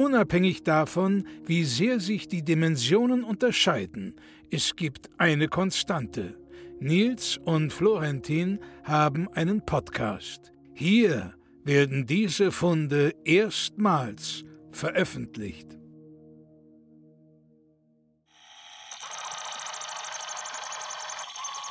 Unabhängig 0.00 0.62
davon, 0.62 1.26
wie 1.44 1.62
sehr 1.62 2.00
sich 2.00 2.26
die 2.26 2.42
Dimensionen 2.42 3.22
unterscheiden, 3.22 4.14
es 4.50 4.74
gibt 4.74 5.10
eine 5.18 5.46
Konstante. 5.48 6.38
Nils 6.80 7.38
und 7.44 7.70
Florentin 7.70 8.60
haben 8.82 9.28
einen 9.34 9.60
Podcast. 9.66 10.52
Hier 10.72 11.34
werden 11.64 12.06
diese 12.06 12.50
Funde 12.50 13.12
erstmals 13.26 14.42
veröffentlicht. 14.70 15.79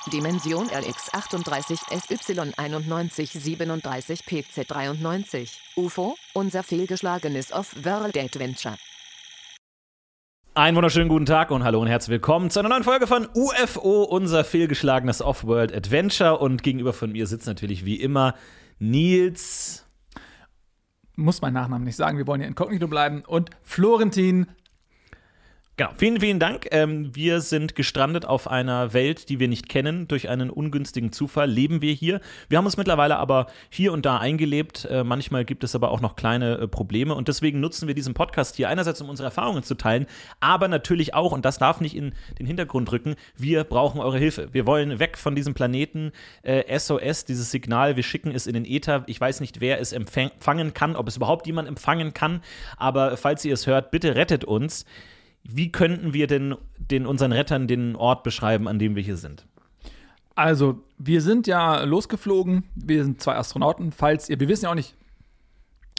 Dimension 0.09 0.67
RX38 0.67 1.89
SY9137 1.89 4.25
PC93. 4.25 5.57
UFO, 5.75 6.15
unser 6.33 6.63
fehlgeschlagenes 6.63 7.51
Off-World 7.51 8.17
Adventure. 8.17 8.75
Einen 10.55 10.75
wunderschönen 10.75 11.09
guten 11.09 11.25
Tag 11.25 11.51
und 11.51 11.63
hallo 11.63 11.79
und 11.79 11.87
herzlich 11.87 12.11
willkommen 12.11 12.49
zu 12.49 12.59
einer 12.59 12.69
neuen 12.69 12.83
Folge 12.83 13.07
von 13.07 13.29
UFO, 13.33 14.03
unser 14.03 14.43
fehlgeschlagenes 14.43 15.21
Off-World 15.21 15.73
Adventure. 15.73 16.39
Und 16.39 16.63
gegenüber 16.63 16.91
von 16.91 17.11
mir 17.11 17.27
sitzt 17.27 17.47
natürlich 17.47 17.85
wie 17.85 17.95
immer 17.95 18.35
Nils. 18.79 19.85
Muss 21.15 21.41
mein 21.41 21.53
Nachnamen 21.53 21.85
nicht 21.85 21.95
sagen, 21.95 22.17
wir 22.17 22.27
wollen 22.27 22.41
ja 22.41 22.47
inkognito 22.47 22.87
bleiben. 22.87 23.23
Und 23.25 23.51
Florentin 23.61 24.47
Genau, 25.79 25.91
vielen, 25.95 26.19
vielen 26.19 26.39
Dank. 26.39 26.67
Ähm, 26.71 27.15
wir 27.15 27.39
sind 27.39 27.73
gestrandet 27.73 28.25
auf 28.25 28.49
einer 28.49 28.91
Welt, 28.91 29.29
die 29.29 29.39
wir 29.39 29.47
nicht 29.47 29.69
kennen. 29.69 30.09
Durch 30.09 30.27
einen 30.27 30.49
ungünstigen 30.49 31.13
Zufall 31.13 31.49
leben 31.49 31.81
wir 31.81 31.93
hier. 31.93 32.19
Wir 32.49 32.57
haben 32.57 32.65
uns 32.65 32.75
mittlerweile 32.75 33.15
aber 33.15 33.47
hier 33.69 33.93
und 33.93 34.05
da 34.05 34.17
eingelebt. 34.17 34.83
Äh, 34.91 35.05
manchmal 35.05 35.45
gibt 35.45 35.63
es 35.63 35.75
aber 35.75 35.91
auch 35.91 36.01
noch 36.01 36.17
kleine 36.17 36.57
äh, 36.57 36.67
Probleme. 36.67 37.15
Und 37.15 37.29
deswegen 37.29 37.61
nutzen 37.61 37.87
wir 37.87 37.95
diesen 37.95 38.13
Podcast 38.13 38.57
hier 38.57 38.67
einerseits, 38.67 38.99
um 38.99 39.07
unsere 39.07 39.27
Erfahrungen 39.27 39.63
zu 39.63 39.73
teilen, 39.73 40.05
aber 40.41 40.67
natürlich 40.67 41.13
auch, 41.13 41.31
und 41.31 41.45
das 41.45 41.59
darf 41.59 41.79
nicht 41.79 41.95
in 41.95 42.13
den 42.37 42.45
Hintergrund 42.45 42.91
rücken, 42.91 43.15
wir 43.37 43.63
brauchen 43.63 44.01
eure 44.01 44.17
Hilfe. 44.17 44.49
Wir 44.51 44.67
wollen 44.67 44.99
weg 44.99 45.17
von 45.17 45.33
diesem 45.33 45.53
Planeten. 45.53 46.11
Äh, 46.41 46.77
SOS, 46.77 47.23
dieses 47.23 47.51
Signal, 47.51 47.95
wir 47.95 48.03
schicken 48.03 48.31
es 48.31 48.47
in 48.47 48.53
den 48.53 48.65
Äther. 48.65 49.05
Ich 49.07 49.21
weiß 49.21 49.39
nicht, 49.39 49.61
wer 49.61 49.79
es 49.79 49.93
empfangen 49.93 50.73
kann, 50.73 50.97
ob 50.97 51.07
es 51.07 51.15
überhaupt 51.15 51.47
jemand 51.47 51.69
empfangen 51.69 52.13
kann. 52.13 52.41
Aber 52.75 53.15
falls 53.15 53.45
ihr 53.45 53.53
es 53.53 53.65
hört, 53.65 53.91
bitte 53.91 54.17
rettet 54.17 54.43
uns. 54.43 54.83
Wie 55.43 55.71
könnten 55.71 56.13
wir 56.13 56.27
denn 56.27 56.55
den, 56.77 57.05
unseren 57.05 57.31
Rettern 57.31 57.67
den 57.67 57.95
Ort 57.95 58.23
beschreiben, 58.23 58.67
an 58.67 58.79
dem 58.79 58.95
wir 58.95 59.03
hier 59.03 59.17
sind? 59.17 59.45
Also, 60.35 60.83
wir 60.97 61.21
sind 61.21 61.47
ja 61.47 61.83
losgeflogen. 61.83 62.63
Wir 62.75 63.03
sind 63.03 63.21
zwei 63.21 63.35
Astronauten. 63.35 63.91
Falls 63.91 64.29
ihr, 64.29 64.39
wir 64.39 64.47
wissen 64.47 64.65
ja 64.65 64.71
auch 64.71 64.75
nicht, 64.75 64.95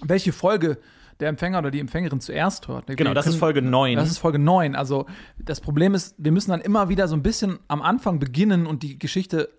welche 0.02 0.32
Folge 0.32 0.78
der 1.20 1.28
Empfänger 1.28 1.58
oder 1.58 1.70
die 1.70 1.80
Empfängerin 1.80 2.20
zuerst 2.20 2.66
hört. 2.68 2.88
Wir 2.88 2.96
genau, 2.96 3.12
das 3.12 3.26
können, 3.26 3.34
ist 3.34 3.40
Folge 3.40 3.62
9. 3.62 3.96
Das 3.96 4.10
ist 4.10 4.18
Folge 4.18 4.38
9. 4.38 4.74
Also, 4.74 5.06
das 5.38 5.60
Problem 5.60 5.94
ist, 5.94 6.14
wir 6.16 6.32
müssen 6.32 6.50
dann 6.50 6.60
immer 6.60 6.88
wieder 6.88 7.08
so 7.08 7.16
ein 7.16 7.22
bisschen 7.22 7.58
am 7.68 7.82
Anfang 7.82 8.18
beginnen 8.18 8.66
und 8.66 8.82
die 8.82 8.98
Geschichte 8.98 9.50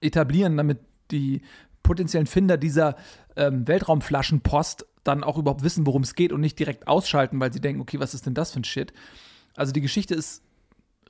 etablieren, 0.00 0.56
damit 0.56 0.80
die 1.10 1.42
potenziellen 1.82 2.26
Finder 2.26 2.56
dieser 2.56 2.96
ähm, 3.36 3.68
Weltraumflaschenpost 3.68 4.86
dann 5.04 5.22
auch 5.22 5.38
überhaupt 5.38 5.62
wissen, 5.62 5.86
worum 5.86 6.02
es 6.02 6.14
geht 6.14 6.32
und 6.32 6.40
nicht 6.40 6.58
direkt 6.58 6.88
ausschalten, 6.88 7.38
weil 7.40 7.52
sie 7.52 7.60
denken, 7.60 7.80
okay, 7.80 8.00
was 8.00 8.14
ist 8.14 8.26
denn 8.26 8.34
das 8.34 8.52
für 8.52 8.60
ein 8.60 8.64
Shit? 8.64 8.92
Also 9.56 9.72
die 9.72 9.80
Geschichte 9.80 10.14
ist 10.14 10.42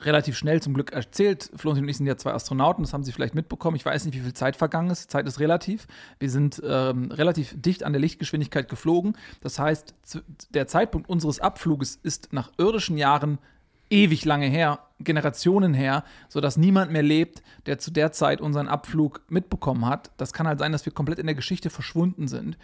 relativ 0.00 0.36
schnell 0.36 0.60
zum 0.60 0.74
Glück 0.74 0.92
erzählt. 0.92 1.50
Florentin 1.56 1.84
und 1.84 1.88
ich 1.88 1.96
sind 1.96 2.06
ja 2.06 2.16
zwei 2.16 2.32
Astronauten, 2.32 2.84
das 2.84 2.92
haben 2.92 3.04
Sie 3.04 3.12
vielleicht 3.12 3.34
mitbekommen. 3.34 3.76
Ich 3.76 3.84
weiß 3.84 4.04
nicht, 4.04 4.14
wie 4.14 4.20
viel 4.20 4.34
Zeit 4.34 4.56
vergangen 4.56 4.90
ist. 4.90 5.10
Zeit 5.10 5.26
ist 5.26 5.40
relativ. 5.40 5.86
Wir 6.18 6.30
sind 6.30 6.60
ähm, 6.64 7.10
relativ 7.10 7.54
dicht 7.56 7.84
an 7.84 7.92
der 7.92 8.00
Lichtgeschwindigkeit 8.00 8.68
geflogen. 8.68 9.16
Das 9.42 9.58
heißt, 9.58 9.94
der 10.50 10.66
Zeitpunkt 10.66 11.08
unseres 11.08 11.40
Abfluges 11.40 11.98
ist 12.02 12.32
nach 12.32 12.50
irdischen 12.58 12.98
Jahren 12.98 13.38
ewig 13.90 14.24
lange 14.24 14.46
her, 14.46 14.80
Generationen 15.00 15.74
her, 15.74 16.04
sodass 16.28 16.56
niemand 16.56 16.90
mehr 16.90 17.02
lebt, 17.02 17.42
der 17.66 17.78
zu 17.78 17.90
der 17.90 18.12
Zeit 18.12 18.40
unseren 18.40 18.68
Abflug 18.68 19.20
mitbekommen 19.28 19.86
hat. 19.86 20.10
Das 20.16 20.32
kann 20.32 20.48
halt 20.48 20.58
sein, 20.58 20.72
dass 20.72 20.86
wir 20.86 20.92
komplett 20.92 21.18
in 21.18 21.26
der 21.26 21.34
Geschichte 21.34 21.70
verschwunden 21.70 22.26
sind. 22.26 22.56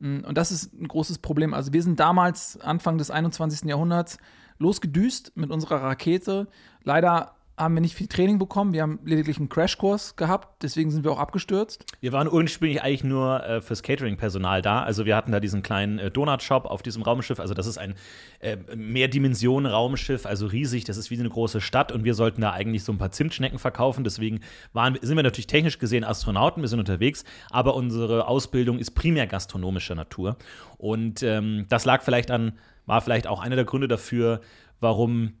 Mm, 0.00 0.20
und 0.20 0.36
das 0.38 0.52
ist 0.52 0.72
ein 0.72 0.88
großes 0.88 1.18
Problem. 1.18 1.54
Also 1.54 1.72
wir 1.72 1.82
sind 1.82 2.00
damals, 2.00 2.60
Anfang 2.60 2.98
des 2.98 3.10
21. 3.10 3.68
Jahrhunderts, 3.68 4.18
losgedüst 4.58 5.32
mit 5.36 5.50
unserer 5.50 5.82
Rakete. 5.82 6.48
Leider 6.82 7.37
haben 7.58 7.74
wir 7.74 7.80
nicht 7.80 7.94
viel 7.94 8.06
Training 8.06 8.38
bekommen. 8.38 8.72
Wir 8.72 8.82
haben 8.82 9.00
lediglich 9.04 9.38
einen 9.38 9.48
Crashkurs 9.48 10.16
gehabt, 10.16 10.62
deswegen 10.62 10.90
sind 10.90 11.04
wir 11.04 11.12
auch 11.12 11.18
abgestürzt. 11.18 11.84
Wir 12.00 12.12
waren 12.12 12.28
ursprünglich 12.30 12.82
eigentlich 12.82 13.04
nur 13.04 13.44
äh, 13.44 13.60
fürs 13.60 13.82
Catering-Personal 13.82 14.62
da. 14.62 14.82
Also 14.82 15.04
wir 15.04 15.16
hatten 15.16 15.32
da 15.32 15.40
diesen 15.40 15.62
kleinen 15.62 15.98
äh, 15.98 16.10
Donut-Shop 16.10 16.66
auf 16.66 16.82
diesem 16.82 17.02
Raumschiff. 17.02 17.40
Also 17.40 17.54
das 17.54 17.66
ist 17.66 17.78
ein 17.78 17.94
äh, 18.40 18.56
Mehrdimensionen-Raumschiff, 18.74 20.24
also 20.24 20.46
riesig. 20.46 20.84
Das 20.84 20.96
ist 20.96 21.10
wie 21.10 21.18
eine 21.18 21.28
große 21.28 21.60
Stadt 21.60 21.92
und 21.92 22.04
wir 22.04 22.14
sollten 22.14 22.40
da 22.40 22.52
eigentlich 22.52 22.84
so 22.84 22.92
ein 22.92 22.98
paar 22.98 23.10
Zimtschnecken 23.10 23.58
verkaufen. 23.58 24.04
Deswegen 24.04 24.40
waren, 24.72 24.96
sind 25.02 25.16
wir 25.16 25.22
natürlich 25.22 25.48
technisch 25.48 25.78
gesehen 25.78 26.04
Astronauten, 26.04 26.62
wir 26.62 26.68
sind 26.68 26.78
unterwegs, 26.78 27.24
aber 27.50 27.74
unsere 27.74 28.28
Ausbildung 28.28 28.78
ist 28.78 28.92
primär 28.92 29.26
gastronomischer 29.26 29.94
Natur. 29.94 30.36
Und 30.76 31.22
ähm, 31.22 31.66
das 31.68 31.84
lag 31.84 32.02
vielleicht 32.02 32.30
an, 32.30 32.52
war 32.86 33.00
vielleicht 33.00 33.26
auch 33.26 33.40
einer 33.40 33.56
der 33.56 33.64
Gründe 33.64 33.88
dafür, 33.88 34.40
warum 34.80 35.34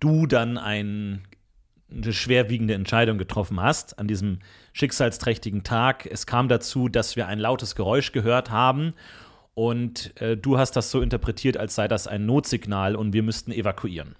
du 0.00 0.26
dann 0.26 0.58
ein, 0.58 1.22
eine 1.90 2.12
schwerwiegende 2.12 2.74
Entscheidung 2.74 3.18
getroffen 3.18 3.60
hast 3.60 3.98
an 3.98 4.08
diesem 4.08 4.38
schicksalsträchtigen 4.72 5.62
Tag. 5.62 6.06
Es 6.06 6.26
kam 6.26 6.48
dazu, 6.48 6.88
dass 6.88 7.16
wir 7.16 7.26
ein 7.26 7.38
lautes 7.38 7.74
Geräusch 7.74 8.12
gehört 8.12 8.50
haben 8.50 8.94
und 9.54 10.20
äh, 10.20 10.36
du 10.36 10.58
hast 10.58 10.72
das 10.72 10.90
so 10.90 11.00
interpretiert, 11.00 11.56
als 11.56 11.74
sei 11.74 11.88
das 11.88 12.06
ein 12.06 12.26
Notsignal 12.26 12.94
und 12.94 13.12
wir 13.14 13.22
müssten 13.22 13.52
evakuieren. 13.52 14.14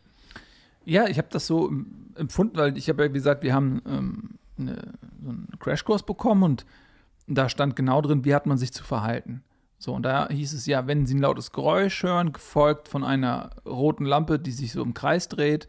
Ja, 0.86 1.08
ich 1.08 1.18
habe 1.18 1.28
das 1.30 1.46
so 1.46 1.70
empfunden, 2.14 2.56
weil 2.56 2.78
ich 2.78 2.88
habe 2.88 3.02
ja 3.02 3.08
gesagt, 3.08 3.42
wir 3.42 3.52
haben 3.52 3.82
ähm, 3.86 4.30
eine, 4.58 4.76
so 5.22 5.30
einen 5.30 5.48
Crashkurs 5.58 6.04
bekommen 6.04 6.42
und 6.42 6.66
da 7.26 7.48
stand 7.48 7.76
genau 7.76 8.00
drin, 8.00 8.24
wie 8.24 8.34
hat 8.34 8.46
man 8.46 8.56
sich 8.56 8.72
zu 8.72 8.84
verhalten. 8.84 9.42
So, 9.78 9.92
und 9.92 10.02
da 10.04 10.28
hieß 10.28 10.52
es 10.54 10.66
ja, 10.66 10.86
wenn 10.86 11.06
Sie 11.06 11.14
ein 11.14 11.20
lautes 11.20 11.52
Geräusch 11.52 12.02
hören, 12.02 12.32
gefolgt 12.32 12.88
von 12.88 13.04
einer 13.04 13.50
roten 13.66 14.04
Lampe, 14.04 14.38
die 14.38 14.52
sich 14.52 14.72
so 14.72 14.82
im 14.82 14.94
Kreis 14.94 15.28
dreht, 15.28 15.68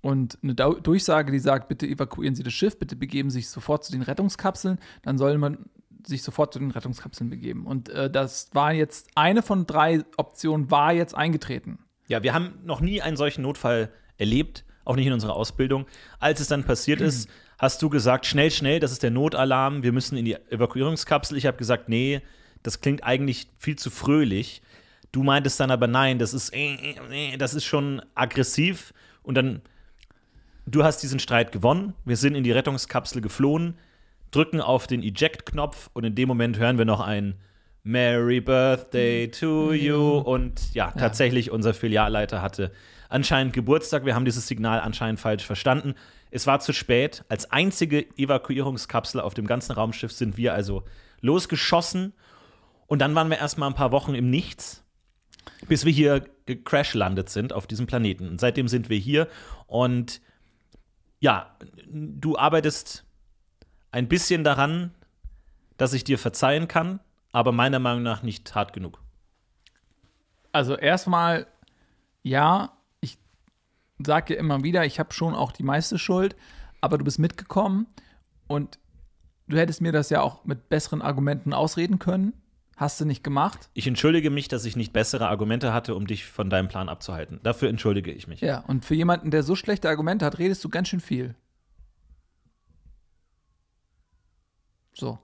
und 0.00 0.38
eine 0.42 0.54
Durchsage, 0.54 1.32
die 1.32 1.40
sagt, 1.40 1.68
bitte 1.68 1.86
evakuieren 1.86 2.34
Sie 2.34 2.42
das 2.42 2.52
Schiff, 2.52 2.78
bitte 2.78 2.94
begeben 2.96 3.30
Sie 3.30 3.40
sich 3.40 3.48
sofort 3.48 3.84
zu 3.84 3.92
den 3.92 4.02
Rettungskapseln, 4.02 4.78
dann 5.02 5.18
soll 5.18 5.38
man 5.38 5.58
sich 6.06 6.22
sofort 6.22 6.52
zu 6.52 6.60
den 6.60 6.70
Rettungskapseln 6.70 7.30
begeben. 7.30 7.66
Und 7.66 7.88
äh, 7.88 8.08
das 8.10 8.50
war 8.52 8.72
jetzt 8.72 9.10
eine 9.16 9.42
von 9.42 9.66
drei 9.66 10.04
Optionen, 10.16 10.70
war 10.70 10.92
jetzt 10.92 11.14
eingetreten. 11.14 11.80
Ja, 12.06 12.22
wir 12.22 12.32
haben 12.32 12.54
noch 12.64 12.80
nie 12.80 13.02
einen 13.02 13.16
solchen 13.16 13.42
Notfall 13.42 13.90
erlebt, 14.16 14.64
auch 14.84 14.96
nicht 14.96 15.06
in 15.06 15.12
unserer 15.12 15.34
Ausbildung. 15.34 15.86
Als 16.20 16.40
es 16.40 16.48
dann 16.48 16.64
passiert 16.64 17.00
ist, 17.00 17.28
hast 17.58 17.82
du 17.82 17.90
gesagt, 17.90 18.24
schnell, 18.24 18.50
schnell, 18.50 18.80
das 18.80 18.92
ist 18.92 19.02
der 19.02 19.10
Notalarm, 19.10 19.82
wir 19.82 19.92
müssen 19.92 20.16
in 20.16 20.24
die 20.24 20.34
Evakuierungskapsel. 20.34 21.36
Ich 21.36 21.44
habe 21.44 21.58
gesagt, 21.58 21.88
nee, 21.88 22.22
das 22.62 22.80
klingt 22.80 23.04
eigentlich 23.04 23.48
viel 23.58 23.76
zu 23.76 23.90
fröhlich. 23.90 24.62
Du 25.12 25.22
meintest 25.22 25.58
dann 25.60 25.70
aber 25.70 25.86
nein, 25.86 26.18
das 26.18 26.34
ist, 26.34 26.54
äh, 26.54 26.74
äh, 27.10 27.36
das 27.36 27.54
ist 27.54 27.64
schon 27.64 28.02
aggressiv. 28.14 28.92
Und 29.22 29.34
dann, 29.36 29.62
du 30.66 30.84
hast 30.84 31.02
diesen 31.02 31.18
Streit 31.18 31.52
gewonnen. 31.52 31.94
Wir 32.04 32.16
sind 32.16 32.34
in 32.34 32.44
die 32.44 32.52
Rettungskapsel 32.52 33.22
geflohen, 33.22 33.78
drücken 34.30 34.60
auf 34.60 34.86
den 34.86 35.02
Eject-Knopf 35.02 35.90
und 35.94 36.04
in 36.04 36.14
dem 36.14 36.28
Moment 36.28 36.58
hören 36.58 36.78
wir 36.78 36.84
noch 36.84 37.00
ein 37.00 37.34
Merry 37.84 38.40
Birthday 38.40 39.30
to 39.30 39.72
you. 39.72 40.18
Und 40.18 40.74
ja, 40.74 40.90
tatsächlich, 40.90 41.50
unser 41.50 41.72
Filialleiter 41.72 42.42
hatte 42.42 42.70
anscheinend 43.08 43.54
Geburtstag. 43.54 44.04
Wir 44.04 44.14
haben 44.14 44.26
dieses 44.26 44.46
Signal 44.46 44.80
anscheinend 44.80 45.20
falsch 45.20 45.46
verstanden. 45.46 45.94
Es 46.30 46.46
war 46.46 46.60
zu 46.60 46.74
spät. 46.74 47.24
Als 47.30 47.50
einzige 47.50 48.04
Evakuierungskapsel 48.18 49.20
auf 49.20 49.32
dem 49.32 49.46
ganzen 49.46 49.72
Raumschiff 49.72 50.12
sind 50.12 50.36
wir 50.36 50.52
also 50.52 50.84
losgeschossen 51.22 52.12
und 52.88 52.98
dann 52.98 53.14
waren 53.14 53.30
wir 53.30 53.38
erstmal 53.38 53.68
ein 53.68 53.74
paar 53.74 53.92
Wochen 53.92 54.14
im 54.14 54.28
Nichts, 54.30 54.82
bis 55.68 55.84
wir 55.84 55.92
hier 55.92 56.24
gecrashlandet 56.46 57.28
sind 57.28 57.52
auf 57.52 57.66
diesem 57.66 57.86
Planeten. 57.86 58.28
Und 58.28 58.40
seitdem 58.40 58.66
sind 58.66 58.88
wir 58.88 58.98
hier 58.98 59.28
und 59.66 60.20
ja, 61.20 61.56
du 61.86 62.36
arbeitest 62.36 63.04
ein 63.92 64.08
bisschen 64.08 64.42
daran, 64.42 64.92
dass 65.76 65.92
ich 65.92 66.02
dir 66.02 66.18
verzeihen 66.18 66.66
kann, 66.66 67.00
aber 67.30 67.52
meiner 67.52 67.78
Meinung 67.78 68.02
nach 68.02 68.22
nicht 68.22 68.54
hart 68.54 68.72
genug. 68.72 69.00
Also 70.52 70.76
erstmal 70.76 71.46
ja, 72.22 72.72
ich 73.00 73.18
sage 74.04 74.34
immer 74.34 74.62
wieder, 74.62 74.84
ich 74.84 74.98
habe 74.98 75.12
schon 75.12 75.34
auch 75.34 75.52
die 75.52 75.62
meiste 75.62 75.98
Schuld, 75.98 76.36
aber 76.80 76.98
du 76.98 77.04
bist 77.04 77.18
mitgekommen 77.18 77.86
und 78.46 78.78
du 79.48 79.56
hättest 79.56 79.80
mir 79.80 79.92
das 79.92 80.10
ja 80.10 80.20
auch 80.20 80.44
mit 80.44 80.68
besseren 80.68 81.02
Argumenten 81.02 81.52
ausreden 81.52 81.98
können. 81.98 82.32
Hast 82.78 83.00
du 83.00 83.04
nicht 83.04 83.24
gemacht. 83.24 83.70
Ich 83.74 83.88
entschuldige 83.88 84.30
mich, 84.30 84.46
dass 84.46 84.64
ich 84.64 84.76
nicht 84.76 84.92
bessere 84.92 85.28
Argumente 85.28 85.72
hatte, 85.72 85.96
um 85.96 86.06
dich 86.06 86.26
von 86.26 86.48
deinem 86.48 86.68
Plan 86.68 86.88
abzuhalten. 86.88 87.40
Dafür 87.42 87.68
entschuldige 87.68 88.12
ich 88.12 88.28
mich. 88.28 88.40
Ja, 88.40 88.60
und 88.60 88.84
für 88.84 88.94
jemanden, 88.94 89.32
der 89.32 89.42
so 89.42 89.56
schlechte 89.56 89.88
Argumente 89.88 90.24
hat, 90.24 90.38
redest 90.38 90.62
du 90.62 90.68
ganz 90.68 90.86
schön 90.86 91.00
viel. 91.00 91.34
So. 94.94 95.18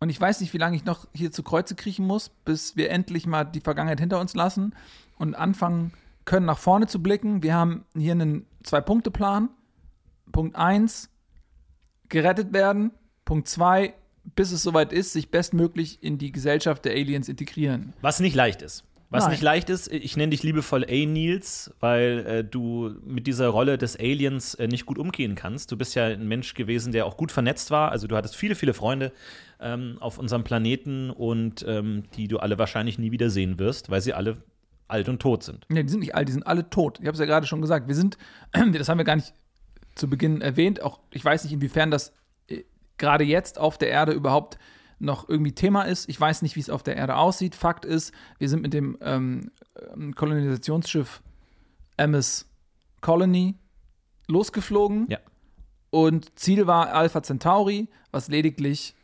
Und 0.00 0.10
ich 0.10 0.20
weiß 0.20 0.42
nicht, 0.42 0.52
wie 0.52 0.58
lange 0.58 0.76
ich 0.76 0.84
noch 0.84 1.06
hier 1.14 1.32
zu 1.32 1.42
Kreuze 1.42 1.74
kriechen 1.74 2.06
muss, 2.06 2.28
bis 2.28 2.76
wir 2.76 2.90
endlich 2.90 3.26
mal 3.26 3.44
die 3.44 3.60
Vergangenheit 3.60 4.00
hinter 4.00 4.20
uns 4.20 4.34
lassen 4.34 4.74
und 5.16 5.34
anfangen 5.34 5.94
können, 6.26 6.44
nach 6.44 6.58
vorne 6.58 6.88
zu 6.88 7.02
blicken. 7.02 7.42
Wir 7.42 7.54
haben 7.54 7.86
hier 7.96 8.12
einen 8.12 8.44
Zwei-Punkte-Plan. 8.64 9.48
Punkt 10.30 10.56
1, 10.56 11.08
gerettet 12.10 12.52
werden. 12.52 12.90
Punkt 13.24 13.48
2, 13.48 13.94
bis 14.24 14.52
es 14.52 14.62
soweit 14.62 14.92
ist, 14.92 15.12
sich 15.12 15.30
bestmöglich 15.30 16.02
in 16.02 16.18
die 16.18 16.32
Gesellschaft 16.32 16.84
der 16.84 16.92
Aliens 16.92 17.28
integrieren. 17.28 17.92
Was 18.00 18.20
nicht 18.20 18.34
leicht 18.34 18.62
ist. 18.62 18.84
Was 19.12 19.24
Nein. 19.24 19.32
nicht 19.32 19.42
leicht 19.42 19.68
ist, 19.68 19.92
ich 19.92 20.16
nenne 20.16 20.30
dich 20.30 20.42
liebevoll 20.42 20.86
A-Nils, 20.88 21.70
weil 21.80 22.24
äh, 22.26 22.44
du 22.44 22.94
mit 23.04 23.26
dieser 23.26 23.48
Rolle 23.48 23.76
des 23.76 24.00
Aliens 24.00 24.54
äh, 24.54 24.68
nicht 24.68 24.86
gut 24.86 24.96
umgehen 24.96 25.34
kannst. 25.34 25.70
Du 25.70 25.76
bist 25.76 25.94
ja 25.94 26.06
ein 26.06 26.26
Mensch 26.28 26.54
gewesen, 26.54 26.92
der 26.92 27.04
auch 27.04 27.18
gut 27.18 27.30
vernetzt 27.30 27.70
war. 27.70 27.92
Also 27.92 28.06
du 28.06 28.16
hattest 28.16 28.36
viele, 28.36 28.54
viele 28.54 28.72
Freunde 28.72 29.12
ähm, 29.60 29.98
auf 30.00 30.16
unserem 30.16 30.44
Planeten 30.44 31.10
und 31.10 31.62
ähm, 31.68 32.04
die 32.16 32.26
du 32.26 32.38
alle 32.38 32.58
wahrscheinlich 32.58 32.98
nie 32.98 33.10
wieder 33.10 33.28
sehen 33.28 33.58
wirst, 33.58 33.90
weil 33.90 34.00
sie 34.00 34.14
alle 34.14 34.38
alt 34.88 35.10
und 35.10 35.20
tot 35.20 35.42
sind. 35.42 35.66
Nee, 35.68 35.82
die 35.82 35.90
sind 35.90 36.00
nicht 36.00 36.14
alt, 36.14 36.28
die 36.28 36.32
sind 36.32 36.46
alle 36.46 36.70
tot. 36.70 36.98
Ich 36.98 37.06
habe 37.06 37.14
es 37.14 37.20
ja 37.20 37.26
gerade 37.26 37.46
schon 37.46 37.60
gesagt. 37.60 37.88
Wir 37.88 37.94
sind, 37.94 38.16
das 38.52 38.88
haben 38.88 38.96
wir 38.96 39.04
gar 39.04 39.16
nicht 39.16 39.34
zu 39.94 40.08
Beginn 40.08 40.40
erwähnt. 40.40 40.80
Auch 40.80 41.00
ich 41.10 41.22
weiß 41.22 41.44
nicht, 41.44 41.52
inwiefern 41.52 41.90
das 41.90 42.14
gerade 43.02 43.24
jetzt 43.24 43.58
auf 43.58 43.78
der 43.78 43.90
Erde 43.90 44.12
überhaupt 44.12 44.58
noch 45.00 45.28
irgendwie 45.28 45.52
Thema 45.52 45.82
ist. 45.82 46.08
Ich 46.08 46.18
weiß 46.18 46.42
nicht, 46.42 46.54
wie 46.54 46.60
es 46.60 46.70
auf 46.70 46.84
der 46.84 46.96
Erde 46.96 47.16
aussieht. 47.16 47.56
Fakt 47.56 47.84
ist, 47.84 48.14
wir 48.38 48.48
sind 48.48 48.62
mit 48.62 48.72
dem 48.72 48.96
ähm, 49.00 49.50
ähm, 49.92 50.14
Kolonisationsschiff 50.14 51.20
MS 51.96 52.48
Colony 53.00 53.56
losgeflogen. 54.28 55.08
Ja. 55.10 55.18
Und 55.90 56.38
Ziel 56.38 56.68
war 56.68 56.94
Alpha 56.94 57.20
Centauri, 57.22 57.88
was 58.12 58.28
lediglich 58.28 58.94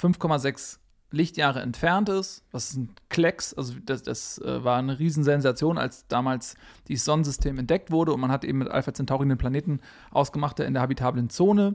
5,6 0.00 0.78
Lichtjahre 1.10 1.60
entfernt 1.60 2.08
ist. 2.08 2.44
Was 2.52 2.70
ist 2.70 2.76
ein 2.76 2.94
Klecks? 3.08 3.52
Also, 3.54 3.74
das, 3.84 4.04
das 4.04 4.38
äh, 4.38 4.62
war 4.62 4.78
eine 4.78 5.00
Riesensensation, 5.00 5.78
als 5.78 6.06
damals 6.06 6.54
dieses 6.86 7.04
Sonnensystem 7.04 7.58
entdeckt 7.58 7.90
wurde. 7.90 8.12
Und 8.14 8.20
man 8.20 8.30
hat 8.30 8.44
eben 8.44 8.58
mit 8.58 8.68
Alpha 8.68 8.94
Centauri 8.94 9.24
einen 9.24 9.36
Planeten 9.36 9.80
ausgemacht, 10.12 10.60
der 10.60 10.66
in 10.66 10.74
der 10.74 10.82
habitablen 10.82 11.28
Zone 11.28 11.74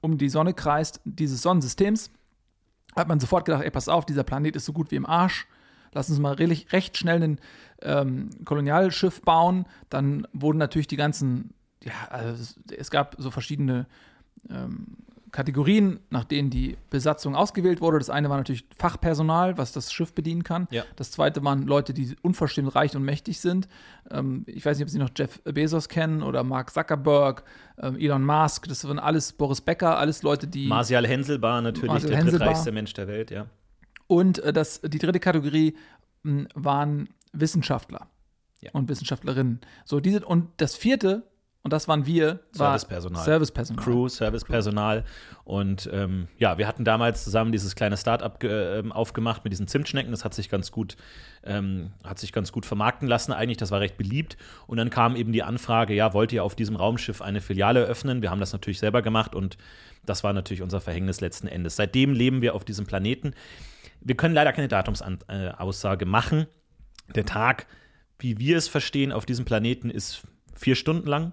um 0.00 0.18
die 0.18 0.28
Sonne 0.28 0.54
kreist, 0.54 1.00
dieses 1.04 1.42
Sonnensystems. 1.42 2.10
Hat 2.96 3.08
man 3.08 3.20
sofort 3.20 3.44
gedacht: 3.44 3.62
ey, 3.62 3.70
pass 3.70 3.88
auf, 3.88 4.06
dieser 4.06 4.24
Planet 4.24 4.56
ist 4.56 4.64
so 4.64 4.72
gut 4.72 4.90
wie 4.90 4.96
im 4.96 5.06
Arsch. 5.06 5.46
Lass 5.92 6.08
uns 6.08 6.18
mal 6.18 6.34
re 6.34 6.48
recht 6.72 6.96
schnell 6.96 7.22
ein 7.22 7.40
ähm, 7.82 8.30
Kolonialschiff 8.44 9.22
bauen. 9.22 9.66
Dann 9.88 10.26
wurden 10.32 10.58
natürlich 10.58 10.86
die 10.86 10.96
ganzen, 10.96 11.52
ja, 11.82 11.92
also 12.10 12.42
es, 12.42 12.60
es 12.76 12.90
gab 12.90 13.16
so 13.18 13.30
verschiedene 13.30 13.86
ähm, 14.48 14.96
Kategorien, 15.32 16.00
nach 16.10 16.24
denen 16.24 16.50
die 16.50 16.76
Besatzung 16.90 17.34
ausgewählt 17.36 17.80
wurde. 17.80 17.98
Das 17.98 18.10
eine 18.10 18.28
war 18.30 18.36
natürlich 18.36 18.64
Fachpersonal, 18.76 19.56
was 19.58 19.72
das 19.72 19.92
Schiff 19.92 20.12
bedienen 20.14 20.42
kann. 20.44 20.66
Ja. 20.70 20.84
Das 20.96 21.10
zweite 21.10 21.42
waren 21.44 21.66
Leute, 21.66 21.94
die 21.94 22.16
unverschämt 22.22 22.74
reich 22.74 22.96
und 22.96 23.02
mächtig 23.04 23.40
sind. 23.40 23.68
Ähm, 24.10 24.44
ich 24.46 24.64
weiß 24.64 24.76
nicht, 24.78 24.84
ob 24.84 24.90
Sie 24.90 24.98
noch 24.98 25.10
Jeff 25.16 25.40
Bezos 25.44 25.88
kennen 25.88 26.22
oder 26.22 26.42
Mark 26.44 26.70
Zuckerberg, 26.72 27.44
ähm, 27.78 27.96
Elon 27.96 28.24
Musk. 28.24 28.66
Das 28.68 28.86
waren 28.86 28.98
alles 28.98 29.32
Boris 29.32 29.60
Becker, 29.60 29.98
alles 29.98 30.22
Leute, 30.22 30.46
die. 30.46 30.66
Martial 30.66 31.06
Henselbar 31.06 31.62
natürlich, 31.62 31.88
Martial 31.90 32.10
der 32.10 32.18
Henselbar. 32.18 32.46
drittreichste 32.48 32.72
Mensch 32.72 32.92
der 32.94 33.06
Welt, 33.08 33.30
ja. 33.30 33.46
Und 34.06 34.40
äh, 34.40 34.52
das, 34.52 34.80
die 34.82 34.98
dritte 34.98 35.20
Kategorie 35.20 35.76
mh, 36.24 36.48
waren 36.54 37.08
Wissenschaftler 37.32 38.08
Ja. 38.60 38.70
und 38.72 38.88
Wissenschaftlerinnen. 38.88 39.60
So, 39.84 40.00
diese, 40.00 40.26
und 40.26 40.48
das 40.56 40.74
vierte, 40.74 41.22
und 41.62 41.74
das 41.74 41.88
waren 41.88 42.06
wir, 42.06 42.40
war 42.54 42.70
Servicepersonal. 42.70 43.22
Servicepersonal. 43.22 43.84
Crew, 43.84 44.08
Servicepersonal. 44.08 45.04
Und 45.44 45.90
ähm, 45.92 46.28
ja, 46.38 46.56
wir 46.56 46.66
hatten 46.66 46.84
damals 46.84 47.22
zusammen 47.22 47.52
dieses 47.52 47.76
kleine 47.76 47.98
Start-up 47.98 48.42
ähm, 48.44 48.92
aufgemacht 48.92 49.44
mit 49.44 49.52
diesen 49.52 49.68
Zimtschnecken. 49.68 50.10
Das 50.10 50.24
hat 50.24 50.32
sich 50.32 50.48
ganz 50.48 50.72
gut, 50.72 50.96
ähm, 51.44 51.92
hat 52.02 52.18
sich 52.18 52.32
ganz 52.32 52.50
gut 52.50 52.64
vermarkten 52.64 53.06
lassen 53.06 53.34
eigentlich. 53.34 53.58
Das 53.58 53.70
war 53.70 53.80
recht 53.80 53.98
beliebt. 53.98 54.38
Und 54.66 54.78
dann 54.78 54.88
kam 54.88 55.16
eben 55.16 55.32
die 55.32 55.42
Anfrage, 55.42 55.92
ja, 55.92 56.14
wollt 56.14 56.32
ihr 56.32 56.44
auf 56.44 56.54
diesem 56.54 56.76
Raumschiff 56.76 57.20
eine 57.20 57.42
Filiale 57.42 57.84
öffnen? 57.84 58.22
Wir 58.22 58.30
haben 58.30 58.40
das 58.40 58.54
natürlich 58.54 58.78
selber 58.78 59.02
gemacht 59.02 59.34
und 59.34 59.58
das 60.06 60.24
war 60.24 60.32
natürlich 60.32 60.62
unser 60.62 60.80
Verhängnis 60.80 61.20
letzten 61.20 61.46
Endes. 61.46 61.76
Seitdem 61.76 62.14
leben 62.14 62.40
wir 62.40 62.54
auf 62.54 62.64
diesem 62.64 62.86
Planeten. 62.86 63.34
Wir 64.00 64.16
können 64.16 64.34
leider 64.34 64.54
keine 64.54 64.68
Datumsaussage 64.68 66.06
machen. 66.06 66.46
Der 67.14 67.26
Tag, 67.26 67.66
wie 68.18 68.38
wir 68.38 68.56
es 68.56 68.66
verstehen, 68.66 69.12
auf 69.12 69.26
diesem 69.26 69.44
Planeten 69.44 69.90
ist 69.90 70.22
vier 70.54 70.74
Stunden 70.74 71.06
lang 71.06 71.32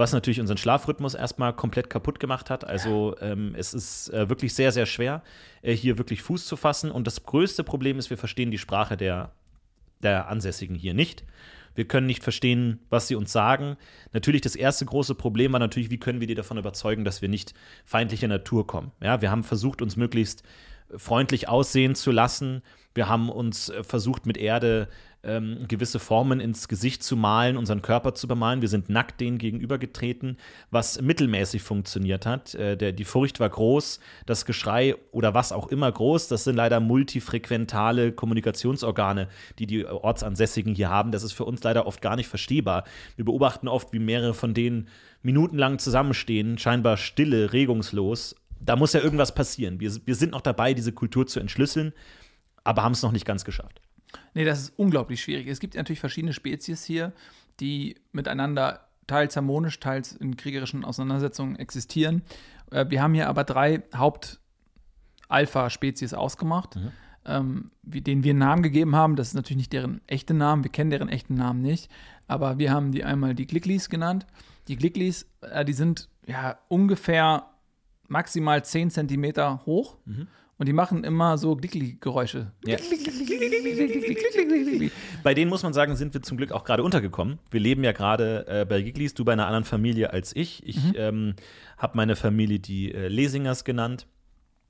was 0.00 0.12
natürlich 0.12 0.40
unseren 0.40 0.56
Schlafrhythmus 0.56 1.14
erstmal 1.14 1.52
komplett 1.52 1.90
kaputt 1.90 2.18
gemacht 2.18 2.48
hat. 2.48 2.64
Also 2.64 3.16
ähm, 3.20 3.54
es 3.54 3.74
ist 3.74 4.08
äh, 4.08 4.30
wirklich 4.30 4.54
sehr, 4.54 4.72
sehr 4.72 4.86
schwer, 4.86 5.22
äh, 5.60 5.74
hier 5.74 5.98
wirklich 5.98 6.22
Fuß 6.22 6.46
zu 6.46 6.56
fassen. 6.56 6.90
Und 6.90 7.06
das 7.06 7.24
größte 7.24 7.64
Problem 7.64 7.98
ist, 7.98 8.08
wir 8.08 8.16
verstehen 8.16 8.50
die 8.50 8.58
Sprache 8.58 8.96
der, 8.96 9.32
der 10.02 10.28
Ansässigen 10.28 10.74
hier 10.74 10.94
nicht. 10.94 11.24
Wir 11.74 11.86
können 11.86 12.06
nicht 12.06 12.22
verstehen, 12.22 12.80
was 12.88 13.08
sie 13.08 13.14
uns 13.14 13.30
sagen. 13.30 13.76
Natürlich, 14.14 14.40
das 14.40 14.56
erste 14.56 14.86
große 14.86 15.14
Problem 15.14 15.52
war 15.52 15.60
natürlich, 15.60 15.90
wie 15.90 16.00
können 16.00 16.20
wir 16.20 16.26
die 16.26 16.34
davon 16.34 16.56
überzeugen, 16.56 17.04
dass 17.04 17.20
wir 17.20 17.28
nicht 17.28 17.52
feindlicher 17.84 18.26
Natur 18.26 18.66
kommen. 18.66 18.92
Ja, 19.02 19.20
wir 19.20 19.30
haben 19.30 19.44
versucht, 19.44 19.82
uns 19.82 19.96
möglichst 19.96 20.42
freundlich 20.96 21.48
aussehen 21.48 21.94
zu 21.94 22.10
lassen. 22.10 22.62
Wir 22.94 23.08
haben 23.08 23.28
uns 23.28 23.68
äh, 23.68 23.82
versucht, 23.84 24.26
mit 24.26 24.36
Erde 24.36 24.88
ähm, 25.22 25.66
gewisse 25.68 25.98
Formen 25.98 26.40
ins 26.40 26.66
Gesicht 26.66 27.02
zu 27.02 27.16
malen, 27.16 27.56
unseren 27.56 27.82
Körper 27.82 28.14
zu 28.14 28.26
bemalen. 28.26 28.62
Wir 28.62 28.68
sind 28.68 28.88
nackt 28.88 29.20
denen 29.20 29.38
gegenübergetreten, 29.38 30.38
was 30.70 31.00
mittelmäßig 31.00 31.62
funktioniert 31.62 32.26
hat. 32.26 32.54
Äh, 32.54 32.76
der, 32.76 32.92
die 32.92 33.04
Furcht 33.04 33.38
war 33.38 33.48
groß, 33.48 34.00
das 34.26 34.46
Geschrei 34.46 34.96
oder 35.12 35.34
was 35.34 35.52
auch 35.52 35.68
immer 35.68 35.90
groß. 35.92 36.28
Das 36.28 36.44
sind 36.44 36.56
leider 36.56 36.80
multifrequentale 36.80 38.12
Kommunikationsorgane, 38.12 39.28
die 39.58 39.66
die 39.66 39.86
Ortsansässigen 39.86 40.74
hier 40.74 40.88
haben. 40.88 41.12
Das 41.12 41.22
ist 41.22 41.32
für 41.32 41.44
uns 41.44 41.62
leider 41.62 41.86
oft 41.86 42.00
gar 42.00 42.16
nicht 42.16 42.28
verstehbar. 42.28 42.84
Wir 43.16 43.26
beobachten 43.26 43.68
oft, 43.68 43.92
wie 43.92 43.98
mehrere 43.98 44.34
von 44.34 44.54
denen 44.54 44.88
minutenlang 45.22 45.78
zusammenstehen, 45.78 46.56
scheinbar 46.56 46.96
stille, 46.96 47.52
regungslos. 47.52 48.36
Da 48.58 48.76
muss 48.76 48.94
ja 48.94 49.00
irgendwas 49.00 49.34
passieren. 49.34 49.80
Wir, 49.80 49.90
wir 50.04 50.14
sind 50.14 50.32
noch 50.32 50.40
dabei, 50.40 50.72
diese 50.72 50.92
Kultur 50.92 51.26
zu 51.26 51.40
entschlüsseln, 51.40 51.92
aber 52.64 52.82
haben 52.82 52.92
es 52.92 53.02
noch 53.02 53.12
nicht 53.12 53.26
ganz 53.26 53.44
geschafft. 53.44 53.80
Nee, 54.34 54.44
das 54.44 54.60
ist 54.60 54.72
unglaublich 54.76 55.22
schwierig. 55.22 55.46
Es 55.46 55.60
gibt 55.60 55.74
natürlich 55.74 56.00
verschiedene 56.00 56.32
Spezies 56.32 56.84
hier, 56.84 57.12
die 57.60 57.96
miteinander 58.12 58.88
teils 59.06 59.36
harmonisch, 59.36 59.78
teils 59.80 60.12
in 60.12 60.36
kriegerischen 60.36 60.84
Auseinandersetzungen 60.84 61.56
existieren. 61.56 62.22
Äh, 62.70 62.86
Wir 62.88 63.02
haben 63.02 63.14
hier 63.14 63.28
aber 63.28 63.44
drei 63.44 63.82
Haupt-Alpha-Spezies 63.94 66.14
ausgemacht, 66.14 66.76
ähm, 67.26 67.70
wie, 67.82 68.00
denen 68.00 68.24
wir 68.24 68.30
einen 68.30 68.38
Namen 68.38 68.62
gegeben 68.62 68.96
haben. 68.96 69.16
Das 69.16 69.28
ist 69.28 69.34
natürlich 69.34 69.58
nicht 69.58 69.72
deren 69.72 70.00
echte 70.06 70.34
Namen, 70.34 70.64
wir 70.64 70.70
kennen 70.70 70.90
deren 70.90 71.08
echten 71.08 71.34
Namen 71.34 71.60
nicht. 71.60 71.90
Aber 72.28 72.58
wir 72.58 72.72
haben 72.72 72.92
die 72.92 73.04
einmal 73.04 73.34
die 73.34 73.46
Glicklis 73.46 73.88
genannt. 73.88 74.26
Die 74.68 74.76
Glicklis, 74.76 75.26
äh, 75.40 75.64
die 75.64 75.72
sind 75.72 76.08
ja 76.26 76.58
ungefähr 76.68 77.46
maximal 78.08 78.64
10 78.64 78.90
Zentimeter 78.90 79.62
hoch. 79.66 79.98
Und 80.60 80.66
die 80.66 80.74
machen 80.74 81.04
immer 81.04 81.38
so 81.38 81.56
Glickli-Geräusche. 81.56 82.52
Ja. 82.66 82.76
Bei 85.22 85.32
denen 85.32 85.48
muss 85.48 85.62
man 85.62 85.72
sagen, 85.72 85.96
sind 85.96 86.12
wir 86.12 86.20
zum 86.20 86.36
Glück 86.36 86.52
auch 86.52 86.64
gerade 86.64 86.82
untergekommen. 86.82 87.38
Wir 87.50 87.60
leben 87.60 87.82
ja 87.82 87.92
gerade 87.92 88.46
äh, 88.46 88.66
bei 88.66 88.82
Giglis, 88.82 89.14
du 89.14 89.24
bei 89.24 89.32
einer 89.32 89.46
anderen 89.46 89.64
Familie 89.64 90.12
als 90.12 90.36
ich. 90.36 90.62
Ich 90.66 90.76
ähm, 90.96 91.34
habe 91.78 91.96
meine 91.96 92.14
Familie 92.14 92.58
die 92.58 92.92
äh, 92.92 93.08
Lesingers 93.08 93.64
genannt. 93.64 94.06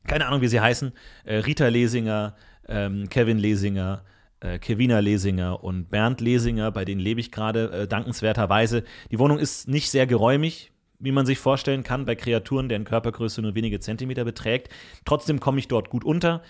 Keine 0.06 0.28
Ahnung, 0.28 0.42
wie 0.42 0.46
sie 0.46 0.60
heißen. 0.60 0.92
Äh, 1.24 1.38
Rita 1.38 1.66
Lesinger, 1.66 2.36
ähm, 2.68 3.08
Kevin 3.08 3.38
Lesinger, 3.38 4.04
äh, 4.38 4.60
Kevina 4.60 5.00
Lesinger 5.00 5.64
und 5.64 5.90
Bernd 5.90 6.20
Lesinger, 6.20 6.70
bei 6.70 6.84
denen 6.84 7.00
lebe 7.00 7.18
ich 7.18 7.32
gerade 7.32 7.72
äh, 7.72 7.88
dankenswerterweise. 7.88 8.84
Die 9.10 9.18
Wohnung 9.18 9.40
ist 9.40 9.66
nicht 9.66 9.90
sehr 9.90 10.06
geräumig, 10.06 10.70
wie 11.00 11.12
man 11.12 11.26
sich 11.26 11.38
vorstellen 11.38 11.82
kann, 11.82 12.04
bei 12.04 12.14
Kreaturen, 12.14 12.68
deren 12.68 12.84
Körpergröße 12.84 13.42
nur 13.42 13.54
wenige 13.54 13.80
Zentimeter 13.80 14.24
beträgt. 14.24 14.68
Trotzdem 15.04 15.40
komme 15.40 15.58
ich 15.58 15.68
dort 15.68 15.90
gut 15.90 16.04
unter. 16.04 16.42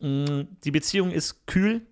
Mm, 0.00 0.42
Die 0.64 0.70
Beziehung 0.70 1.10
ist 1.10 1.46
kühl, 1.46 1.82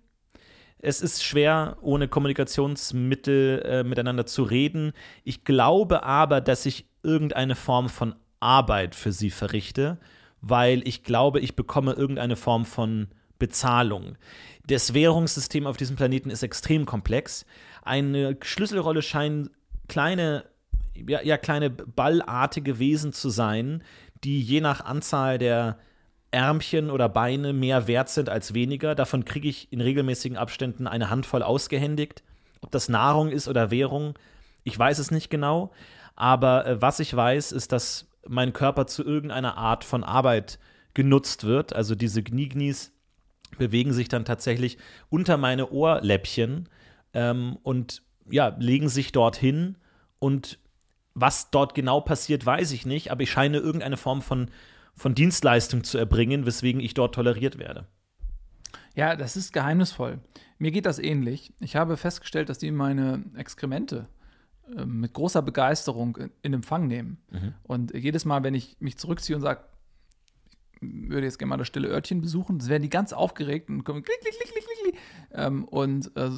es 0.79 1.01
ist 1.01 1.23
schwer, 1.23 1.77
ohne 1.81 2.07
Kommunikationsmittel 2.07 3.61
äh, 3.65 3.83
miteinander 3.83 4.27
zu 4.27 4.43
reden. 4.43 4.93
Ich 5.23 5.43
glaube 5.43 6.03
aber, 6.03 6.41
dass 6.41 6.65
ich 6.67 6.85
irgendeine 7.01 7.55
Form 7.55 7.89
von 7.89 8.15
Arbeit 8.39 8.93
für 8.93 9.11
sie 9.11 9.31
verrichte, 9.31 9.97
weil 10.41 10.87
ich 10.87 11.03
glaube, 11.03 11.39
ich 11.39 11.55
bekomme 11.55 11.93
irgendeine 11.93 12.35
Form 12.35 12.65
von 12.65 13.07
Bezahlung. 13.39 14.17
Das 14.67 14.93
Währungssystem 14.93 15.65
auf 15.65 15.77
diesem 15.77 15.95
Planeten 15.95 16.29
ist 16.29 16.43
extrem 16.43 16.85
komplex. 16.85 17.45
Eine 17.81 18.37
Schlüsselrolle 18.41 19.01
scheinen 19.01 19.49
kleine, 19.87 20.45
ja, 21.07 21.21
ja, 21.21 21.37
kleine 21.37 21.69
ballartige 21.69 22.79
Wesen 22.79 23.13
zu 23.13 23.29
sein, 23.29 23.83
die 24.23 24.41
je 24.41 24.61
nach 24.61 24.83
Anzahl 24.83 25.37
der 25.37 25.77
Ärmchen 26.31 26.89
oder 26.89 27.07
Beine 27.09 27.53
mehr 27.53 27.87
wert 27.87 28.09
sind 28.09 28.29
als 28.29 28.53
weniger. 28.53 28.95
Davon 28.95 29.25
kriege 29.25 29.47
ich 29.47 29.71
in 29.71 29.81
regelmäßigen 29.81 30.37
Abständen 30.37 30.87
eine 30.87 31.09
Handvoll 31.09 31.43
ausgehändigt. 31.43 32.23
Ob 32.61 32.71
das 32.71 32.89
Nahrung 32.89 33.29
ist 33.29 33.47
oder 33.47 33.71
Währung, 33.71 34.15
ich 34.63 34.77
weiß 34.77 34.99
es 34.99 35.11
nicht 35.11 35.29
genau. 35.29 35.71
Aber 36.15 36.65
äh, 36.65 36.81
was 36.81 36.99
ich 36.99 37.15
weiß, 37.15 37.51
ist, 37.51 37.71
dass 37.71 38.09
mein 38.27 38.53
Körper 38.53 38.87
zu 38.87 39.03
irgendeiner 39.03 39.57
Art 39.57 39.83
von 39.83 40.03
Arbeit 40.03 40.59
genutzt 40.93 41.43
wird. 41.43 41.73
Also 41.75 41.95
diese 41.95 42.23
Gnignis 42.23 42.91
bewegen 43.57 43.93
sich 43.93 44.09
dann 44.09 44.25
tatsächlich 44.25 44.77
unter 45.09 45.37
meine 45.37 45.69
Ohrläppchen 45.69 46.67
ähm, 47.13 47.57
und 47.63 48.01
ja, 48.29 48.55
legen 48.59 48.89
sich 48.89 49.11
dorthin. 49.11 49.77
Und 50.19 50.59
was 51.15 51.49
dort 51.49 51.73
genau 51.73 52.01
passiert, 52.01 52.45
weiß 52.45 52.71
ich 52.73 52.85
nicht, 52.85 53.09
aber 53.09 53.23
ich 53.23 53.31
scheine 53.31 53.57
irgendeine 53.57 53.97
Form 53.97 54.21
von, 54.21 54.51
von 54.93 55.15
Dienstleistung 55.15 55.83
zu 55.83 55.97
erbringen, 55.97 56.45
weswegen 56.45 56.81
ich 56.81 56.93
dort 56.93 57.15
toleriert 57.15 57.57
werde. 57.57 57.87
Ja, 58.95 59.15
das 59.15 59.35
ist 59.35 59.53
geheimnisvoll. 59.53 60.19
Mir 60.57 60.71
geht 60.71 60.85
das 60.85 60.99
ähnlich. 60.99 61.53
Ich 61.59 61.75
habe 61.75 61.97
festgestellt, 61.97 62.49
dass 62.49 62.59
die 62.59 62.71
meine 62.71 63.23
Exkremente 63.35 64.07
äh, 64.75 64.85
mit 64.85 65.13
großer 65.13 65.41
Begeisterung 65.41 66.17
in, 66.17 66.31
in 66.41 66.53
Empfang 66.53 66.87
nehmen. 66.87 67.17
Mhm. 67.31 67.53
Und 67.63 67.93
jedes 67.93 68.25
Mal, 68.25 68.43
wenn 68.43 68.53
ich 68.53 68.77
mich 68.79 68.97
zurückziehe 68.97 69.35
und 69.35 69.41
sage, 69.41 69.61
würde 70.81 71.25
jetzt 71.25 71.39
gerne 71.39 71.49
mal 71.49 71.57
das 71.57 71.67
stille 71.67 71.87
Örtchen 71.87 72.21
besuchen, 72.21 72.59
das 72.59 72.69
werden 72.69 72.83
die 72.83 72.89
ganz 72.89 73.13
aufgeregt 73.13 73.69
und 73.69 73.83
kommen 73.83 74.03
klick, 74.03 74.19
klick, 74.21 74.33
klick, 74.33 74.51
klick, 74.51 74.65
klick, 74.65 74.77
klick. 74.83 75.01
Ähm, 75.33 75.65
und 75.65 76.15
äh, 76.15 76.29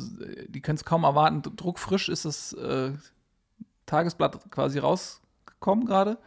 die 0.48 0.62
können 0.62 0.78
es 0.78 0.86
kaum 0.86 1.04
erwarten. 1.04 1.42
Druckfrisch 1.42 2.10
ist 2.10 2.26
das 2.26 2.54
äh, 2.54 2.94
Tagesblatt 3.88 4.52
quasi 4.52 4.78
rausgekommen 4.78 5.88
gerade. 5.88 6.20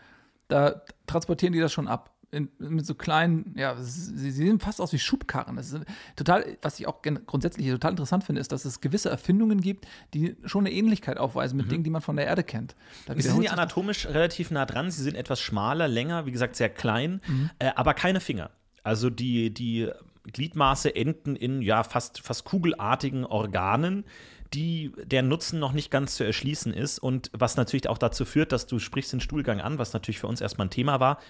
Da 0.49 0.83
transportieren 1.07 1.53
die 1.53 1.61
das 1.61 1.73
schon 1.73 1.87
ab 1.87 2.11
in, 2.33 2.49
mit 2.59 2.87
so 2.87 2.95
kleinen, 2.95 3.55
ja, 3.57 3.77
sie, 3.77 4.17
sie 4.17 4.31
sehen 4.31 4.61
fast 4.61 4.81
aus 4.81 4.93
wie 4.93 4.99
Schubkarren. 4.99 5.57
Das 5.57 5.73
ist 5.73 5.85
total, 6.17 6.57
was 6.63 6.79
ich 6.79 6.87
auch 6.87 7.03
grundsätzlich 7.03 7.69
total 7.69 7.93
interessant 7.93 8.25
finde, 8.25 8.41
ist, 8.41 8.53
dass 8.53 8.65
es 8.65 8.81
gewisse 8.81 9.11
Erfindungen 9.11 9.61
gibt, 9.61 9.87
die 10.15 10.37
schon 10.45 10.67
eine 10.67 10.75
Ähnlichkeit 10.75 11.19
aufweisen 11.19 11.57
mit 11.57 11.67
mhm. 11.67 11.71
Dingen, 11.71 11.85
die 11.85 11.91
man 11.91 12.03
von 12.03 12.17
der 12.17 12.27
Erde 12.27 12.45
kennt. 12.45 12.77
Da 13.07 13.15
sie 13.15 13.23
sind 13.23 13.43
ja 13.43 13.53
anatomisch 13.53 14.07
relativ 14.07 14.51
nah 14.51 14.67
dran. 14.67 14.91
Sie 14.91 15.03
sind 15.03 15.17
etwas 15.17 15.41
schmaler, 15.41 15.89
länger, 15.89 16.27
wie 16.27 16.33
gesagt, 16.33 16.57
sehr 16.57 16.71
klein, 16.71 17.21
mhm. 17.27 17.51
äh, 17.59 17.71
aber 17.75 17.95
keine 17.95 18.21
Finger. 18.21 18.51
Also 18.83 19.11
die, 19.11 19.53
die 19.53 19.91
Gliedmaße 20.25 20.95
enden 20.95 21.37
in 21.37 21.63
ja 21.63 21.83
fast, 21.83 22.21
fast 22.21 22.45
kugelartigen 22.45 23.25
Organen, 23.25 24.05
die 24.53 24.93
der 25.05 25.23
Nutzen 25.23 25.59
noch 25.59 25.73
nicht 25.73 25.91
ganz 25.91 26.17
zu 26.17 26.25
erschließen 26.25 26.73
ist 26.73 26.99
und 26.99 27.31
was 27.33 27.57
natürlich 27.57 27.89
auch 27.89 27.99
dazu 27.99 28.25
führt, 28.25 28.53
dass 28.53 28.67
du 28.67 28.79
sprichst 28.79 29.13
den 29.13 29.21
Stuhlgang 29.21 29.61
an, 29.61 29.79
was 29.79 29.93
natürlich 29.93 30.19
für 30.19 30.27
uns 30.27 30.41
erstmal 30.41 30.67
ein 30.67 30.71
Thema 30.71 31.01
war. 31.01 31.21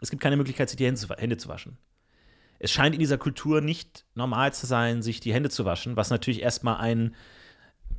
Es 0.00 0.10
gibt 0.10 0.22
keine 0.22 0.36
Möglichkeit, 0.36 0.70
sich 0.70 0.76
die 0.76 0.86
Hände 0.86 1.36
zu 1.36 1.48
waschen. 1.48 1.78
Es 2.58 2.70
scheint 2.70 2.94
in 2.94 3.00
dieser 3.00 3.18
Kultur 3.18 3.60
nicht 3.60 4.06
normal 4.14 4.54
zu 4.54 4.66
sein, 4.66 5.02
sich 5.02 5.20
die 5.20 5.34
Hände 5.34 5.50
zu 5.50 5.64
waschen, 5.64 5.96
was 5.96 6.10
natürlich 6.10 6.42
erstmal 6.42 6.76
einen 6.76 7.14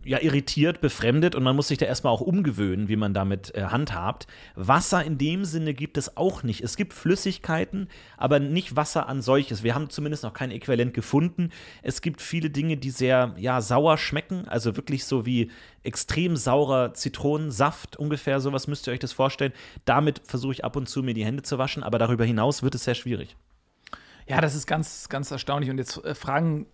ja, 0.06 0.22
irritiert, 0.22 0.82
befremdet 0.82 1.36
und 1.36 1.44
man 1.44 1.56
muss 1.56 1.68
sich 1.68 1.78
da 1.78 1.86
erstmal 1.86 2.14
auch 2.14 2.22
umgewöhnen, 2.22 2.88
wie 2.88 2.96
man 2.96 3.14
damit 3.14 3.54
äh, 3.56 3.64
handhabt. 3.64 4.28
Wasser 4.56 5.04
in 5.04 5.18
dem 5.18 5.46
Sinne 5.46 5.74
gibt 5.74 5.98
es 5.98 6.16
auch 6.16 6.44
nicht. 6.44 6.62
Es 6.62 6.78
gibt 6.78 6.94
Flüssigkeiten, 6.94 7.90
aber 8.16 8.40
nicht 8.40 8.76
Wasser 8.76 9.10
an 9.10 9.22
solches. 9.22 9.64
Wir 9.64 9.74
haben 9.74 9.90
zumindest 9.90 10.24
noch 10.24 10.34
kein 10.34 10.52
Äquivalent 10.52 10.94
gefunden. 10.94 11.50
Es 11.82 12.02
gibt 12.02 12.22
viele 12.22 12.52
Dinge, 12.52 12.78
die 12.78 12.92
sehr 12.92 13.34
ja, 13.38 13.62
sauer 13.62 13.98
schmecken, 13.98 14.48
also 14.48 14.76
wirklich 14.78 15.06
so 15.06 15.26
wie 15.26 15.50
extrem 15.84 16.38
saurer 16.38 16.94
Zitronensaft, 16.94 17.98
ungefähr 17.98 18.40
sowas 18.40 18.68
müsst 18.68 18.88
ihr 18.88 18.94
euch 18.94 19.00
das 19.00 19.14
vorstellen. 19.14 19.54
Damit 19.86 20.22
versuche 20.24 20.54
ich 20.54 20.64
ab 20.64 20.76
und 20.76 20.88
zu 20.88 21.04
mir 21.04 21.14
die 21.14 21.26
Hände 21.26 21.44
zu 21.44 21.58
waschen, 21.58 21.84
aber 21.84 21.98
darüber 21.98 22.26
hinaus 22.26 22.64
wird 22.64 22.76
es 22.76 22.84
sehr 22.84 22.96
schwierig. 22.96 23.36
Ja, 24.28 24.42
das 24.42 24.56
ist 24.56 24.66
ganz, 24.66 25.10
ganz 25.10 25.30
erstaunlich. 25.32 25.70
Und 25.70 25.78
jetzt 25.78 26.04
äh, 26.04 26.16
fragen 26.16 26.66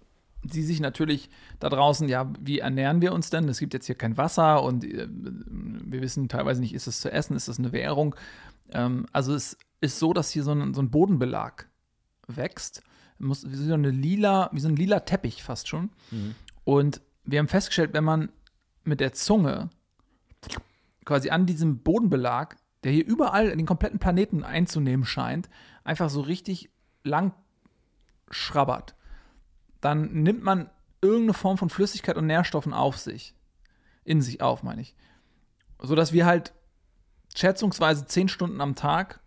sie 0.49 0.63
sich 0.63 0.79
natürlich 0.79 1.29
da 1.59 1.69
draußen, 1.69 2.09
ja, 2.09 2.31
wie 2.39 2.59
ernähren 2.59 3.01
wir 3.01 3.13
uns 3.13 3.29
denn? 3.29 3.47
Es 3.47 3.59
gibt 3.59 3.73
jetzt 3.73 3.85
hier 3.85 3.95
kein 3.95 4.17
Wasser 4.17 4.63
und 4.63 4.83
äh, 4.83 5.07
wir 5.09 6.01
wissen 6.01 6.29
teilweise 6.29 6.61
nicht, 6.61 6.73
ist 6.73 6.87
es 6.87 7.01
zu 7.01 7.11
essen, 7.11 7.35
ist 7.35 7.47
es 7.47 7.59
eine 7.59 7.71
Währung? 7.71 8.15
Ähm, 8.71 9.05
also 9.11 9.33
es 9.33 9.57
ist 9.81 9.99
so, 9.99 10.13
dass 10.13 10.31
hier 10.31 10.43
so 10.43 10.51
ein, 10.51 10.73
so 10.73 10.81
ein 10.81 10.89
Bodenbelag 10.89 11.67
wächst, 12.27 12.83
muss, 13.19 13.49
wie 13.49 13.55
so 13.55 13.73
eine 13.73 13.91
lila, 13.91 14.49
wie 14.51 14.59
so 14.59 14.67
ein 14.67 14.75
lila 14.75 15.01
Teppich 15.01 15.43
fast 15.43 15.67
schon. 15.67 15.89
Mhm. 16.09 16.35
Und 16.63 17.01
wir 17.23 17.39
haben 17.39 17.47
festgestellt, 17.47 17.93
wenn 17.93 18.03
man 18.03 18.29
mit 18.83 18.99
der 18.99 19.13
Zunge 19.13 19.69
quasi 21.05 21.29
an 21.29 21.45
diesem 21.45 21.79
Bodenbelag, 21.79 22.57
der 22.83 22.91
hier 22.91 23.05
überall 23.05 23.47
in 23.47 23.57
den 23.57 23.67
kompletten 23.67 23.99
Planeten 23.99 24.43
einzunehmen 24.43 25.05
scheint, 25.05 25.49
einfach 25.83 26.09
so 26.09 26.21
richtig 26.21 26.69
lang 27.03 27.33
schrabbert, 28.29 28.95
dann 29.81 30.23
nimmt 30.23 30.43
man 30.43 30.69
irgendeine 31.01 31.33
Form 31.33 31.57
von 31.57 31.69
Flüssigkeit 31.69 32.15
und 32.15 32.27
Nährstoffen 32.27 32.73
auf 32.73 32.97
sich. 32.97 33.35
In 34.03 34.21
sich 34.21 34.41
auf, 34.41 34.63
meine 34.63 34.81
ich. 34.81 34.95
Sodass 35.79 36.13
wir 36.13 36.25
halt 36.25 36.53
schätzungsweise 37.35 38.05
zehn 38.05 38.27
Stunden 38.27 38.61
am 38.61 38.75
Tag 38.75 39.19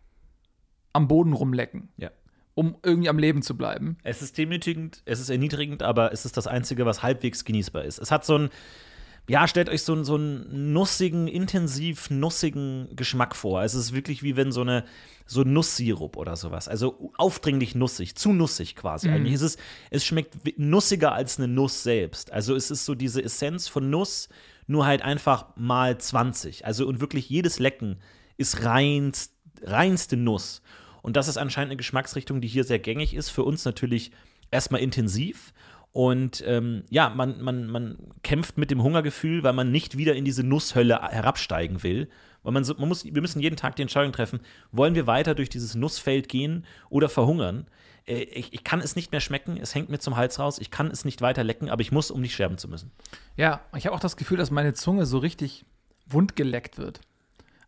am 0.92 1.08
Boden 1.08 1.32
rumlecken. 1.32 1.88
Ja. 1.96 2.11
Um 2.54 2.76
irgendwie 2.84 3.08
am 3.08 3.18
Leben 3.18 3.42
zu 3.42 3.56
bleiben. 3.56 3.99
Es 4.04 4.23
ist 4.23 4.38
demütigend, 4.38 5.02
es 5.06 5.18
ist 5.18 5.28
erniedrigend, 5.28 5.82
aber 5.82 6.12
es 6.12 6.25
ist 6.25 6.37
das 6.37 6.46
Einzige, 6.46 6.87
was 6.87 7.02
halbwegs 7.02 7.44
genießbar 7.44 7.84
ist. 7.84 7.99
Es 7.99 8.12
hat 8.12 8.25
so 8.25 8.38
ein, 8.38 8.50
ja, 9.26 9.49
stellt 9.49 9.71
euch 9.71 9.83
so, 9.83 10.02
so 10.04 10.16
einen 10.16 10.73
nussigen, 10.73 11.28
intensiv 11.28 12.11
nussigen 12.11 12.88
Geschmack 12.95 13.35
vor. 13.35 13.62
Es 13.62 13.75
ist 13.75 13.95
wirklich 13.95 14.23
wie 14.23 14.37
wenn 14.37 14.52
so 14.52 14.61
eine 14.61 14.85
so 15.26 15.43
Nusssirup 15.43 16.19
oder 16.19 16.37
sowas. 16.37 16.69
Also 16.69 17.12
aufdringlich 17.16 17.75
nussig, 17.75 18.16
zu 18.16 18.35
nussig 18.35 18.76
quasi. 18.76 19.09
Mhm. 19.09 19.14
Eigentlich 19.14 19.35
ist 19.35 19.43
es, 19.43 19.57
es 19.90 20.04
schmeckt 20.04 20.59
nussiger 20.59 21.12
als 21.12 21.38
eine 21.38 21.49
Nuss 21.49 21.83
selbst. 21.83 22.33
Also 22.33 22.54
es 22.54 22.71
ist 22.71 22.85
so 22.85 22.95
diese 22.95 23.23
Essenz 23.23 23.66
von 23.66 23.88
Nuss, 23.88 24.28
nur 24.66 24.85
halt 24.85 25.00
einfach 25.00 25.57
mal 25.57 25.97
20. 25.97 26.66
Also 26.66 26.87
und 26.87 27.00
wirklich 27.00 27.31
jedes 27.31 27.59
Lecken 27.59 28.00
ist 28.37 28.64
reinst, 28.64 29.33
reinste 29.62 30.19
Nuss. 30.19 30.61
Und 31.00 31.16
das 31.16 31.28
ist 31.28 31.38
anscheinend 31.38 31.71
eine 31.71 31.76
Geschmacksrichtung, 31.78 32.43
die 32.43 32.49
hier 32.49 32.64
sehr 32.64 32.78
gängig 32.78 33.14
ist. 33.14 33.31
Für 33.31 33.45
uns 33.45 33.64
natürlich 33.64 34.11
erstmal 34.50 34.81
intensiv 34.83 35.54
und 35.95 36.43
ähm, 36.45 36.83
ja, 36.91 37.09
man, 37.09 37.41
man, 37.41 37.69
man 37.69 37.99
kämpft 38.25 38.59
mit 38.59 38.73
dem 38.73 38.83
Hungergefühl, 38.83 39.45
weil 39.45 39.53
man 39.53 39.71
nicht 39.71 39.97
wieder 39.97 40.17
in 40.17 40.25
diese 40.25 40.43
Nusshölle 40.43 41.01
herabsteigen 41.01 41.85
will. 41.85 42.09
Weil 42.43 42.53
man, 42.53 42.65
so, 42.65 42.75
man 42.75 42.89
muss, 42.89 43.05
wir 43.05 43.23
müssen 43.23 43.41
jeden 43.41 43.55
Tag 43.55 43.77
die 43.77 43.83
Entscheidung 43.83 44.11
treffen, 44.11 44.41
wollen 44.73 44.97
wir 44.97 45.07
weiter 45.07 45.37
durch 45.37 45.51
dieses 45.51 45.77
Nussfeld 45.77 46.29
gehen 46.29 46.67
oder 46.91 47.09
verhungern? 47.09 47.69
Äh, 48.09 48.25
ich, 48.25 48.53
ich, 48.53 48.65
kann 48.65 48.81
es 48.81 48.97
nicht 48.97 49.13
mehr 49.13 49.21
schmecken, 49.21 49.57
es 49.57 49.73
hängt 49.77 49.89
mir 49.89 50.01
zum 50.01 50.17
Hals 50.17 50.41
raus, 50.41 50.59
ich 50.59 50.73
kann 50.73 50.89
es 50.89 51.05
nicht 51.05 51.23
weiter 51.23 51.45
lecken, 51.45 51.71
aber 51.71 51.81
ich 51.81 51.93
muss, 51.93 52.11
um 52.11 52.21
nicht 52.21 52.35
sterben 52.35 52.59
zu 52.59 52.67
müssen. 52.67 52.91
Ja, 53.37 53.61
ich 53.77 53.87
habe 53.87 53.95
auch 53.95 54.01
das 54.01 54.17
Gefühl, 54.17 54.39
dass 54.39 54.51
meine 54.51 54.75
Zunge 54.75 55.07
so 55.07 55.19
richtig 55.19 55.65
wund 56.09 56.35
geleckt 56.35 56.77
wird. 56.77 57.03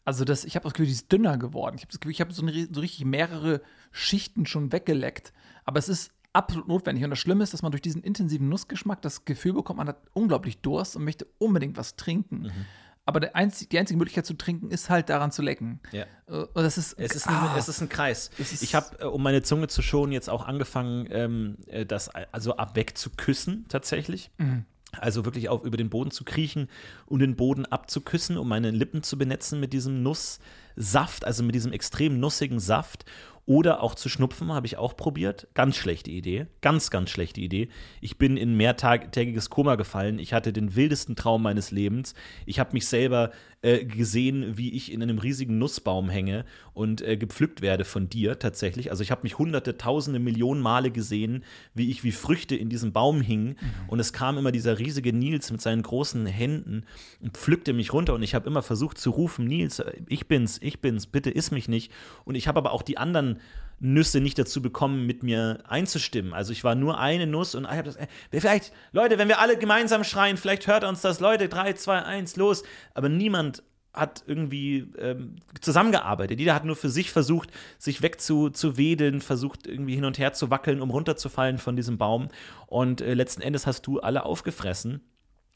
Also 0.04 0.25
das, 0.25 0.45
ich 0.45 0.56
habe 0.56 0.64
das 0.64 0.73
Gefühl, 0.73 0.87
die 0.87 0.92
ist 0.92 1.12
dünner 1.12 1.38
geworden. 1.38 1.76
Ich 1.76 1.83
habe 1.83 1.92
das 1.92 2.00
Gefühl, 2.00 2.12
ich 2.12 2.21
habe 2.21 2.33
so, 2.33 2.45
so 2.45 2.80
richtig 2.80 3.04
mehrere 3.04 3.61
Schichten 3.92 4.47
schon 4.47 4.73
weggeleckt. 4.73 5.33
Aber 5.64 5.78
es 5.78 5.88
ist 5.88 6.12
absolut 6.36 6.68
notwendig. 6.68 7.02
Und 7.02 7.10
das 7.10 7.18
Schlimme 7.18 7.42
ist, 7.42 7.52
dass 7.52 7.62
man 7.62 7.72
durch 7.72 7.82
diesen 7.82 8.02
intensiven 8.02 8.48
Nussgeschmack 8.48 9.02
das 9.02 9.24
Gefühl 9.24 9.54
bekommt, 9.54 9.78
man 9.78 9.88
hat 9.88 9.98
unglaublich 10.12 10.58
Durst 10.58 10.96
und 10.96 11.04
möchte 11.04 11.26
unbedingt 11.38 11.76
was 11.76 11.96
trinken. 11.96 12.42
Mhm. 12.42 12.66
Aber 13.08 13.34
einzig, 13.36 13.68
die 13.68 13.78
einzige 13.78 13.96
Möglichkeit 13.98 14.26
zu 14.26 14.34
trinken 14.34 14.70
ist 14.70 14.90
halt 14.90 15.08
daran 15.08 15.30
zu 15.30 15.40
lecken. 15.40 15.80
Ja. 15.92 16.06
Äh, 16.26 16.32
und 16.32 16.56
das 16.56 16.76
ist, 16.76 16.92
es, 16.94 17.14
ist 17.14 17.28
ein, 17.28 17.34
ah, 17.34 17.54
es 17.56 17.68
ist 17.68 17.80
ein 17.80 17.88
Kreis. 17.88 18.30
Ist 18.36 18.62
ich 18.62 18.74
habe, 18.74 18.98
äh, 18.98 19.04
um 19.04 19.22
meine 19.22 19.42
Zunge 19.42 19.68
zu 19.68 19.80
schonen, 19.80 20.12
jetzt 20.12 20.28
auch 20.28 20.44
angefangen, 20.44 21.06
ähm, 21.10 21.56
äh, 21.68 21.86
das 21.86 22.08
also 22.08 22.56
abweg 22.56 22.98
zu 22.98 23.10
küssen, 23.10 23.64
tatsächlich. 23.68 24.30
Mhm. 24.38 24.64
Also 24.98 25.24
wirklich 25.24 25.48
auch 25.48 25.62
über 25.62 25.76
den 25.76 25.88
Boden 25.88 26.10
zu 26.10 26.24
kriechen 26.24 26.68
und 27.06 27.20
den 27.20 27.36
Boden 27.36 27.64
abzuküssen, 27.64 28.38
um 28.38 28.48
meine 28.48 28.70
Lippen 28.70 29.02
zu 29.02 29.18
benetzen 29.18 29.60
mit 29.60 29.72
diesem 29.72 30.02
Nusssaft, 30.02 31.24
also 31.24 31.44
mit 31.44 31.54
diesem 31.54 31.72
extrem 31.72 32.18
nussigen 32.18 32.58
Saft. 32.58 33.04
Oder 33.46 33.80
auch 33.80 33.94
zu 33.94 34.08
schnupfen, 34.08 34.52
habe 34.52 34.66
ich 34.66 34.76
auch 34.76 34.96
probiert. 34.96 35.46
Ganz 35.54 35.76
schlechte 35.76 36.10
Idee. 36.10 36.46
Ganz, 36.62 36.90
ganz 36.90 37.10
schlechte 37.10 37.40
Idee. 37.40 37.68
Ich 38.00 38.18
bin 38.18 38.36
in 38.36 38.56
mehrtägiges 38.56 39.50
Koma 39.50 39.76
gefallen. 39.76 40.18
Ich 40.18 40.32
hatte 40.32 40.52
den 40.52 40.74
wildesten 40.74 41.14
Traum 41.14 41.42
meines 41.42 41.70
Lebens. 41.70 42.14
Ich 42.44 42.58
habe 42.58 42.72
mich 42.72 42.88
selber 42.88 43.30
äh, 43.62 43.84
gesehen, 43.84 44.58
wie 44.58 44.74
ich 44.74 44.92
in 44.92 45.02
einem 45.02 45.18
riesigen 45.18 45.58
Nussbaum 45.58 46.08
hänge 46.08 46.44
und 46.74 47.02
äh, 47.02 47.16
gepflückt 47.16 47.62
werde 47.62 47.84
von 47.84 48.08
dir 48.08 48.38
tatsächlich. 48.38 48.90
Also 48.90 49.02
ich 49.02 49.10
habe 49.10 49.22
mich 49.22 49.38
hunderte, 49.38 49.78
tausende, 49.78 50.18
Millionen 50.18 50.60
Male 50.60 50.90
gesehen, 50.90 51.44
wie 51.72 51.90
ich 51.90 52.04
wie 52.04 52.12
Früchte 52.12 52.54
in 52.54 52.68
diesem 52.68 52.92
Baum 52.92 53.20
hing. 53.20 53.50
Mhm. 53.50 53.56
Und 53.86 54.00
es 54.00 54.12
kam 54.12 54.38
immer 54.38 54.52
dieser 54.52 54.78
riesige 54.78 55.12
Nils 55.12 55.50
mit 55.50 55.62
seinen 55.62 55.82
großen 55.82 56.26
Händen 56.26 56.84
und 57.20 57.36
pflückte 57.36 57.72
mich 57.72 57.92
runter. 57.92 58.14
Und 58.14 58.22
ich 58.22 58.34
habe 58.34 58.48
immer 58.48 58.62
versucht 58.62 58.98
zu 58.98 59.10
rufen, 59.10 59.46
Nils, 59.46 59.82
ich 60.08 60.26
bin's, 60.26 60.58
ich 60.60 60.80
bin's, 60.80 61.06
bitte 61.06 61.30
iss 61.30 61.50
mich 61.50 61.68
nicht. 61.68 61.92
Und 62.24 62.34
ich 62.34 62.48
habe 62.48 62.58
aber 62.58 62.72
auch 62.72 62.82
die 62.82 62.98
anderen 62.98 63.35
Nüsse 63.78 64.20
nicht 64.20 64.38
dazu 64.38 64.62
bekommen, 64.62 65.06
mit 65.06 65.22
mir 65.22 65.58
einzustimmen. 65.68 66.32
Also 66.32 66.52
ich 66.52 66.64
war 66.64 66.74
nur 66.74 66.98
eine 66.98 67.26
Nuss 67.26 67.54
und 67.54 67.64
ich 67.64 67.70
habe 67.70 67.82
das, 67.84 67.96
äh, 67.96 68.06
vielleicht, 68.30 68.72
Leute, 68.92 69.18
wenn 69.18 69.28
wir 69.28 69.38
alle 69.38 69.58
gemeinsam 69.58 70.02
schreien, 70.02 70.36
vielleicht 70.36 70.66
hört 70.66 70.84
uns 70.84 71.02
das, 71.02 71.20
Leute, 71.20 71.48
3, 71.48 71.74
2, 71.74 72.02
1, 72.02 72.36
los. 72.36 72.62
Aber 72.94 73.08
niemand 73.08 73.62
hat 73.92 74.24
irgendwie 74.26 74.92
ähm, 74.98 75.36
zusammengearbeitet. 75.60 76.38
Jeder 76.38 76.54
hat 76.54 76.64
nur 76.64 76.76
für 76.76 76.90
sich 76.90 77.10
versucht, 77.10 77.50
sich 77.78 78.02
wegzuwedeln, 78.02 79.20
versucht 79.20 79.66
irgendwie 79.66 79.94
hin 79.94 80.04
und 80.04 80.18
her 80.18 80.32
zu 80.34 80.50
wackeln, 80.50 80.82
um 80.82 80.90
runterzufallen 80.90 81.58
von 81.58 81.76
diesem 81.76 81.96
Baum. 81.98 82.28
Und 82.66 83.00
äh, 83.00 83.14
letzten 83.14 83.40
Endes 83.40 83.66
hast 83.66 83.86
du 83.86 84.00
alle 84.00 84.24
aufgefressen. 84.24 85.00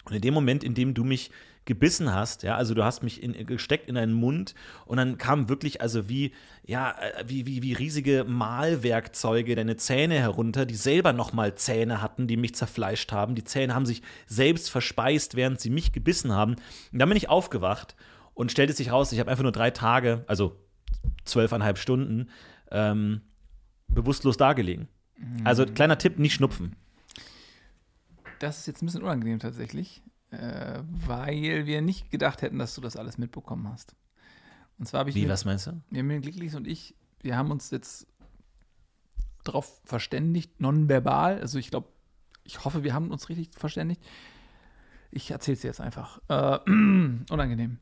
Und 0.04 0.14
in 0.14 0.22
dem 0.22 0.34
Moment, 0.34 0.64
in 0.64 0.74
dem 0.74 0.94
du 0.94 1.04
mich 1.04 1.30
gebissen 1.66 2.12
hast, 2.12 2.42
ja, 2.42 2.56
also 2.56 2.74
du 2.74 2.84
hast 2.84 3.02
mich 3.02 3.22
in, 3.22 3.46
gesteckt 3.46 3.88
in 3.88 3.94
deinen 3.94 4.14
Mund 4.14 4.54
und 4.86 4.96
dann 4.96 5.18
kam 5.18 5.48
wirklich 5.48 5.80
also 5.82 6.08
wie, 6.08 6.32
ja, 6.64 6.92
äh, 6.92 7.24
wie, 7.26 7.46
wie, 7.46 7.62
wie 7.62 7.74
riesige 7.74 8.24
Malwerkzeuge 8.26 9.54
deine 9.54 9.76
Zähne 9.76 10.14
herunter, 10.14 10.64
die 10.64 10.74
selber 10.74 11.12
nochmal 11.12 11.54
Zähne 11.54 12.00
hatten, 12.00 12.26
die 12.26 12.38
mich 12.38 12.54
zerfleischt 12.54 13.12
haben. 13.12 13.34
Die 13.34 13.44
Zähne 13.44 13.74
haben 13.74 13.86
sich 13.86 14.02
selbst 14.26 14.70
verspeist, 14.70 15.36
während 15.36 15.60
sie 15.60 15.70
mich 15.70 15.92
gebissen 15.92 16.32
haben. 16.32 16.56
Und 16.92 16.98
dann 16.98 17.08
bin 17.08 17.18
ich 17.18 17.28
aufgewacht 17.28 17.94
und 18.34 18.50
stellte 18.50 18.72
sich 18.72 18.90
raus, 18.90 19.12
ich 19.12 19.20
habe 19.20 19.30
einfach 19.30 19.44
nur 19.44 19.52
drei 19.52 19.70
Tage, 19.70 20.24
also 20.26 20.56
zwölfeinhalb 21.24 21.78
Stunden, 21.78 22.30
ähm, 22.70 23.20
bewusstlos 23.88 24.36
dagelegen. 24.36 24.88
Also 25.44 25.66
kleiner 25.66 25.98
Tipp, 25.98 26.18
nicht 26.18 26.34
schnupfen. 26.34 26.74
Das 28.40 28.58
ist 28.58 28.66
jetzt 28.66 28.82
ein 28.82 28.86
bisschen 28.86 29.02
unangenehm 29.02 29.38
tatsächlich, 29.38 30.02
äh, 30.30 30.80
weil 31.06 31.66
wir 31.66 31.82
nicht 31.82 32.10
gedacht 32.10 32.42
hätten, 32.42 32.58
dass 32.58 32.74
du 32.74 32.80
das 32.80 32.96
alles 32.96 33.18
mitbekommen 33.18 33.68
hast. 33.68 33.94
Und 34.78 34.86
zwar 34.88 35.00
habe 35.00 35.10
ich 35.10 35.16
Wie, 35.16 35.24
mir, 35.24 35.28
was 35.28 35.44
meinst 35.44 35.66
du? 35.66 35.80
wir 35.90 36.00
haben 36.00 36.22
Glicklis 36.22 36.54
und 36.54 36.66
ich, 36.66 36.96
wir 37.20 37.36
haben 37.36 37.50
uns 37.50 37.70
jetzt 37.70 38.06
darauf 39.44 39.80
verständigt, 39.84 40.58
nonverbal, 40.58 41.38
also 41.38 41.58
ich 41.58 41.70
glaube, 41.70 41.88
ich 42.44 42.64
hoffe, 42.64 42.82
wir 42.82 42.94
haben 42.94 43.10
uns 43.10 43.28
richtig 43.28 43.50
verständigt. 43.54 44.02
Ich 45.10 45.30
erzähle 45.30 45.54
es 45.54 45.60
dir 45.60 45.68
jetzt 45.68 45.80
einfach. 45.80 46.20
Äh, 46.28 46.58
unangenehm. 46.66 47.78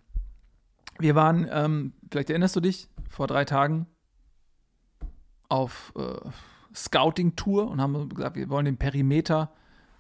Wir 0.99 1.15
waren, 1.15 1.47
ähm, 1.51 1.93
vielleicht 2.11 2.31
erinnerst 2.31 2.57
du 2.57 2.61
dich, 2.61 2.89
vor 3.09 3.29
drei 3.29 3.45
Tagen 3.45 3.87
auf 5.49 5.93
äh, 5.97 6.19
Scouting-Tour 6.75 7.71
und 7.71 7.81
haben 7.81 8.09
gesagt, 8.09 8.35
wir 8.35 8.49
wollen 8.49 8.65
den 8.65 8.77
Perimeter 8.77 9.53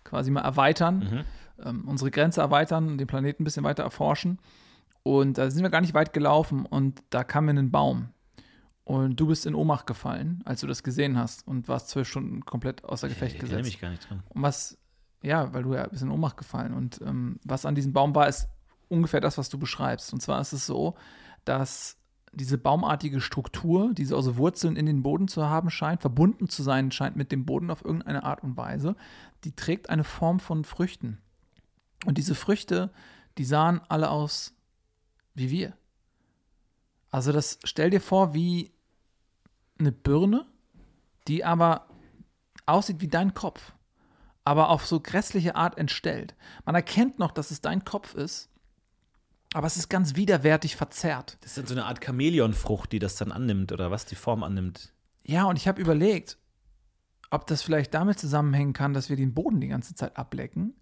quasi 0.08 0.30
mal 0.30 0.40
erweitern, 0.40 1.24
ähm, 1.64 1.86
unsere 1.86 2.10
Grenze 2.10 2.40
erweitern, 2.40 2.98
den 2.98 3.06
Planeten 3.06 3.42
ein 3.42 3.44
bisschen 3.44 3.64
weiter 3.64 3.82
erforschen. 3.82 4.38
Und 5.02 5.38
da 5.38 5.50
sind 5.50 5.62
wir 5.62 5.70
gar 5.70 5.80
nicht 5.80 5.94
weit 5.94 6.12
gelaufen 6.12 6.66
und 6.66 7.02
da 7.10 7.24
kam 7.24 7.46
mir 7.46 7.52
ein 7.52 7.70
Baum. 7.70 8.08
Und 8.84 9.20
du 9.20 9.26
bist 9.26 9.44
in 9.44 9.54
Ohnmacht 9.54 9.86
gefallen, 9.86 10.40
als 10.46 10.62
du 10.62 10.66
das 10.66 10.82
gesehen 10.82 11.18
hast 11.18 11.46
und 11.46 11.68
warst 11.68 11.90
zwölf 11.90 12.08
Stunden 12.08 12.44
komplett 12.44 12.84
außer 12.84 13.08
Gefecht 13.08 13.36
ich 13.36 13.42
erinnere 13.42 13.58
gesetzt. 13.58 13.74
mich 13.74 13.80
gar 13.80 13.90
nicht 13.90 14.08
dran. 14.08 14.22
Und 14.30 14.42
was, 14.42 14.78
ja, 15.22 15.52
weil 15.52 15.62
du 15.62 15.74
ja 15.74 15.86
bist 15.86 16.02
in 16.02 16.10
Ohnmacht 16.10 16.38
gefallen. 16.38 16.72
Und 16.72 17.00
ähm, 17.02 17.38
was 17.44 17.66
an 17.66 17.74
diesem 17.74 17.92
Baum 17.92 18.14
war, 18.14 18.28
ist 18.28 18.48
ungefähr 18.88 19.20
das, 19.20 19.36
was 19.36 19.50
du 19.50 19.58
beschreibst. 19.58 20.12
Und 20.14 20.20
zwar 20.22 20.40
ist 20.40 20.54
es 20.54 20.66
so, 20.66 20.94
dass 21.44 21.97
diese 22.32 22.58
baumartige 22.58 23.20
Struktur, 23.20 23.92
die 23.94 24.04
so 24.04 24.16
aus 24.16 24.36
Wurzeln 24.36 24.76
in 24.76 24.86
den 24.86 25.02
Boden 25.02 25.28
zu 25.28 25.48
haben 25.48 25.70
scheint, 25.70 26.00
verbunden 26.00 26.48
zu 26.48 26.62
sein 26.62 26.90
scheint 26.90 27.16
mit 27.16 27.32
dem 27.32 27.44
Boden 27.44 27.70
auf 27.70 27.84
irgendeine 27.84 28.24
Art 28.24 28.42
und 28.42 28.56
Weise, 28.56 28.96
die 29.44 29.52
trägt 29.52 29.90
eine 29.90 30.04
Form 30.04 30.40
von 30.40 30.64
Früchten. 30.64 31.18
Und 32.04 32.18
diese 32.18 32.34
Früchte, 32.34 32.90
die 33.38 33.44
sahen 33.44 33.80
alle 33.88 34.10
aus 34.10 34.54
wie 35.34 35.50
wir. 35.50 35.76
Also 37.10 37.32
das 37.32 37.58
stell 37.64 37.90
dir 37.90 38.00
vor 38.00 38.34
wie 38.34 38.72
eine 39.78 39.92
Birne, 39.92 40.46
die 41.26 41.44
aber 41.44 41.88
aussieht 42.66 43.00
wie 43.00 43.08
dein 43.08 43.34
Kopf, 43.34 43.72
aber 44.44 44.68
auf 44.68 44.86
so 44.86 45.00
grässliche 45.00 45.56
Art 45.56 45.78
entstellt. 45.78 46.34
Man 46.64 46.74
erkennt 46.74 47.18
noch, 47.18 47.32
dass 47.32 47.50
es 47.50 47.60
dein 47.60 47.84
Kopf 47.84 48.14
ist, 48.14 48.50
aber 49.54 49.66
es 49.66 49.76
ist 49.76 49.88
ganz 49.88 50.14
widerwärtig 50.16 50.76
verzerrt. 50.76 51.38
Das 51.40 51.52
ist 51.52 51.58
dann 51.58 51.66
so 51.66 51.74
eine 51.74 51.86
Art 51.86 52.04
Chamäleonfrucht, 52.04 52.92
die 52.92 52.98
das 52.98 53.16
dann 53.16 53.32
annimmt 53.32 53.72
oder 53.72 53.90
was 53.90 54.04
die 54.04 54.14
Form 54.14 54.42
annimmt. 54.42 54.92
Ja, 55.24 55.44
und 55.44 55.56
ich 55.56 55.68
habe 55.68 55.80
überlegt, 55.80 56.38
ob 57.30 57.46
das 57.46 57.62
vielleicht 57.62 57.94
damit 57.94 58.18
zusammenhängen 58.18 58.72
kann, 58.72 58.94
dass 58.94 59.08
wir 59.08 59.16
den 59.16 59.34
Boden 59.34 59.60
die 59.60 59.68
ganze 59.68 59.94
Zeit 59.94 60.16
ablecken 60.16 60.74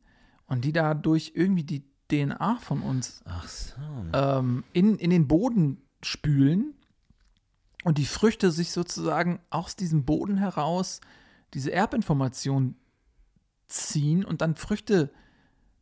und 0.46 0.64
die 0.64 0.72
dadurch 0.72 1.32
irgendwie 1.34 1.64
die 1.64 1.84
DNA 2.08 2.56
von 2.60 2.82
uns 2.82 3.22
so. 3.46 3.80
ähm, 4.12 4.64
in, 4.72 4.96
in 4.98 5.10
den 5.10 5.26
Boden 5.26 5.82
spülen 6.02 6.74
und 7.84 7.98
die 7.98 8.06
Früchte 8.06 8.50
sich 8.50 8.72
sozusagen 8.72 9.40
aus 9.50 9.76
diesem 9.76 10.04
Boden 10.04 10.36
heraus 10.36 11.00
diese 11.54 11.72
Erbinformation 11.72 12.76
ziehen 13.68 14.24
und 14.24 14.40
dann 14.40 14.54
Früchte 14.54 15.12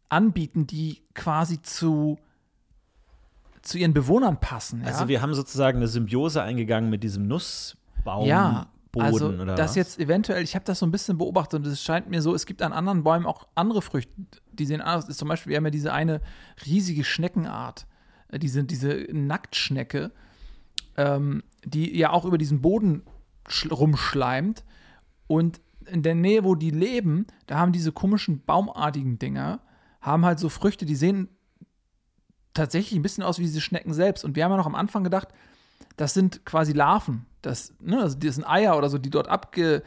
anbieten, 0.08 0.66
die 0.66 1.02
quasi 1.14 1.60
zu, 1.60 2.18
zu 3.64 3.78
ihren 3.78 3.94
Bewohnern 3.94 4.40
passen. 4.40 4.82
Ja? 4.82 4.88
Also 4.88 5.08
wir 5.08 5.22
haben 5.22 5.34
sozusagen 5.34 5.78
eine 5.78 5.88
Symbiose 5.88 6.42
eingegangen 6.42 6.90
mit 6.90 7.02
diesem 7.02 7.26
Nussbaum. 7.26 8.26
ja, 8.26 8.66
Boden 8.92 9.06
also 9.06 9.28
oder 9.28 9.56
das 9.56 9.70
was? 9.70 9.76
jetzt 9.76 9.98
eventuell, 9.98 10.42
ich 10.44 10.54
habe 10.54 10.64
das 10.64 10.78
so 10.78 10.86
ein 10.86 10.92
bisschen 10.92 11.18
beobachtet 11.18 11.60
und 11.60 11.66
es 11.66 11.82
scheint 11.82 12.08
mir 12.08 12.22
so, 12.22 12.34
es 12.34 12.46
gibt 12.46 12.62
an 12.62 12.72
anderen 12.72 13.02
Bäumen 13.02 13.26
auch 13.26 13.48
andere 13.56 13.82
Früchte, 13.82 14.12
die 14.52 14.66
sehen 14.66 14.80
anders. 14.80 15.08
Ist 15.08 15.18
zum 15.18 15.28
Beispiel, 15.28 15.50
wir 15.50 15.56
haben 15.56 15.64
ja 15.64 15.70
diese 15.70 15.92
eine 15.92 16.20
riesige 16.64 17.02
Schneckenart, 17.02 17.86
äh, 18.28 18.38
diese, 18.38 18.62
diese 18.62 19.06
Nacktschnecke, 19.10 20.12
ähm, 20.96 21.42
die 21.64 21.98
ja 21.98 22.10
auch 22.10 22.24
über 22.24 22.38
diesen 22.38 22.60
Boden 22.60 23.02
schl- 23.48 23.72
rumschleimt 23.72 24.64
und 25.26 25.60
in 25.86 26.02
der 26.02 26.14
Nähe, 26.14 26.44
wo 26.44 26.54
die 26.54 26.70
leben, 26.70 27.26
da 27.46 27.58
haben 27.58 27.72
diese 27.72 27.92
komischen 27.92 28.42
baumartigen 28.44 29.18
Dinger, 29.18 29.60
haben 30.00 30.24
halt 30.24 30.38
so 30.38 30.48
Früchte, 30.48 30.86
die 30.86 30.94
sehen 30.94 31.28
tatsächlich 32.54 32.98
ein 32.98 33.02
bisschen 33.02 33.24
aus 33.24 33.38
wie 33.38 33.42
diese 33.42 33.60
Schnecken 33.60 33.92
selbst. 33.92 34.24
Und 34.24 34.36
wir 34.36 34.44
haben 34.44 34.52
ja 34.52 34.56
noch 34.56 34.66
am 34.66 34.74
Anfang 34.74 35.04
gedacht, 35.04 35.28
das 35.96 36.14
sind 36.14 36.44
quasi 36.44 36.72
Larven. 36.72 37.26
Das, 37.42 37.74
ne, 37.80 38.00
also 38.00 38.18
das 38.18 38.36
sind 38.36 38.48
Eier 38.48 38.76
oder 38.76 38.88
so, 38.88 38.98
die 38.98 39.10
dort 39.10 39.28
abgelegt 39.28 39.84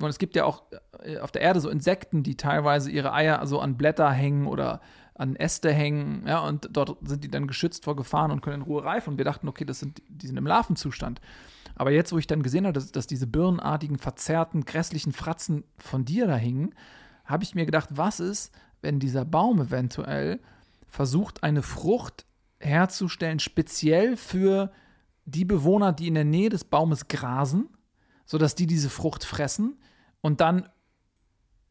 wurden. 0.00 0.10
Es 0.10 0.18
gibt 0.18 0.34
ja 0.34 0.44
auch 0.44 0.62
äh, 1.02 1.18
auf 1.18 1.30
der 1.30 1.42
Erde 1.42 1.60
so 1.60 1.68
Insekten, 1.68 2.22
die 2.22 2.36
teilweise 2.36 2.90
ihre 2.90 3.12
Eier 3.12 3.46
so 3.46 3.60
an 3.60 3.76
Blätter 3.76 4.10
hängen 4.10 4.46
oder 4.46 4.80
an 5.14 5.34
Äste 5.36 5.72
hängen, 5.72 6.24
ja, 6.26 6.40
und 6.40 6.68
dort 6.72 6.98
sind 7.02 7.24
die 7.24 7.30
dann 7.30 7.46
geschützt 7.46 7.84
vor 7.84 7.96
Gefahren 7.96 8.30
und 8.30 8.42
können 8.42 8.56
in 8.56 8.66
Ruhe 8.66 8.84
reifen. 8.84 9.12
Und 9.12 9.18
wir 9.18 9.24
dachten, 9.24 9.48
okay, 9.48 9.64
das 9.64 9.78
sind, 9.78 10.02
die 10.08 10.26
sind 10.26 10.36
im 10.36 10.46
Larvenzustand. 10.46 11.20
Aber 11.74 11.90
jetzt, 11.90 12.12
wo 12.12 12.18
ich 12.18 12.26
dann 12.26 12.42
gesehen 12.42 12.64
habe, 12.64 12.74
dass, 12.74 12.92
dass 12.92 13.06
diese 13.06 13.26
birnenartigen, 13.26 13.98
verzerrten, 13.98 14.64
grässlichen 14.64 15.12
Fratzen 15.12 15.64
von 15.78 16.04
dir 16.04 16.26
da 16.26 16.36
hingen, 16.36 16.74
habe 17.24 17.44
ich 17.44 17.54
mir 17.54 17.64
gedacht, 17.64 17.90
was 17.92 18.20
ist, 18.20 18.54
wenn 18.82 18.98
dieser 18.98 19.24
Baum 19.24 19.60
eventuell 19.60 20.40
versucht, 20.86 21.42
eine 21.42 21.62
Frucht 21.62 22.26
herzustellen, 22.58 23.38
speziell 23.38 24.16
für 24.16 24.72
die 25.24 25.44
Bewohner, 25.44 25.92
die 25.92 26.08
in 26.08 26.14
der 26.14 26.24
Nähe 26.24 26.48
des 26.48 26.64
Baumes 26.64 27.08
grasen, 27.08 27.68
sodass 28.24 28.54
die 28.54 28.66
diese 28.66 28.90
Frucht 28.90 29.24
fressen 29.24 29.76
und 30.20 30.40
dann 30.40 30.68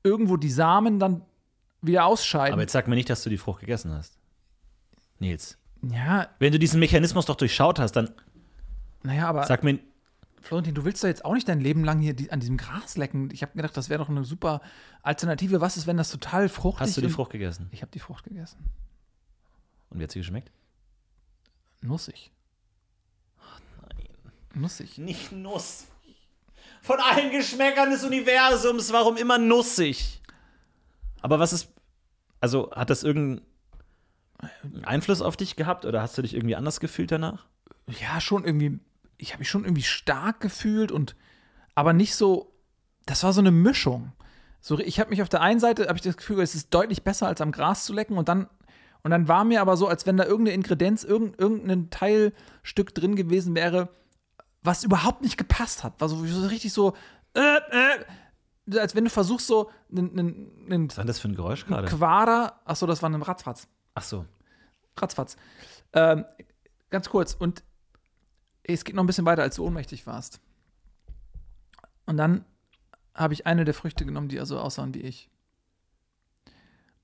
irgendwo 0.04 0.38
die 0.38 0.52
Samen 0.52 1.00
dann 1.00 1.24
wieder 1.82 2.06
ausscheiden. 2.06 2.54
Aber 2.54 2.62
jetzt 2.62 2.74
sag 2.74 2.88
mir 2.88 2.96
nicht, 2.96 3.10
dass 3.10 3.24
du 3.24 3.30
die 3.30 3.38
Frucht 3.38 3.62
gegessen 3.62 3.92
hast. 3.92 4.18
Nils. 5.20 5.58
ja, 5.82 6.28
Wenn 6.40 6.52
du 6.52 6.60
diesen 6.60 6.80
Mechanismus 6.80 7.26
doch 7.26 7.36
durchschaut 7.36 7.80
hast, 7.80 7.94
dann 7.94 8.12
naja, 9.04 9.28
aber 9.28 9.46
sag 9.46 9.64
mir, 9.64 9.80
Florentin, 10.42 10.76
du 10.76 10.84
willst 10.84 11.04
doch 11.04 11.08
jetzt 11.08 11.26
auch 11.26 11.34
nicht 11.34 11.48
dein 11.48 11.60
Leben 11.60 11.84
lang 11.84 12.00
hier 12.00 12.14
die, 12.14 12.32
an 12.32 12.40
diesem 12.40 12.58
Gras 12.58 12.98
lecken. 12.98 13.30
Ich 13.32 13.42
habe 13.42 13.54
gedacht, 13.56 13.76
das 13.78 13.90
wäre 13.90 14.00
doch 14.00 14.10
eine 14.10 14.24
super 14.24 14.62
Alternative. 15.02 15.62
Was 15.62 15.78
ist, 15.78 15.88
wenn 15.88 15.98
das 15.98 16.12
total 16.12 16.50
fruchtig 16.50 16.82
hast 16.88 16.98
du 16.98 17.02
die 17.02 17.10
Frucht 17.10 17.32
gegessen? 17.32 17.68
Ich 17.72 17.82
habe 17.82 17.92
die 17.92 18.00
Frucht 18.00 18.24
gegessen. 18.24 18.58
Und 19.96 20.02
wie 20.02 20.04
hat 20.04 20.12
sie 20.12 20.20
geschmeckt? 20.20 20.52
Nussig. 21.80 22.30
Nussig. 24.54 24.98
Nicht 24.98 25.32
Nuss. 25.32 25.86
Von 26.82 27.00
allen 27.00 27.32
Geschmäckern 27.32 27.92
des 27.92 28.04
Universums, 28.04 28.92
warum 28.92 29.16
immer 29.16 29.38
nussig? 29.38 30.22
Aber 31.22 31.40
was 31.40 31.54
ist, 31.54 31.70
also 32.42 32.72
hat 32.72 32.90
das 32.90 33.04
irgendeinen 33.04 33.46
Einfluss 34.84 35.22
auf 35.22 35.38
dich 35.38 35.56
gehabt 35.56 35.86
oder 35.86 36.02
hast 36.02 36.18
du 36.18 36.24
dich 36.24 36.34
irgendwie 36.34 36.58
anders 36.58 36.82
gefühlt 36.82 37.12
danach? 37.12 37.46
ja, 37.88 38.20
schon 38.20 38.44
irgendwie, 38.44 38.82
ich 39.18 39.32
habe 39.32 39.40
mich 39.40 39.50
schon 39.50 39.64
irgendwie 39.64 39.84
stark 39.84 40.42
gefühlt 40.42 40.92
und 40.92 41.16
aber 41.74 41.94
nicht 41.94 42.16
so, 42.16 42.54
das 43.06 43.24
war 43.24 43.32
so 43.32 43.40
eine 43.40 43.52
Mischung. 43.52 44.12
So, 44.60 44.78
ich 44.78 45.00
habe 45.00 45.12
mich 45.12 45.22
auf 45.22 45.30
der 45.30 45.42
einen 45.42 45.62
Seite, 45.62 45.88
habe 45.88 45.96
ich 45.98 46.04
das 46.04 46.18
Gefühl, 46.18 46.42
es 46.42 46.54
ist 46.54 46.74
deutlich 46.74 47.04
besser, 47.04 47.28
als 47.28 47.40
am 47.40 47.54
Gras 47.54 47.86
zu 47.86 47.94
lecken 47.94 48.18
und 48.18 48.28
dann, 48.28 48.50
und 49.06 49.12
dann 49.12 49.28
war 49.28 49.44
mir 49.44 49.62
aber 49.62 49.78
so, 49.78 49.88
als 49.88 50.08
wenn 50.08 50.18
da 50.18 50.24
irgendeine 50.24 50.56
Ingredienz, 50.56 51.04
irgend, 51.04 51.40
irgendein 51.40 51.92
Teilstück 51.92 52.96
drin 52.96 53.16
gewesen 53.16 53.54
wäre, 53.54 53.90
was 54.64 54.84
überhaupt 54.84 55.22
nicht 55.22 55.38
gepasst 55.38 55.84
hat. 55.84 56.02
War 56.02 56.10
so, 56.10 56.22
richtig 56.48 56.74
so, 56.74 56.96
äh, 57.36 57.40
äh, 57.40 58.80
als 58.80 58.96
wenn 58.96 59.04
du 59.04 59.12
versuchst, 59.12 59.46
so 59.46 59.70
einen, 59.96 60.90
Was 60.90 60.98
war 60.98 61.06
das 61.06 61.20
für 61.20 61.28
ein 61.28 61.36
Geräusch 61.36 61.68
gerade? 61.68 61.88
Quader, 61.88 62.60
achso, 62.66 62.88
das 62.88 63.04
war 63.04 63.12
ein 63.12 63.22
Ratzfatz. 63.22 63.68
Ach 63.94 64.02
so. 64.02 64.26
Ratzfatz. 64.98 65.38
Ähm, 65.94 66.26
ganz 66.90 67.08
kurz, 67.08 67.36
und 67.36 67.64
es 68.64 68.86
geht 68.86 68.96
noch 68.96 69.04
ein 69.04 69.08
bisschen 69.08 69.28
weiter, 69.28 69.44
als 69.44 69.58
du 69.58 69.66
ohnmächtig 69.68 70.08
warst. 70.08 70.42
Und 72.08 72.18
dann 72.18 72.44
habe 73.14 73.36
ich 73.36 73.46
eine 73.46 73.66
der 73.66 73.76
Früchte 73.76 74.04
genommen, 74.04 74.30
die 74.30 74.40
also 74.40 74.58
aussahen 74.58 74.96
wie 74.96 75.02
ich. 75.02 75.30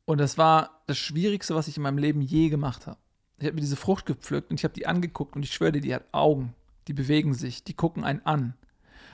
Und 0.06 0.20
das 0.20 0.38
war 0.38 0.82
das 0.88 0.98
Schwierigste, 0.98 1.56
was 1.56 1.68
ich 1.68 1.78
in 1.78 1.84
meinem 1.84 1.98
Leben 1.98 2.22
je 2.22 2.50
gemacht 2.50 2.88
habe. 2.88 2.98
Ich 3.38 3.46
habe 3.46 3.56
mir 3.56 3.62
diese 3.62 3.76
Frucht 3.76 4.06
gepflückt 4.06 4.52
und 4.52 4.60
ich 4.60 4.64
habe 4.64 4.74
die 4.74 4.88
angeguckt 4.88 5.36
und 5.36 5.44
ich 5.44 5.54
schwöre 5.54 5.72
dir, 5.72 5.82
die 5.82 5.96
hat 5.96 6.06
Augen, 6.12 6.54
die 6.88 6.94
bewegen 6.94 7.34
sich, 7.34 7.64
die 7.64 7.74
gucken 7.74 8.04
einen 8.04 8.26
an. 8.26 8.54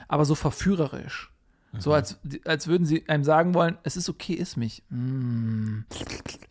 Aber 0.06 0.24
so 0.24 0.34
verführerisch. 0.34 1.32
So 1.76 1.92
als, 1.92 2.18
als 2.44 2.66
würden 2.66 2.86
sie 2.86 3.08
einem 3.08 3.24
sagen 3.24 3.54
wollen, 3.54 3.76
es 3.82 3.96
ist 3.96 4.08
okay, 4.08 4.34
iss 4.34 4.56
mich. 4.56 4.82
Mm, 4.88 5.80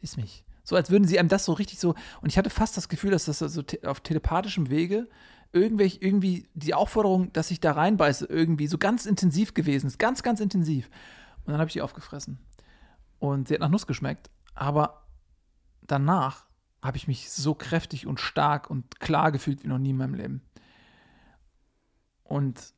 iss 0.02 0.16
mich. 0.16 0.44
So 0.64 0.76
als 0.76 0.90
würden 0.92 1.08
sie 1.08 1.18
einem 1.18 1.30
das 1.30 1.46
so 1.46 1.54
richtig 1.54 1.80
so. 1.80 1.96
Und 2.22 2.30
ich 2.30 2.38
hatte 2.38 2.50
fast 2.50 2.78
das 2.78 2.88
Gefühl, 2.88 3.12
dass 3.12 3.26
das 3.26 3.40
so 3.40 3.62
te 3.62 3.80
auf 3.90 4.02
telepathischem 4.02 4.70
Wege 4.70 5.08
irgendwelche, 5.54 6.00
irgendwie 6.02 6.48
die 6.54 6.74
Aufforderung, 6.74 7.32
dass 7.34 7.52
ich 7.52 7.60
da 7.60 7.72
reinbeiße, 7.72 8.26
irgendwie 8.26 8.68
so 8.68 8.78
ganz 8.78 9.06
intensiv 9.06 9.54
gewesen 9.54 9.88
ist. 9.88 9.98
Ganz, 9.98 10.24
ganz 10.24 10.40
intensiv. 10.40 10.90
Und 11.46 11.52
dann 11.52 11.60
habe 11.60 11.70
ich 11.70 11.74
die 11.74 11.82
aufgefressen. 11.82 12.38
Und 13.20 13.48
sie 13.48 13.54
hat 13.56 13.62
nach 13.62 13.70
Nuss 13.70 13.88
geschmeckt. 13.88 14.30
Aber 14.54 15.04
danach 15.82 16.46
habe 16.84 16.98
ich 16.98 17.08
mich 17.08 17.30
so 17.32 17.54
kräftig 17.56 18.06
und 18.08 18.20
stark 18.20 18.70
und 18.70 19.00
klar 19.00 19.32
gefühlt 19.32 19.64
wie 19.64 19.68
noch 19.68 19.80
nie 19.80 19.90
in 19.92 19.98
meinem 19.98 20.14
Leben. 20.14 20.42
Und 22.24 22.74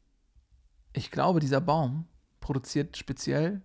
ich 0.93 1.11
glaube, 1.11 1.39
dieser 1.39 1.61
Baum 1.61 2.07
produziert 2.39 2.97
speziell 2.97 3.61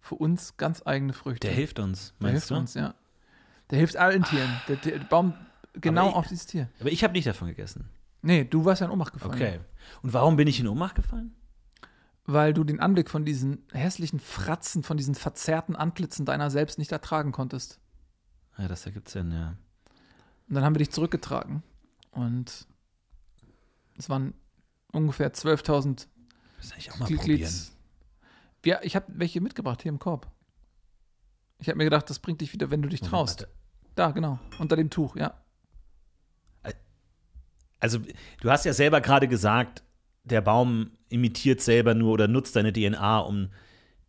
für 0.00 0.14
uns 0.14 0.56
ganz 0.56 0.82
eigene 0.86 1.12
Früchte. 1.12 1.46
Der 1.46 1.54
hilft 1.54 1.78
uns, 1.78 2.14
Der 2.20 2.28
meinst 2.28 2.32
hilft 2.48 2.50
du? 2.50 2.54
uns, 2.56 2.74
ja. 2.74 2.94
Der 3.70 3.78
hilft 3.78 3.96
allen 3.96 4.24
Tieren. 4.24 4.50
Der, 4.68 4.76
der 4.76 4.98
Baum, 5.00 5.34
genau 5.74 6.08
ich- 6.08 6.14
auch 6.14 6.26
dieses 6.26 6.46
Tier. 6.46 6.68
Aber 6.80 6.90
ich 6.90 7.04
habe 7.04 7.12
nicht 7.12 7.26
davon 7.26 7.48
gegessen. 7.48 7.88
Nee, 8.22 8.44
du 8.44 8.64
warst 8.64 8.80
ja 8.80 8.86
in 8.86 8.92
Ohnmacht 8.92 9.12
gefallen. 9.12 9.34
Okay. 9.34 9.60
Und 10.02 10.12
warum 10.12 10.36
bin 10.36 10.46
ich 10.48 10.58
in 10.60 10.68
Ohnmacht 10.68 10.94
gefallen? 10.94 11.34
Weil 12.32 12.54
du 12.54 12.62
den 12.62 12.78
Anblick 12.78 13.10
von 13.10 13.24
diesen 13.24 13.64
hässlichen 13.72 14.20
Fratzen, 14.20 14.82
von 14.82 14.96
diesen 14.96 15.14
verzerrten 15.14 15.74
Antlitzen 15.74 16.24
deiner 16.24 16.50
selbst 16.50 16.78
nicht 16.78 16.92
ertragen 16.92 17.32
konntest. 17.32 17.80
Ja, 18.56 18.68
das 18.68 18.86
ergibt 18.86 19.08
Sinn, 19.08 19.32
ja. 19.32 19.56
Und 20.48 20.54
dann 20.54 20.64
haben 20.64 20.74
wir 20.74 20.78
dich 20.78 20.90
zurückgetragen. 20.90 21.62
Und 22.12 22.66
es 23.96 24.08
waren 24.08 24.34
ungefähr 24.92 25.32
12.000 25.32 26.06
Das 26.58 26.72
ich 26.76 26.92
auch 26.92 26.98
mal 26.98 27.06
probieren. 27.06 27.24
Glieds. 27.24 27.76
Ja, 28.64 28.80
ich 28.82 28.94
habe 28.94 29.06
welche 29.08 29.40
mitgebracht 29.40 29.82
hier 29.82 29.90
im 29.90 29.98
Korb. 29.98 30.30
Ich 31.58 31.68
habe 31.68 31.78
mir 31.78 31.84
gedacht, 31.84 32.08
das 32.10 32.18
bringt 32.18 32.40
dich 32.40 32.52
wieder, 32.52 32.70
wenn 32.70 32.82
du 32.82 32.88
dich 32.88 33.00
Moment, 33.00 33.10
traust. 33.10 33.40
warte. 33.40 33.52
Da, 33.94 34.10
genau. 34.12 34.38
Unter 34.58 34.76
dem 34.76 34.90
Tuch, 34.90 35.16
ja. 35.16 35.34
Also, 37.80 37.98
du 38.40 38.50
hast 38.50 38.66
ja 38.66 38.74
selber 38.74 39.00
gerade 39.00 39.26
gesagt, 39.26 39.82
der 40.30 40.40
Baum 40.40 40.90
imitiert 41.08 41.60
selber 41.60 41.94
nur 41.94 42.12
oder 42.12 42.28
nutzt 42.28 42.56
deine 42.56 42.72
DNA, 42.72 43.18
um 43.20 43.50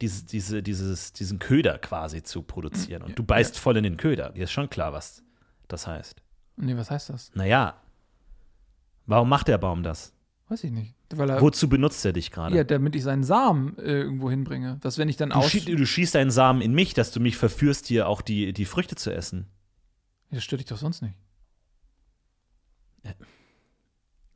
diese, 0.01 0.25
diese, 0.25 0.63
dieses, 0.63 1.13
diesen 1.13 1.39
Köder 1.39 1.77
quasi 1.77 2.23
zu 2.23 2.41
produzieren. 2.41 3.03
Und 3.03 3.17
du 3.17 3.23
beißt 3.23 3.57
voll 3.57 3.77
in 3.77 3.84
den 3.84 3.97
Köder. 3.97 4.31
Dir 4.31 4.45
ist 4.45 4.51
schon 4.51 4.69
klar, 4.69 4.93
was 4.93 5.23
das 5.67 5.88
heißt. 5.88 6.21
Nee, 6.57 6.75
was 6.75 6.91
heißt 6.91 7.10
das? 7.10 7.31
Naja, 7.36 7.81
warum 9.05 9.29
macht 9.29 9.47
der 9.47 9.57
Baum 9.57 9.84
das? 9.84 10.13
Weiß 10.47 10.63
ich 10.63 10.71
nicht. 10.71 10.95
Er, 11.17 11.41
Wozu 11.41 11.69
benutzt 11.69 12.05
er 12.05 12.13
dich 12.13 12.31
gerade? 12.31 12.55
ja, 12.55 12.63
damit 12.63 12.95
ich 12.95 13.03
seinen 13.03 13.23
Samen 13.23 13.77
äh, 13.77 14.01
irgendwo 14.01 14.29
hinbringe. 14.29 14.77
Dass 14.81 14.97
wenn 14.97 15.10
ich 15.10 15.17
dann 15.17 15.29
du, 15.29 15.41
schie 15.43 15.63
du 15.63 15.86
schießt 15.86 16.15
deinen 16.15 16.31
Samen 16.31 16.62
in 16.62 16.73
mich, 16.73 16.93
dass 16.93 17.12
du 17.12 17.19
mich 17.19 17.38
verführst, 17.38 17.88
hier 17.88 18.07
auch 18.07 18.21
die, 18.21 18.53
die 18.53 18.65
Früchte 18.65 18.95
zu 18.95 19.13
essen. 19.13 19.47
Das 20.29 20.43
stört 20.43 20.62
dich 20.62 20.67
doch 20.67 20.77
sonst 20.77 21.01
nicht. 21.01 21.15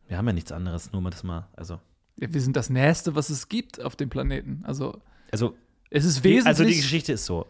Wir 0.07 0.17
haben 0.17 0.27
ja 0.27 0.33
nichts 0.33 0.51
anderes, 0.51 0.91
nur 0.91 1.01
mal 1.01 1.09
das 1.09 1.23
mal. 1.23 1.47
Also, 1.55 1.79
Ja, 2.19 2.31
wir 2.33 2.41
sind 2.41 2.55
das 2.55 2.69
Nächste, 2.69 3.15
was 3.15 3.29
es 3.29 3.49
gibt 3.49 3.81
auf 3.81 3.95
dem 3.95 4.09
Planeten. 4.09 4.63
Also, 4.65 5.01
also 5.31 5.55
es 5.89 6.05
ist 6.05 6.23
wesentlich... 6.23 6.47
also 6.47 6.63
die 6.63 6.75
Geschichte 6.75 7.13
ist 7.13 7.25
so. 7.25 7.47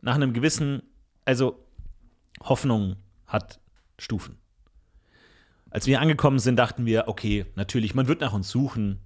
Nach 0.00 0.14
einem 0.14 0.32
gewissen, 0.32 0.82
also 1.24 1.58
Hoffnung 2.40 2.94
hat 3.26 3.58
Stufen. 3.98 4.38
Als 5.70 5.86
wir 5.86 6.00
angekommen 6.00 6.38
sind, 6.38 6.56
dachten 6.56 6.86
wir, 6.86 7.08
okay, 7.08 7.46
natürlich, 7.54 7.94
man 7.94 8.08
wird 8.08 8.20
nach 8.20 8.34
uns 8.34 8.50
suchen, 8.50 9.00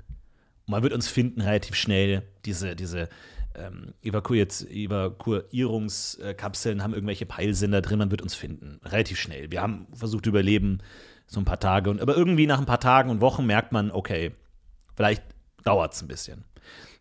man 0.66 0.82
wird 0.82 0.92
uns 0.92 1.08
finden 1.08 1.40
relativ 1.40 1.76
schnell. 1.76 2.22
Diese, 2.44 2.74
diese 2.74 3.08
ähm, 3.54 3.94
Evakuierungskapseln 4.02 6.82
haben 6.82 6.92
irgendwelche 6.92 7.26
Peilsender 7.26 7.82
drin, 7.82 7.98
man 7.98 8.10
wird 8.10 8.22
uns 8.22 8.34
finden. 8.34 8.80
Relativ 8.84 9.20
schnell. 9.20 9.52
Wir 9.52 9.62
haben 9.62 9.86
versucht 9.94 10.24
zu 10.24 10.30
überleben, 10.30 10.78
so 11.26 11.40
ein 11.40 11.44
paar 11.44 11.60
Tage. 11.60 11.90
Und, 11.90 12.00
aber 12.00 12.16
irgendwie 12.16 12.46
nach 12.46 12.58
ein 12.58 12.66
paar 12.66 12.80
Tagen 12.80 13.10
und 13.10 13.20
Wochen 13.20 13.46
merkt 13.46 13.72
man, 13.72 13.90
okay, 13.90 14.34
vielleicht 14.94 15.22
dauert 15.64 15.92
es 15.92 16.02
ein 16.02 16.08
bisschen. 16.08 16.44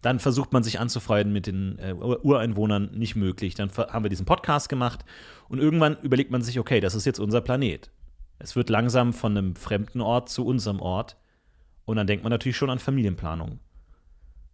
Dann 0.02 0.20
versucht 0.20 0.54
man 0.54 0.64
sich 0.64 0.80
anzufreunden 0.80 1.34
mit 1.34 1.48
den 1.48 1.80
äh, 1.80 1.94
Ur- 1.94 2.24
Ureinwohnern, 2.24 2.92
nicht 2.92 3.16
möglich. 3.16 3.56
Dann 3.56 3.72
haben 3.72 4.04
wir 4.06 4.10
diesen 4.10 4.26
Podcast 4.26 4.70
gemacht 4.70 5.06
und 5.50 5.60
irgendwann 5.60 5.98
überlegt 6.02 6.32
man 6.32 6.42
sich, 6.42 6.60
okay, 6.60 6.80
das 6.80 6.96
ist 6.96 7.06
jetzt 7.06 7.20
unser 7.20 7.42
Planet. 7.42 7.90
Es 8.38 8.56
wird 8.56 8.70
langsam 8.70 9.14
von 9.14 9.38
einem 9.38 9.56
fremden 9.56 10.02
Ort 10.02 10.30
zu 10.30 10.46
unserem 10.46 10.80
Ort 10.80 11.18
und 11.86 11.96
dann 11.98 12.08
denkt 12.08 12.24
man 12.24 12.32
natürlich 12.32 12.58
schon 12.58 12.70
an 12.70 12.80
Familienplanung. 12.80 13.60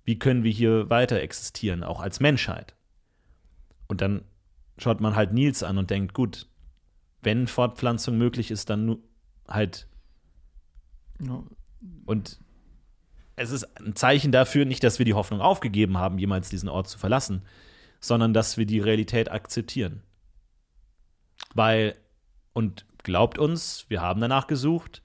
Wie 0.03 0.19
können 0.19 0.43
wir 0.43 0.51
hier 0.51 0.89
weiter 0.89 1.19
existieren, 1.19 1.84
auch 1.84 2.01
als 2.01 2.19
Menschheit? 2.19 2.75
Und 3.88 4.01
dann 4.01 4.23
schaut 4.77 5.01
man 5.01 5.15
halt 5.15 5.34
Nils 5.34 5.63
an 5.63 5.77
und 5.77 5.89
denkt, 5.89 6.13
gut, 6.13 6.47
wenn 7.21 7.47
Fortpflanzung 7.47 8.17
möglich 8.17 8.51
ist, 8.51 8.69
dann 8.69 8.97
halt 9.47 9.88
Ja, 11.19 11.43
und 12.06 12.39
es 13.36 13.51
ist 13.51 13.63
ein 13.80 13.95
Zeichen 13.95 14.32
dafür, 14.32 14.65
nicht, 14.65 14.84
dass 14.84 14.99
wir 14.99 15.06
die 15.06 15.13
Hoffnung 15.13 15.41
aufgegeben 15.41 15.97
haben, 15.97 16.19
jemals 16.19 16.49
diesen 16.49 16.69
Ort 16.69 16.88
zu 16.88 16.97
verlassen, 16.97 17.43
sondern 17.99 18.34
dass 18.34 18.58
wir 18.58 18.65
die 18.65 18.80
Realität 18.80 19.32
akzeptieren. 19.32 20.04
Weil, 21.54 21.95
und 22.54 22.86
glaubt 23.04 23.38
uns, 23.38 23.86
wir 23.89 24.01
haben 24.01 24.21
danach 24.21 24.47
gesucht, 24.47 25.01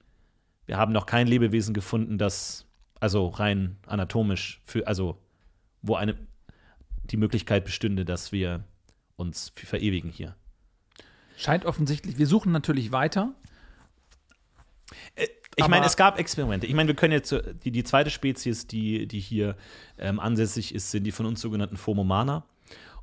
wir 0.65 0.77
haben 0.77 0.91
noch 0.91 1.05
kein 1.05 1.27
Lebewesen 1.27 1.73
gefunden, 1.73 2.17
das, 2.17 2.65
also 2.99 3.27
rein 3.27 3.77
anatomisch, 3.85 4.61
für, 4.65 4.85
also 4.85 5.17
wo 5.81 5.95
eine, 5.95 6.15
die 7.05 7.17
Möglichkeit 7.17 7.65
bestünde, 7.65 8.05
dass 8.05 8.31
wir 8.31 8.63
uns 9.15 9.51
verewigen 9.55 10.11
hier. 10.11 10.35
Scheint 11.37 11.65
offensichtlich. 11.65 12.17
Wir 12.17 12.27
suchen 12.27 12.51
natürlich 12.51 12.91
weiter. 12.91 13.33
Ich 15.15 15.63
Aber- 15.63 15.69
meine, 15.71 15.85
es 15.85 15.97
gab 15.97 16.19
Experimente. 16.19 16.67
Ich 16.67 16.73
meine, 16.73 16.87
wir 16.87 16.95
können 16.95 17.13
jetzt 17.13 17.31
äh, 17.31 17.55
die, 17.63 17.71
die 17.71 17.83
zweite 17.83 18.09
Spezies, 18.09 18.67
die, 18.67 19.07
die 19.07 19.19
hier 19.19 19.55
ähm, 19.97 20.19
ansässig 20.19 20.73
ist, 20.73 20.91
sind 20.91 21.03
die 21.03 21.11
von 21.11 21.25
uns 21.25 21.41
sogenannten 21.41 21.77
Phomomana. 21.77 22.45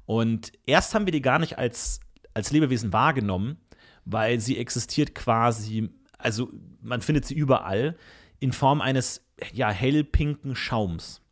Und 0.07 0.53
erst 0.67 0.95
haben 0.95 1.07
wir 1.07 1.13
die 1.13 1.23
gar 1.23 1.39
nicht 1.39 1.59
als, 1.59 2.01
als 2.33 2.51
Lebewesen 2.53 2.93
wahrgenommen, 2.93 3.57
weil 4.05 4.39
sie 4.39 4.59
existiert 4.59 5.15
quasi, 5.15 5.89
also 6.19 6.51
man 6.83 7.01
findet 7.01 7.25
sie 7.25 7.35
überall 7.35 7.97
in 8.39 8.53
Form 8.53 8.81
eines 8.81 9.23
ja, 9.53 9.71
hellpinken 9.71 10.55
Schaums, 10.55 11.23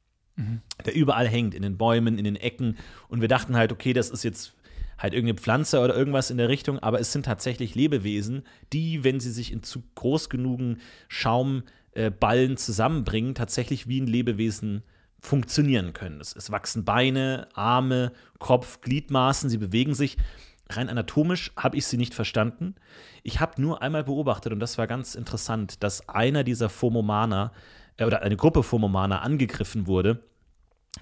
der 0.87 0.95
überall 0.95 1.29
hängt, 1.29 1.55
in 1.55 1.63
den 1.63 1.77
Bäumen, 1.77 2.17
in 2.19 2.25
den 2.25 2.37
Ecken. 2.37 2.79
Und 3.09 3.21
wir 3.21 3.29
dachten 3.29 3.55
halt, 3.57 3.71
okay, 3.71 3.93
das 3.93 4.09
ist 4.09 4.23
jetzt 4.25 4.55
halt 5.03 5.15
irgendeine 5.15 5.39
Pflanze 5.39 5.81
oder 5.81 5.97
irgendwas 5.97 6.31
in 6.31 6.39
der 6.39 6.49
Richtung, 6.49 6.79
aber 6.79 7.01
es 7.01 7.13
sind 7.13 7.25
tatsächlich 7.25 7.75
Lebewesen, 7.75 8.45
die, 8.73 9.03
wenn 9.03 9.19
sie 9.19 9.33
sich 9.33 9.53
in 9.53 9.63
zu 9.63 9.83
groß 9.97 10.31
genugen 10.31 10.79
Schaumballen 11.09 12.53
äh, 12.53 12.57
zusammenbringen, 12.57 13.35
tatsächlich 13.35 13.89
wie 13.89 14.01
ein 14.01 14.07
Lebewesen 14.07 14.83
funktionieren 15.19 15.93
können. 15.93 16.21
Es, 16.21 16.35
es 16.37 16.51
wachsen 16.51 16.85
Beine, 16.85 17.49
Arme, 17.55 18.13
Kopf, 18.39 18.81
Gliedmaßen, 18.81 19.51
sie 19.51 19.59
bewegen 19.59 19.95
sich. 19.95 20.17
Rein 20.71 20.89
anatomisch 20.89 21.53
habe 21.57 21.77
ich 21.77 21.87
sie 21.87 21.97
nicht 21.97 22.15
verstanden. 22.15 22.77
Ich 23.23 23.41
habe 23.41 23.61
nur 23.61 23.83
einmal 23.83 24.05
beobachtet, 24.05 24.53
und 24.53 24.61
das 24.61 24.79
war 24.79 24.87
ganz 24.87 25.15
interessant, 25.15 25.83
dass 25.83 26.09
einer 26.09 26.45
dieser 26.45 26.69
Phomomana 26.69 27.53
äh, 27.97 28.05
oder 28.05 28.23
eine 28.23 28.37
Gruppe 28.37 28.63
Phomomana 28.63 29.21
angegriffen 29.21 29.87
wurde 29.87 30.23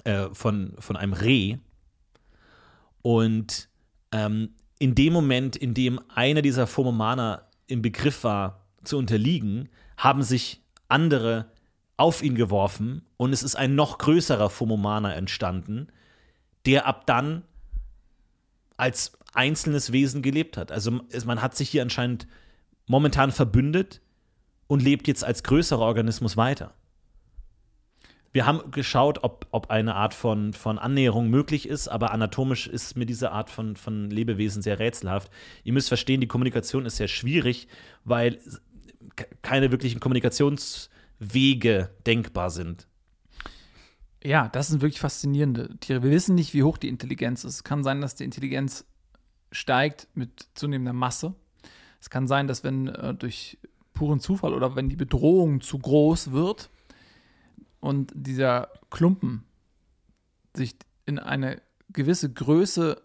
äh, 0.04 0.28
von, 0.32 0.74
von 0.78 0.96
einem 0.96 1.12
Reh. 1.12 1.58
Und 3.02 3.69
ähm, 4.12 4.54
in 4.78 4.94
dem 4.94 5.12
Moment, 5.12 5.56
in 5.56 5.74
dem 5.74 6.00
einer 6.08 6.42
dieser 6.42 6.66
Phomomana 6.66 7.48
im 7.66 7.82
Begriff 7.82 8.24
war, 8.24 8.66
zu 8.82 8.96
unterliegen, 8.96 9.68
haben 9.96 10.22
sich 10.22 10.62
andere 10.88 11.52
auf 11.96 12.22
ihn 12.22 12.34
geworfen 12.34 13.02
und 13.18 13.32
es 13.32 13.42
ist 13.42 13.56
ein 13.56 13.74
noch 13.74 13.98
größerer 13.98 14.48
Phomomana 14.48 15.14
entstanden, 15.14 15.88
der 16.64 16.86
ab 16.86 17.06
dann 17.06 17.42
als 18.78 19.12
einzelnes 19.34 19.92
Wesen 19.92 20.22
gelebt 20.22 20.56
hat. 20.56 20.72
Also 20.72 21.00
man 21.26 21.42
hat 21.42 21.54
sich 21.54 21.68
hier 21.68 21.82
anscheinend 21.82 22.26
momentan 22.86 23.32
verbündet 23.32 24.00
und 24.66 24.82
lebt 24.82 25.06
jetzt 25.08 25.24
als 25.24 25.42
größerer 25.42 25.82
Organismus 25.82 26.36
weiter. 26.36 26.74
Wir 28.32 28.46
haben 28.46 28.70
geschaut, 28.70 29.24
ob, 29.24 29.46
ob 29.50 29.70
eine 29.70 29.96
Art 29.96 30.14
von, 30.14 30.52
von 30.52 30.78
Annäherung 30.78 31.30
möglich 31.30 31.68
ist, 31.68 31.88
aber 31.88 32.12
anatomisch 32.12 32.68
ist 32.68 32.96
mir 32.96 33.06
diese 33.06 33.32
Art 33.32 33.50
von, 33.50 33.74
von 33.74 34.08
Lebewesen 34.08 34.62
sehr 34.62 34.78
rätselhaft. 34.78 35.32
Ihr 35.64 35.72
müsst 35.72 35.88
verstehen, 35.88 36.20
die 36.20 36.28
Kommunikation 36.28 36.86
ist 36.86 36.96
sehr 36.96 37.08
schwierig, 37.08 37.66
weil 38.04 38.38
ke- 39.16 39.26
keine 39.42 39.72
wirklichen 39.72 39.98
Kommunikationswege 39.98 41.90
denkbar 42.06 42.50
sind. 42.50 42.86
Ja, 44.22 44.48
das 44.48 44.68
sind 44.68 44.80
wirklich 44.80 45.00
faszinierende 45.00 45.76
Tiere. 45.78 46.04
Wir 46.04 46.10
wissen 46.12 46.36
nicht, 46.36 46.54
wie 46.54 46.62
hoch 46.62 46.78
die 46.78 46.88
Intelligenz 46.88 47.42
ist. 47.42 47.54
Es 47.54 47.64
kann 47.64 47.82
sein, 47.82 48.00
dass 48.00 48.14
die 48.14 48.24
Intelligenz 48.24 48.84
steigt 49.50 50.06
mit 50.14 50.46
zunehmender 50.54 50.92
Masse. 50.92 51.34
Es 52.00 52.10
kann 52.10 52.28
sein, 52.28 52.46
dass 52.46 52.62
wenn 52.62 52.86
äh, 52.86 53.12
durch 53.12 53.58
puren 53.92 54.20
Zufall 54.20 54.54
oder 54.54 54.76
wenn 54.76 54.88
die 54.88 54.96
Bedrohung 54.96 55.60
zu 55.60 55.78
groß 55.78 56.30
wird 56.30 56.70
und 57.80 58.12
dieser 58.14 58.68
Klumpen 58.90 59.44
sich 60.54 60.76
in 61.06 61.18
eine 61.18 61.60
gewisse 61.92 62.30
Größe 62.32 63.00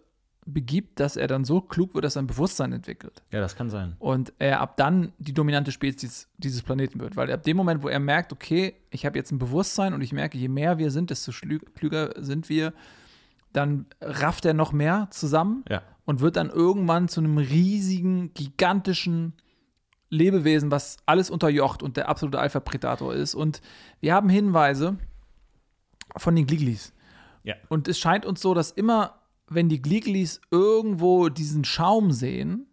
begibt, 0.48 1.00
dass 1.00 1.16
er 1.16 1.26
dann 1.26 1.44
so 1.44 1.60
klug 1.60 1.94
wird, 1.94 2.04
dass 2.04 2.14
er 2.16 2.22
ein 2.22 2.28
Bewusstsein 2.28 2.72
entwickelt. 2.72 3.20
Ja, 3.32 3.40
das 3.40 3.56
kann 3.56 3.68
sein. 3.68 3.96
Und 3.98 4.32
er 4.38 4.60
ab 4.60 4.76
dann 4.76 5.12
die 5.18 5.32
dominante 5.32 5.72
Spezies 5.72 6.28
dieses 6.38 6.62
Planeten 6.62 7.00
wird. 7.00 7.16
Weil 7.16 7.32
ab 7.32 7.42
dem 7.42 7.56
Moment, 7.56 7.82
wo 7.82 7.88
er 7.88 7.98
merkt, 7.98 8.32
okay, 8.32 8.74
ich 8.90 9.04
habe 9.04 9.18
jetzt 9.18 9.32
ein 9.32 9.38
Bewusstsein 9.40 9.92
und 9.92 10.02
ich 10.02 10.12
merke, 10.12 10.38
je 10.38 10.46
mehr 10.48 10.78
wir 10.78 10.92
sind, 10.92 11.10
desto 11.10 11.32
klüger 11.32 12.12
sind 12.22 12.48
wir, 12.48 12.72
dann 13.52 13.86
rafft 14.00 14.44
er 14.44 14.54
noch 14.54 14.72
mehr 14.72 15.08
zusammen 15.10 15.64
Ja. 15.68 15.82
und 16.04 16.20
wird 16.20 16.36
dann 16.36 16.50
irgendwann 16.50 17.08
zu 17.08 17.20
einem 17.20 17.38
riesigen, 17.38 18.32
gigantischen 18.34 19.32
Lebewesen, 20.08 20.70
was 20.70 20.98
alles 21.06 21.30
unterjocht 21.30 21.82
und 21.82 21.96
der 21.96 22.08
absolute 22.08 22.38
Alpha-Predator 22.38 23.14
ist. 23.14 23.34
Und 23.34 23.60
wir 24.00 24.14
haben 24.14 24.28
Hinweise 24.28 24.98
von 26.16 26.36
den 26.36 26.46
Gliglis. 26.46 26.92
Ja. 27.42 27.54
Und 27.68 27.88
es 27.88 27.98
scheint 27.98 28.26
uns 28.26 28.40
so, 28.40 28.54
dass 28.54 28.70
immer, 28.70 29.20
wenn 29.48 29.68
die 29.68 29.82
Gliglis 29.82 30.40
irgendwo 30.50 31.28
diesen 31.28 31.64
Schaum 31.64 32.12
sehen, 32.12 32.66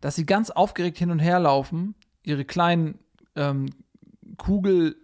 dass 0.00 0.16
sie 0.16 0.26
ganz 0.26 0.50
aufgeregt 0.50 0.98
hin 0.98 1.10
und 1.10 1.18
her 1.18 1.40
laufen, 1.40 1.94
ihre 2.22 2.44
kleinen 2.44 2.98
ähm, 3.36 3.66
Kugelenten 4.36 4.96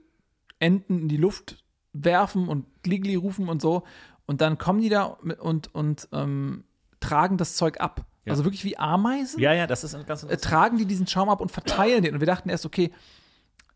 in 1.00 1.08
die 1.08 1.16
Luft 1.16 1.64
werfen 1.92 2.48
und 2.48 2.66
Gligli 2.82 3.14
rufen 3.14 3.48
und 3.48 3.60
so. 3.60 3.84
Und 4.26 4.40
dann 4.40 4.58
kommen 4.58 4.80
die 4.80 4.88
da 4.88 5.04
und, 5.04 5.74
und 5.74 6.08
ähm, 6.12 6.64
tragen 7.00 7.36
das 7.36 7.56
Zeug 7.56 7.80
ab. 7.80 8.06
Ja. 8.24 8.32
Also 8.32 8.44
wirklich 8.44 8.64
wie 8.64 8.78
Ameisen 8.78 9.40
Ja, 9.40 9.52
ja, 9.52 9.66
das 9.66 9.84
ist 9.84 9.94
ein 9.94 10.06
ganz 10.06 10.22
äh, 10.22 10.36
tragen 10.36 10.78
die 10.78 10.86
diesen 10.86 11.06
Schaum 11.06 11.28
ab 11.28 11.40
und 11.40 11.52
verteilen 11.52 12.02
den. 12.02 12.14
Und 12.14 12.20
wir 12.20 12.26
dachten 12.26 12.48
erst, 12.48 12.64
okay, 12.64 12.90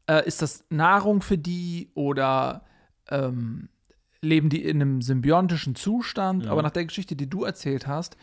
äh, 0.09 0.27
ist 0.27 0.43
das 0.43 0.65
Nahrung 0.71 1.21
für 1.21 1.39
die 1.39 1.91
oder 1.95 2.65
ähm, 3.11 3.69
leben 4.21 4.49
die 4.49 4.65
in 4.65 4.81
einem 4.81 5.03
symbiontischen 5.03 5.75
Zustand? 5.75 6.45
Mhm. 6.45 6.51
Aber 6.51 6.63
nach 6.63 6.71
der 6.71 6.87
Geschichte, 6.87 7.15
die 7.15 7.29
du 7.29 7.45
erzählt 7.45 7.87
hast, 7.87 8.17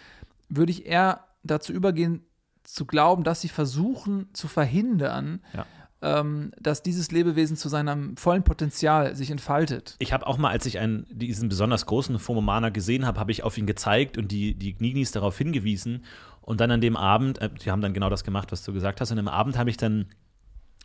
würde 0.50 0.72
ich 0.72 0.86
eher 0.86 1.26
dazu 1.44 1.74
übergehen, 1.74 2.26
zu 2.64 2.86
glauben, 2.86 3.24
dass 3.24 3.42
sie 3.42 3.50
versuchen 3.50 4.30
zu 4.34 4.48
verhindern, 4.48 5.42
Ja. 5.54 5.66
Ähm, 6.06 6.52
dass 6.60 6.84
dieses 6.84 7.10
Lebewesen 7.10 7.58
zu 7.58 7.68
seinem 7.68 8.16
vollen 8.16 8.44
Potenzial 8.44 9.16
sich 9.16 9.32
entfaltet. 9.32 9.96
Ich 9.98 10.14
habe 10.14 10.28
auch 10.28 10.38
mal, 10.38 10.52
als 10.52 10.68
ich 10.68 10.78
einen, 10.78 11.08
diesen 11.10 11.50
besonders 11.50 11.88
großen 11.88 12.20
Fomomana 12.20 12.70
gesehen 12.70 13.08
habe, 13.08 13.20
habe 13.20 13.32
ich 13.32 13.42
auf 13.42 13.58
ihn 13.58 13.66
gezeigt 13.66 14.16
und 14.20 14.32
die, 14.32 14.54
die 14.54 14.76
Gnignis 14.76 15.12
darauf 15.12 15.36
hingewiesen. 15.36 16.06
Und 16.42 16.62
dann 16.62 16.70
an 16.70 16.80
dem 16.80 16.96
Abend, 16.96 17.42
äh, 17.42 17.50
die 17.50 17.72
haben 17.72 17.82
dann 17.82 17.96
genau 17.96 18.12
das 18.12 18.24
gemacht, 18.24 18.52
was 18.52 18.64
du 18.64 18.72
gesagt 18.72 19.02
hast. 19.02 19.12
Und 19.12 19.18
am 19.18 19.28
Abend 19.28 19.58
habe 19.58 19.72
ich 19.72 19.78
dann 19.78 20.06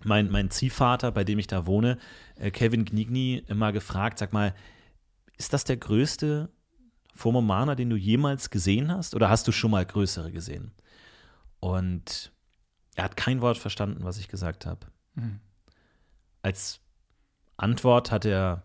meinen 0.03 0.31
mein 0.31 0.51
Ziehvater, 0.51 1.13
bei 1.13 1.23
dem 1.23 1.39
ich 1.39 1.47
da 1.47 1.67
wohne, 1.67 1.99
äh, 2.37 2.51
Kevin 2.51 2.87
Gnigni, 2.87 3.45
immer 3.47 3.73
gefragt: 3.73 4.19
Sag 4.19 4.33
mal, 4.33 4.55
ist 5.37 5.53
das 5.53 5.65
der 5.65 5.77
größte 5.77 6.49
Fomomana, 7.15 7.75
den 7.75 7.91
du 7.91 7.97
jemals 7.97 8.49
gesehen 8.49 8.91
hast? 8.91 9.15
Oder 9.15 9.29
hast 9.29 9.47
du 9.47 9.53
schon 9.53 9.71
mal 9.71 9.85
größere 9.85 10.33
gesehen? 10.33 10.73
Und 11.59 12.33
er 12.95 13.05
hat 13.05 13.19
kein 13.19 13.43
Wort 13.43 13.59
verstanden, 13.59 14.03
was 14.03 14.17
ich 14.17 14.29
gesagt 14.29 14.65
habe. 14.65 14.87
Mhm. 15.15 15.41
Als 16.43 16.81
Antwort 17.57 18.11
hat 18.11 18.25
er 18.25 18.63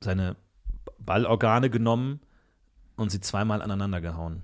seine 0.00 0.36
Ballorgane 0.98 1.70
genommen 1.70 2.20
und 2.96 3.10
sie 3.10 3.20
zweimal 3.20 3.62
aneinander 3.62 4.00
gehauen. 4.00 4.42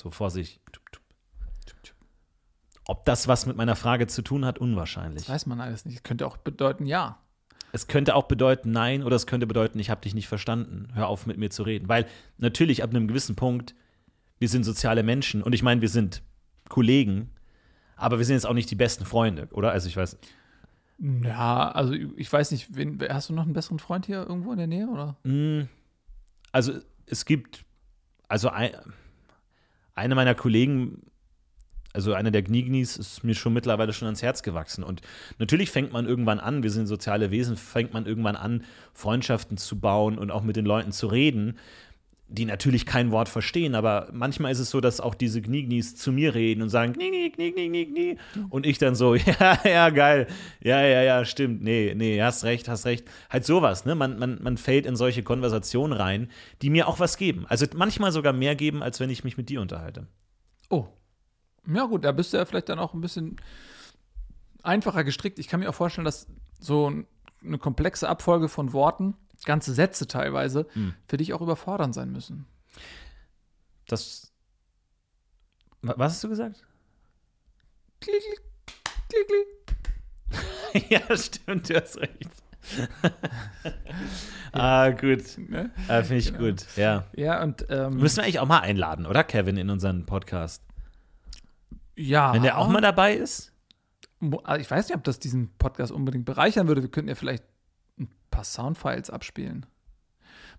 So 0.00 0.10
vor 0.10 0.30
sich. 0.30 0.60
Ob 2.86 3.04
das 3.04 3.28
was 3.28 3.46
mit 3.46 3.56
meiner 3.56 3.76
Frage 3.76 4.08
zu 4.08 4.22
tun 4.22 4.44
hat, 4.44 4.58
unwahrscheinlich. 4.58 5.26
Das 5.26 5.34
weiß 5.34 5.46
man 5.46 5.60
alles 5.60 5.84
nicht. 5.84 6.02
Könnte 6.02 6.26
auch 6.26 6.36
bedeuten, 6.36 6.86
ja. 6.86 7.18
Es 7.70 7.86
könnte 7.86 8.14
auch 8.14 8.24
bedeuten 8.24 8.70
nein 8.70 9.02
oder 9.02 9.16
es 9.16 9.26
könnte 9.26 9.46
bedeuten, 9.46 9.78
ich 9.78 9.88
habe 9.88 10.02
dich 10.02 10.14
nicht 10.14 10.28
verstanden. 10.28 10.88
Hör 10.94 11.08
auf 11.08 11.26
mit 11.26 11.38
mir 11.38 11.50
zu 11.50 11.62
reden. 11.62 11.88
Weil 11.88 12.06
natürlich 12.38 12.82
ab 12.82 12.90
einem 12.90 13.08
gewissen 13.08 13.36
Punkt, 13.36 13.74
wir 14.38 14.48
sind 14.48 14.64
soziale 14.64 15.02
Menschen 15.02 15.42
und 15.42 15.54
ich 15.54 15.62
meine, 15.62 15.80
wir 15.80 15.88
sind 15.88 16.22
Kollegen, 16.68 17.31
aber 18.02 18.18
wir 18.18 18.24
sind 18.24 18.34
jetzt 18.34 18.46
auch 18.46 18.54
nicht 18.54 18.70
die 18.70 18.74
besten 18.74 19.04
Freunde, 19.04 19.48
oder? 19.52 19.70
Also 19.72 19.88
ich 19.88 19.96
weiß, 19.96 20.18
Ja, 21.24 21.70
also 21.70 21.92
ich 21.92 22.32
weiß 22.32 22.50
nicht, 22.50 22.76
wen, 22.76 22.98
hast 23.08 23.28
du 23.28 23.32
noch 23.32 23.44
einen 23.44 23.52
besseren 23.52 23.78
Freund 23.78 24.06
hier 24.06 24.26
irgendwo 24.28 24.52
in 24.52 24.58
der 24.58 24.66
Nähe? 24.66 24.88
Oder? 24.88 25.16
Mm, 25.24 25.68
Also 26.50 26.72
es 27.06 27.24
gibt, 27.24 27.64
also 28.28 28.48
ein, 28.50 28.70
eine 29.94 30.14
meiner 30.14 30.34
Kollegen, 30.34 31.02
also 31.92 32.14
einer 32.14 32.30
der 32.30 32.42
Gnignis, 32.42 32.96
ist 32.96 33.22
mir 33.22 33.34
schon 33.34 33.52
mittlerweile 33.52 33.92
schon 33.92 34.06
ans 34.06 34.22
Herz 34.22 34.42
gewachsen. 34.42 34.82
Und 34.82 35.02
natürlich 35.38 35.70
fängt 35.70 35.92
man 35.92 36.06
irgendwann 36.06 36.40
an, 36.40 36.62
wir 36.62 36.70
sind 36.70 36.86
soziale 36.86 37.30
Wesen, 37.30 37.56
fängt 37.56 37.92
man 37.92 38.06
irgendwann 38.06 38.36
an, 38.36 38.64
Freundschaften 38.94 39.58
zu 39.58 39.78
bauen 39.78 40.18
und 40.18 40.30
auch 40.30 40.42
mit 40.42 40.56
den 40.56 40.64
Leuten 40.66 40.92
zu 40.92 41.06
reden, 41.06 41.58
die 42.28 42.46
natürlich 42.46 42.86
kein 42.86 43.10
Wort 43.10 43.28
verstehen, 43.28 43.74
aber 43.74 44.08
manchmal 44.12 44.52
ist 44.52 44.58
es 44.58 44.70
so, 44.70 44.80
dass 44.80 45.00
auch 45.00 45.14
diese 45.14 45.42
Gnignis 45.42 45.96
zu 45.96 46.12
mir 46.12 46.34
reden 46.34 46.62
und 46.62 46.70
sagen, 46.70 46.94
Gnigni, 46.94 47.30
Gnigni, 47.30 47.68
Gnigni. 47.68 48.18
Und 48.48 48.64
ich 48.64 48.78
dann 48.78 48.94
so, 48.94 49.14
ja, 49.16 49.58
ja, 49.64 49.90
geil, 49.90 50.26
ja, 50.62 50.80
ja, 50.80 51.02
ja, 51.02 51.24
stimmt, 51.26 51.62
nee, 51.62 51.92
nee, 51.94 52.22
hast 52.22 52.44
recht, 52.44 52.68
hast 52.68 52.86
recht. 52.86 53.06
Halt 53.28 53.44
sowas, 53.44 53.84
ne? 53.84 53.94
Man, 53.94 54.18
man, 54.18 54.42
man 54.42 54.56
fällt 54.56 54.86
in 54.86 54.96
solche 54.96 55.22
Konversationen 55.22 55.92
rein, 55.92 56.30
die 56.62 56.70
mir 56.70 56.88
auch 56.88 57.00
was 57.00 57.18
geben. 57.18 57.44
Also 57.48 57.66
manchmal 57.74 58.12
sogar 58.12 58.32
mehr 58.32 58.56
geben, 58.56 58.82
als 58.82 58.98
wenn 58.98 59.10
ich 59.10 59.24
mich 59.24 59.36
mit 59.36 59.50
dir 59.50 59.60
unterhalte. 59.60 60.06
Oh. 60.70 60.86
Ja, 61.72 61.84
gut, 61.84 62.04
da 62.04 62.12
bist 62.12 62.32
du 62.32 62.38
ja 62.38 62.44
vielleicht 62.46 62.70
dann 62.70 62.78
auch 62.78 62.94
ein 62.94 63.00
bisschen 63.02 63.36
einfacher 64.62 65.04
gestrickt. 65.04 65.38
Ich 65.38 65.48
kann 65.48 65.60
mir 65.60 65.68
auch 65.68 65.74
vorstellen, 65.74 66.04
dass 66.04 66.26
so 66.60 66.88
ein- 66.90 67.06
eine 67.44 67.58
komplexe 67.58 68.08
Abfolge 68.08 68.48
von 68.48 68.72
Worten, 68.72 69.14
ganze 69.44 69.74
Sätze 69.74 70.06
teilweise, 70.06 70.66
Hm. 70.72 70.94
für 71.06 71.16
dich 71.16 71.32
auch 71.32 71.40
überfordernd 71.40 71.94
sein 71.94 72.10
müssen. 72.12 72.46
Das. 73.88 74.32
Wa- 75.82 75.94
Was 75.96 76.12
hast 76.14 76.24
du 76.24 76.28
gesagt? 76.28 76.64
Klick, 78.00 78.22
klick, 79.08 80.90
ja, 80.90 81.16
stimmt, 81.16 81.68
du 81.68 81.74
hast 81.80 81.98
recht. 81.98 82.30
ah, 84.52 84.90
gut. 84.90 85.22
Ne? 85.48 85.70
Ah, 85.88 86.02
Finde 86.02 86.16
ich 86.18 86.26
Genau. 86.32 86.38
gut, 86.50 86.64
ja. 86.76 87.04
Ja, 87.14 87.42
und 87.42 87.66
ähm, 87.68 87.96
Müssen 87.96 88.16
wir 88.18 88.22
eigentlich 88.24 88.38
auch 88.40 88.46
mal 88.46 88.60
einladen, 88.60 89.06
oder, 89.06 89.24
Kevin, 89.24 89.56
in 89.56 89.70
unseren 89.70 90.06
Podcast? 90.06 90.62
ja, 91.96 92.32
Wenn 92.32 92.42
der 92.42 92.58
auch 92.58 92.68
mal 92.68 92.80
dabei 92.80 93.14
ist? 93.14 93.52
Also 94.44 94.60
ich 94.60 94.70
weiß 94.70 94.88
nicht, 94.88 94.96
ob 94.96 95.04
das 95.04 95.18
diesen 95.18 95.50
Podcast 95.58 95.90
unbedingt 95.92 96.24
bereichern 96.24 96.68
würde. 96.68 96.80
Wir 96.82 96.90
könnten 96.90 97.08
ja 97.08 97.14
vielleicht 97.16 97.42
paar 98.42 98.44
Soundfiles 98.44 99.10
abspielen. 99.10 99.66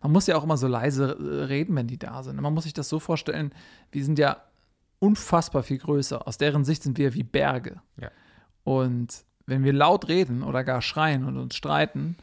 Man 0.01 0.11
muss 0.11 0.27
ja 0.27 0.35
auch 0.37 0.43
immer 0.43 0.57
so 0.57 0.67
leise 0.67 1.17
reden, 1.49 1.75
wenn 1.75 1.87
die 1.87 1.99
da 1.99 2.23
sind. 2.23 2.39
Man 2.39 2.53
muss 2.53 2.63
sich 2.63 2.73
das 2.73 2.89
so 2.89 2.99
vorstellen, 2.99 3.53
wir 3.91 4.03
sind 4.03 4.19
ja 4.19 4.37
unfassbar 4.99 5.63
viel 5.63 5.77
größer. 5.77 6.27
Aus 6.27 6.37
deren 6.37 6.65
Sicht 6.65 6.83
sind 6.83 6.97
wir 6.97 7.13
wie 7.13 7.23
Berge. 7.23 7.81
Ja. 7.99 8.09
Und 8.63 9.25
wenn 9.45 9.63
wir 9.63 9.73
laut 9.73 10.07
reden 10.07 10.43
oder 10.43 10.63
gar 10.63 10.81
schreien 10.81 11.25
und 11.25 11.37
uns 11.37 11.55
streiten, 11.55 12.15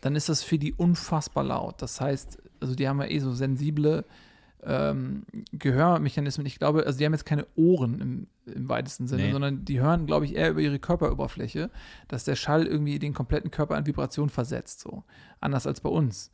dann 0.00 0.16
ist 0.16 0.28
das 0.28 0.42
für 0.42 0.58
die 0.58 0.72
unfassbar 0.72 1.44
laut. 1.44 1.80
Das 1.80 2.00
heißt, 2.00 2.42
also 2.60 2.74
die 2.74 2.88
haben 2.88 3.00
ja 3.00 3.08
eh 3.08 3.18
so 3.18 3.32
sensible 3.32 4.04
ähm, 4.66 5.24
Gehörmechanismen. 5.52 6.46
Ich 6.46 6.58
glaube, 6.58 6.84
also 6.86 6.98
die 6.98 7.04
haben 7.04 7.12
jetzt 7.12 7.24
keine 7.26 7.46
Ohren 7.56 8.00
im, 8.00 8.26
im 8.54 8.68
weitesten 8.68 9.06
Sinne, 9.06 9.24
Nee. 9.24 9.32
sondern 9.32 9.64
die 9.64 9.80
hören, 9.80 10.06
glaube 10.06 10.24
ich, 10.26 10.34
eher 10.34 10.50
über 10.50 10.60
ihre 10.60 10.78
Körperoberfläche, 10.78 11.70
dass 12.08 12.24
der 12.24 12.36
Schall 12.36 12.66
irgendwie 12.66 12.98
den 12.98 13.14
kompletten 13.14 13.50
Körper 13.50 13.76
in 13.78 13.86
Vibration 13.86 14.28
versetzt, 14.28 14.80
so. 14.80 15.04
Anders 15.40 15.66
als 15.66 15.80
bei 15.80 15.90
uns. 15.90 16.30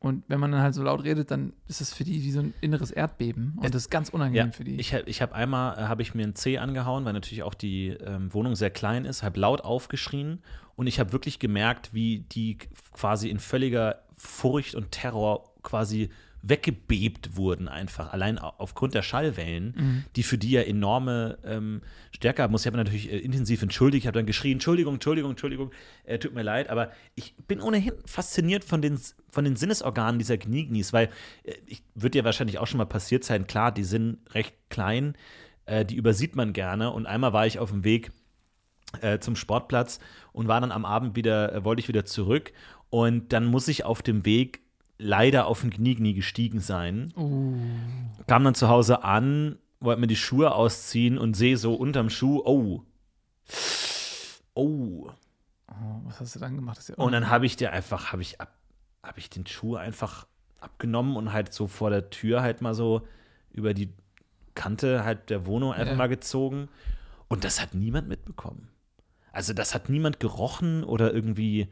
Und 0.00 0.22
wenn 0.28 0.38
man 0.38 0.52
dann 0.52 0.60
halt 0.60 0.74
so 0.74 0.82
laut 0.84 1.02
redet, 1.02 1.32
dann 1.32 1.52
ist 1.66 1.80
es 1.80 1.92
für 1.92 2.04
die 2.04 2.22
wie 2.22 2.30
so 2.30 2.38
ein 2.38 2.54
inneres 2.60 2.92
Erdbeben. 2.92 3.54
Und 3.56 3.74
das 3.74 3.82
ist 3.82 3.90
ganz 3.90 4.10
unangenehm 4.10 4.46
Ja, 4.46 4.52
für 4.52 4.62
die. 4.62 4.76
ich 4.76 4.94
habe 4.94 5.02
ich 5.10 5.20
hab 5.20 5.32
einmal, 5.32 5.76
äh, 5.76 5.82
habe 5.88 6.02
ich 6.02 6.14
mir 6.14 6.22
einen 6.22 6.36
C 6.36 6.58
angehauen, 6.58 7.04
weil 7.04 7.14
natürlich 7.14 7.42
auch 7.42 7.54
die 7.54 7.88
ähm, 7.88 8.32
Wohnung 8.32 8.54
sehr 8.54 8.70
klein 8.70 9.04
ist, 9.04 9.24
habe 9.24 9.40
laut 9.40 9.60
aufgeschrien 9.62 10.40
und 10.76 10.86
ich 10.86 11.00
habe 11.00 11.10
wirklich 11.12 11.40
gemerkt, 11.40 11.92
wie 11.94 12.20
die 12.30 12.58
quasi 12.92 13.28
in 13.28 13.40
völliger 13.40 14.00
Furcht 14.16 14.76
und 14.76 14.92
Terror 14.92 15.52
quasi 15.64 16.10
weggebebt 16.42 17.36
wurden 17.36 17.68
einfach, 17.68 18.12
allein 18.12 18.38
au- 18.38 18.52
aufgrund 18.58 18.94
der 18.94 19.02
Schallwellen, 19.02 19.74
Mhm. 19.76 20.04
die 20.16 20.22
für 20.22 20.38
die 20.38 20.50
ja 20.52 20.62
enorme 20.62 21.38
ähm, 21.44 21.82
Stärke 22.12 22.42
haben 22.42 22.52
muss. 22.52 22.62
Ich 22.62 22.66
habe 22.66 22.76
natürlich 22.76 23.12
äh, 23.12 23.18
intensiv 23.18 23.62
entschuldigt, 23.62 24.04
ich 24.04 24.06
habe 24.06 24.18
dann 24.18 24.26
geschrien, 24.26 24.54
Entschuldigung, 24.54 24.94
Entschuldigung, 24.94 25.30
Entschuldigung, 25.32 25.70
äh, 26.04 26.18
tut 26.18 26.34
mir 26.34 26.42
leid, 26.42 26.70
aber 26.70 26.90
ich 27.14 27.34
bin 27.48 27.60
ohnehin 27.60 27.92
fasziniert 28.06 28.64
von 28.64 28.80
den, 28.82 28.98
von 29.30 29.44
den 29.44 29.56
Sinnesorganen 29.56 30.18
dieser 30.18 30.38
Gnignis, 30.38 30.92
weil 30.92 31.08
äh, 31.44 31.54
ich, 31.66 31.82
wird 31.94 32.14
dir 32.14 32.24
wahrscheinlich 32.24 32.58
auch 32.58 32.66
schon 32.66 32.78
mal 32.78 32.84
passiert 32.86 33.24
sein, 33.24 33.46
klar, 33.46 33.72
die 33.72 33.84
sind 33.84 34.18
recht 34.34 34.54
klein, 34.70 35.14
äh, 35.66 35.84
die 35.84 35.96
übersieht 35.96 36.36
man 36.36 36.52
gerne 36.52 36.90
und 36.92 37.06
einmal 37.06 37.32
war 37.32 37.46
ich 37.46 37.58
auf 37.58 37.70
dem 37.70 37.84
Weg 37.84 38.10
äh, 39.02 39.18
zum 39.18 39.36
Sportplatz 39.36 39.98
und 40.32 40.48
war 40.48 40.60
dann 40.60 40.72
am 40.72 40.84
Abend 40.84 41.14
wieder, 41.16 41.52
äh, 41.52 41.64
wollte 41.64 41.80
ich 41.80 41.88
wieder 41.88 42.04
zurück 42.04 42.52
und 42.90 43.32
dann 43.34 43.44
muss 43.44 43.68
ich 43.68 43.84
auf 43.84 44.00
dem 44.02 44.24
Weg 44.24 44.60
leider 44.98 45.46
auf 45.46 45.60
den 45.62 45.70
Knie 45.70 45.94
nie 45.96 46.14
gestiegen 46.14 46.60
sein. 46.60 47.12
Kam 48.26 48.44
dann 48.44 48.54
zu 48.54 48.68
Hause 48.68 49.04
an, 49.04 49.58
wollte 49.80 50.00
mir 50.00 50.06
die 50.08 50.16
Schuhe 50.16 50.52
ausziehen 50.52 51.18
und 51.18 51.34
sehe 51.34 51.56
so 51.56 51.74
unterm 51.74 52.10
Schuh, 52.10 52.42
oh. 52.44 52.82
Oh. 54.54 55.10
Oh, 55.70 56.00
was 56.04 56.20
hast 56.20 56.34
du 56.34 56.40
dann 56.40 56.56
gemacht? 56.56 56.80
Ja 56.88 56.94
Und 56.96 57.12
dann 57.12 57.28
habe 57.28 57.46
ich 57.46 57.56
dir 57.56 57.72
einfach, 57.72 58.12
habe 58.12 58.22
ich, 58.22 58.40
ab, 58.40 58.52
hab 59.02 59.18
ich 59.18 59.30
den 59.30 59.46
Schuh 59.46 59.76
einfach 59.76 60.26
abgenommen 60.60 61.16
und 61.16 61.32
halt 61.32 61.52
so 61.52 61.66
vor 61.68 61.90
der 61.90 62.10
Tür 62.10 62.42
halt 62.42 62.62
mal 62.62 62.74
so 62.74 63.02
über 63.52 63.74
die 63.74 63.92
Kante 64.54 65.04
halt 65.04 65.30
der 65.30 65.46
Wohnung 65.46 65.72
einfach 65.72 65.92
Ja. 65.92 65.96
mal 65.96 66.08
gezogen. 66.08 66.68
Und 67.28 67.44
das 67.44 67.60
hat 67.62 67.74
niemand 67.74 68.08
mitbekommen. 68.08 68.68
Also 69.30 69.52
das 69.52 69.74
hat 69.74 69.88
niemand 69.88 70.18
gerochen 70.18 70.82
oder 70.82 71.12
irgendwie 71.14 71.68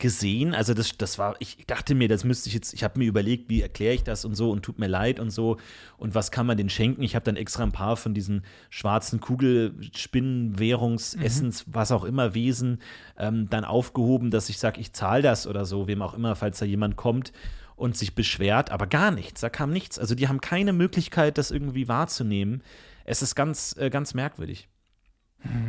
gesehen. 0.00 0.54
Also 0.54 0.74
das, 0.74 0.96
das 0.98 1.18
war, 1.18 1.36
ich 1.38 1.64
dachte 1.66 1.94
mir, 1.94 2.08
das 2.08 2.24
müsste 2.24 2.48
ich 2.48 2.54
jetzt, 2.54 2.74
ich 2.74 2.82
habe 2.82 2.98
mir 2.98 3.06
überlegt, 3.06 3.48
wie 3.48 3.62
erkläre 3.62 3.94
ich 3.94 4.02
das 4.02 4.24
und 4.24 4.34
so 4.34 4.50
und 4.50 4.62
tut 4.62 4.80
mir 4.80 4.88
leid 4.88 5.20
und 5.20 5.30
so. 5.30 5.58
Und 5.96 6.16
was 6.16 6.32
kann 6.32 6.46
man 6.46 6.56
denn 6.56 6.68
schenken? 6.68 7.02
Ich 7.02 7.14
habe 7.14 7.24
dann 7.24 7.36
extra 7.36 7.62
ein 7.62 7.70
paar 7.70 7.96
von 7.96 8.12
diesen 8.12 8.42
schwarzen 8.70 9.20
Kugelspinnen, 9.20 10.58
Währungsessens, 10.58 11.66
was 11.68 11.92
auch 11.92 12.04
immer, 12.04 12.34
Wesen 12.34 12.80
ähm, 13.16 13.48
dann 13.48 13.64
aufgehoben, 13.64 14.30
dass 14.32 14.48
ich 14.48 14.58
sage, 14.58 14.80
ich 14.80 14.92
zahle 14.92 15.22
das 15.22 15.46
oder 15.46 15.64
so, 15.64 15.86
wem 15.86 16.02
auch 16.02 16.14
immer, 16.14 16.34
falls 16.34 16.58
da 16.58 16.66
jemand 16.66 16.96
kommt 16.96 17.32
und 17.76 17.96
sich 17.96 18.14
beschwert. 18.14 18.70
Aber 18.70 18.86
gar 18.86 19.10
nichts, 19.10 19.40
da 19.40 19.48
kam 19.48 19.70
nichts. 19.70 19.98
Also 19.98 20.14
die 20.14 20.26
haben 20.26 20.40
keine 20.40 20.72
Möglichkeit, 20.72 21.38
das 21.38 21.50
irgendwie 21.50 21.86
wahrzunehmen. 21.86 22.62
Es 23.04 23.22
ist 23.22 23.34
ganz, 23.34 23.76
äh, 23.78 23.90
ganz 23.90 24.14
merkwürdig. 24.14 24.68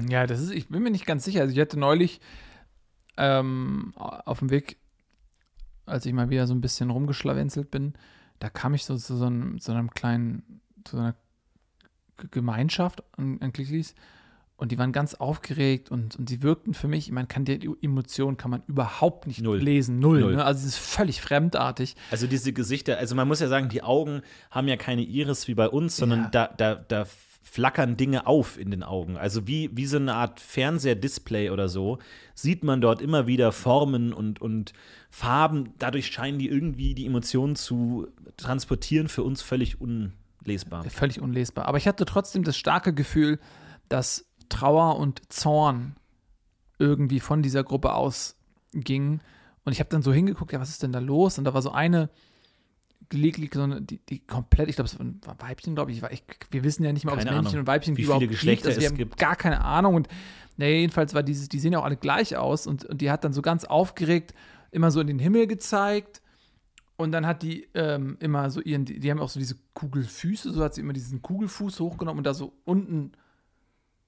Ja, 0.09 0.27
das 0.27 0.41
ist, 0.41 0.51
ich 0.51 0.67
bin 0.67 0.83
mir 0.83 0.91
nicht 0.91 1.05
ganz 1.05 1.23
sicher. 1.23 1.41
Also 1.41 1.53
ich 1.53 1.59
hatte 1.59 1.79
neulich 1.79 2.19
ähm, 3.17 3.93
auf 3.95 4.39
dem 4.39 4.49
Weg, 4.49 4.77
als 5.85 6.05
ich 6.05 6.13
mal 6.13 6.29
wieder 6.29 6.47
so 6.47 6.53
ein 6.53 6.61
bisschen 6.61 6.89
rumgeschlawenzelt 6.89 7.71
bin, 7.71 7.93
da 8.39 8.49
kam 8.49 8.73
ich 8.73 8.85
so 8.85 8.95
zu 8.97 9.15
so 9.17 9.25
einem, 9.25 9.59
so 9.59 9.71
einem 9.71 9.91
kleinen, 9.91 10.61
zu 10.83 10.95
so 10.97 11.01
einer 11.03 11.15
Gemeinschaft 12.31 13.03
an, 13.17 13.39
an 13.41 13.51
Klicklis 13.51 13.95
und 14.57 14.71
die 14.71 14.77
waren 14.77 14.91
ganz 14.91 15.15
aufgeregt 15.15 15.89
und, 15.89 16.15
und 16.17 16.29
sie 16.29 16.43
wirkten 16.43 16.75
für 16.75 16.87
mich, 16.87 17.11
man 17.11 17.27
kann 17.27 17.45
die 17.45 17.67
Emotionen 17.81 18.37
kann 18.37 18.51
man 18.51 18.61
überhaupt 18.67 19.25
nicht 19.25 19.41
Null. 19.41 19.57
lesen, 19.57 19.97
null. 19.99 20.21
Null. 20.21 20.35
Ne? 20.35 20.45
Also 20.45 20.59
es 20.59 20.73
ist 20.73 20.77
völlig 20.77 21.19
fremdartig. 21.19 21.95
Also 22.11 22.27
diese 22.27 22.53
Gesichter, 22.53 22.97
also 22.99 23.15
man 23.15 23.27
muss 23.27 23.39
ja 23.39 23.47
sagen, 23.47 23.69
die 23.69 23.81
Augen 23.81 24.21
haben 24.51 24.67
ja 24.67 24.77
keine 24.77 25.01
Iris 25.01 25.47
wie 25.47 25.55
bei 25.55 25.67
uns, 25.67 25.97
sondern 25.97 26.23
Ja. 26.25 26.29
da, 26.29 26.47
da, 26.47 26.75
da 26.75 27.05
flackern 27.41 27.97
Dinge 27.97 28.27
auf 28.27 28.57
in 28.57 28.71
den 28.71 28.83
Augen. 28.83 29.17
Also 29.17 29.47
wie, 29.47 29.69
wie 29.75 29.85
so 29.85 29.97
eine 29.97 30.13
Art 30.13 30.39
Fernsehdisplay 30.39 31.49
oder 31.49 31.69
so, 31.69 31.97
sieht 32.33 32.63
man 32.63 32.81
dort 32.81 33.01
immer 33.01 33.27
wieder 33.27 33.51
Formen 33.51 34.13
und, 34.13 34.41
und 34.41 34.73
Farben. 35.09 35.73
Dadurch 35.79 36.07
scheinen 36.07 36.39
die 36.39 36.47
irgendwie 36.47 36.93
die 36.93 37.05
Emotionen 37.05 37.55
zu 37.55 38.07
transportieren, 38.37 39.09
für 39.09 39.23
uns 39.23 39.41
völlig 39.41 39.81
unlesbar. 39.81 40.83
Völlig 40.85 41.19
unlesbar. 41.19 41.65
Aber 41.65 41.77
ich 41.77 41.87
hatte 41.87 42.05
trotzdem 42.05 42.43
das 42.43 42.57
starke 42.57 42.93
Gefühl, 42.93 43.39
dass 43.89 44.25
Trauer 44.49 44.97
und 44.97 45.31
Zorn 45.33 45.95
irgendwie 46.77 47.19
von 47.19 47.41
dieser 47.41 47.63
Gruppe 47.63 47.93
ausgingen. 47.93 49.21
Und 49.65 49.73
ich 49.73 49.79
habe 49.79 49.89
dann 49.89 50.01
so 50.01 50.13
hingeguckt, 50.13 50.51
ja, 50.53 50.59
was 50.59 50.69
ist 50.69 50.83
denn 50.83 50.91
da 50.91 50.99
los? 50.99 51.37
Und 51.37 51.45
da 51.45 51.53
war 51.53 51.61
so 51.61 51.71
eine, 51.71 52.09
gelegentlich 53.11 53.53
so 53.53 53.61
eine, 53.61 53.81
die, 53.81 53.99
die 53.99 54.25
komplett, 54.25 54.69
ich 54.69 54.75
glaube, 54.75 54.87
es 54.87 54.97
war 54.97 55.05
ein 55.05 55.21
Weibchen, 55.37 55.75
glaube 55.75 55.91
ich. 55.91 56.01
ich. 56.09 56.23
Wir 56.49 56.63
wissen 56.63 56.83
ja 56.83 56.91
nicht 56.91 57.05
mal, 57.05 57.11
ob 57.11 57.19
es 57.19 57.25
Männchen 57.25 57.45
Ahnung, 57.45 57.59
und 57.59 57.67
Weibchen 57.67 57.97
wie 57.97 58.03
überhaupt 58.03 58.21
viele 58.21 58.31
Geschlechter 58.31 58.69
gibt. 58.69 58.77
Also 58.77 58.81
wir 58.81 58.89
haben 58.89 58.97
gibt. 58.97 59.17
gar 59.17 59.35
keine 59.35 59.63
Ahnung. 59.63 59.93
Und 59.93 60.07
naja, 60.57 60.75
jedenfalls 60.77 61.13
war 61.13 61.21
dieses, 61.21 61.47
die 61.49 61.59
sehen 61.59 61.73
ja 61.73 61.79
auch 61.79 61.85
alle 61.85 61.97
gleich 61.97 62.35
aus. 62.35 62.65
Und, 62.65 62.85
und 62.85 63.01
die 63.01 63.11
hat 63.11 63.23
dann 63.23 63.33
so 63.33 63.43
ganz 63.43 63.65
aufgeregt 63.65 64.33
immer 64.71 64.89
so 64.89 65.01
in 65.01 65.07
den 65.07 65.19
Himmel 65.19 65.45
gezeigt. 65.47 66.21
Und 66.95 67.11
dann 67.11 67.25
hat 67.25 67.43
die 67.43 67.67
ähm, 67.73 68.17
immer 68.19 68.49
so 68.49 68.61
ihren, 68.61 68.85
die, 68.85 68.99
die 68.99 69.11
haben 69.11 69.19
auch 69.19 69.29
so 69.29 69.39
diese 69.39 69.55
Kugelfüße, 69.73 70.51
so 70.51 70.63
hat 70.63 70.75
sie 70.75 70.81
immer 70.81 70.93
diesen 70.93 71.21
Kugelfuß 71.21 71.79
hochgenommen 71.79 72.19
und 72.19 72.25
da 72.25 72.33
so 72.33 72.53
unten 72.63 73.13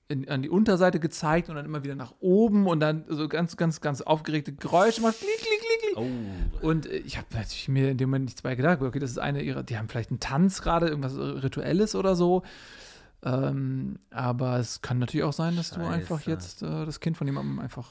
in, 0.08 0.30
an 0.30 0.42
die 0.44 0.50
Unterseite 0.50 1.00
gezeigt 1.00 1.50
und 1.50 1.56
dann 1.56 1.66
immer 1.66 1.84
wieder 1.84 1.96
nach 1.96 2.14
oben 2.20 2.68
und 2.68 2.80
dann 2.80 3.06
so 3.10 3.28
ganz, 3.28 3.58
ganz, 3.58 3.82
ganz 3.82 4.02
aufgeregte 4.02 4.54
Geräusche 4.54 5.02
macht. 5.02 5.18
Klick, 5.18 5.38
klick, 5.38 5.60
klick. 5.60 5.73
Oh. 5.96 6.08
Und 6.62 6.86
äh, 6.86 6.98
ich 6.98 7.18
habe 7.18 7.28
natürlich 7.34 7.68
mir 7.68 7.92
in 7.92 7.98
dem 7.98 8.10
Moment 8.10 8.26
nichts 8.26 8.42
bei 8.42 8.56
gedacht. 8.56 8.82
Okay, 8.82 9.00
das 9.00 9.12
ist 9.12 9.20
eine 9.20 9.42
ihrer, 9.42 9.64
die 9.64 9.78
haben 9.78 9.90
vielleicht 9.90 10.10
einen 10.12 10.20
Tanz 10.20 10.62
gerade, 10.62 10.88
irgendwas 10.88 11.16
Rituelles 11.16 11.96
oder 11.96 12.16
so. 12.16 12.44
Ähm, 13.24 14.00
aber 14.12 14.58
es 14.60 14.82
kann 14.82 15.00
natürlich 15.00 15.24
auch 15.24 15.34
sein, 15.34 15.56
dass 15.56 15.72
du 15.72 15.82
einfach 15.82 16.20
Scheiße. 16.20 16.30
jetzt 16.30 16.62
äh, 16.64 16.86
das 16.86 17.00
Kind 17.00 17.18
von 17.18 17.26
jemandem 17.28 17.60
einfach 17.60 17.90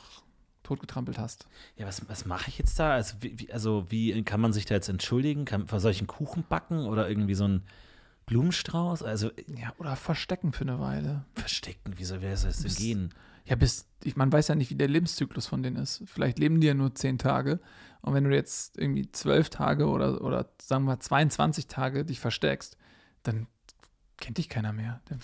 totgetrampelt 0.62 1.18
hast. 1.18 1.46
Ja, 1.76 1.86
was, 1.86 2.08
was 2.08 2.24
mache 2.26 2.48
ich 2.48 2.58
jetzt 2.58 2.78
da? 2.78 2.92
Also 2.92 3.16
wie, 3.20 3.50
also 3.52 3.86
wie 3.88 4.22
kann 4.24 4.40
man 4.40 4.52
sich 4.52 4.66
da 4.66 4.74
jetzt 4.74 4.88
entschuldigen? 4.88 5.44
Kann, 5.44 5.66
soll 5.66 5.90
ich 5.90 5.98
einen 5.98 6.06
Kuchen 6.06 6.44
backen 6.48 6.84
oder 6.86 7.08
irgendwie 7.08 7.34
so 7.34 7.44
einen 7.44 7.62
Blumenstrauß? 8.26 9.02
Also 9.02 9.30
Ja, 9.48 9.72
oder 9.78 9.96
verstecken 9.96 10.52
für 10.52 10.62
eine 10.62 10.78
Weile. 10.80 11.24
verstecken, 11.34 11.94
wie 11.98 12.04
soll 12.04 12.22
wer 12.22 12.36
soll 12.36 12.50
das 12.50 12.62
denn 12.62 12.74
gehen? 12.74 13.14
Ja, 13.44 13.56
bis, 13.56 13.88
ich, 14.04 14.16
man 14.16 14.32
weiß 14.32 14.48
ja 14.48 14.54
nicht, 14.54 14.70
wie 14.70 14.76
der 14.76 14.88
Lebenszyklus 14.88 15.46
von 15.46 15.62
denen 15.62 15.76
ist. 15.76 16.02
Vielleicht 16.06 16.38
leben 16.38 16.60
die 16.60 16.68
ja 16.68 16.74
nur 16.74 16.94
zehn 16.94 17.18
Tage. 17.18 17.60
Und 18.00 18.14
wenn 18.14 18.24
du 18.24 18.34
jetzt 18.34 18.78
irgendwie 18.78 19.10
zwölf 19.12 19.48
Tage 19.50 19.88
oder, 19.88 20.22
oder 20.22 20.50
sagen 20.60 20.84
wir 20.84 20.98
22 20.98 21.66
Tage 21.66 22.04
dich 22.04 22.20
versteckst, 22.20 22.76
dann 23.22 23.46
kennt 24.18 24.38
dich 24.38 24.48
keiner 24.48 24.72
mehr. 24.72 25.00
Dann, 25.06 25.20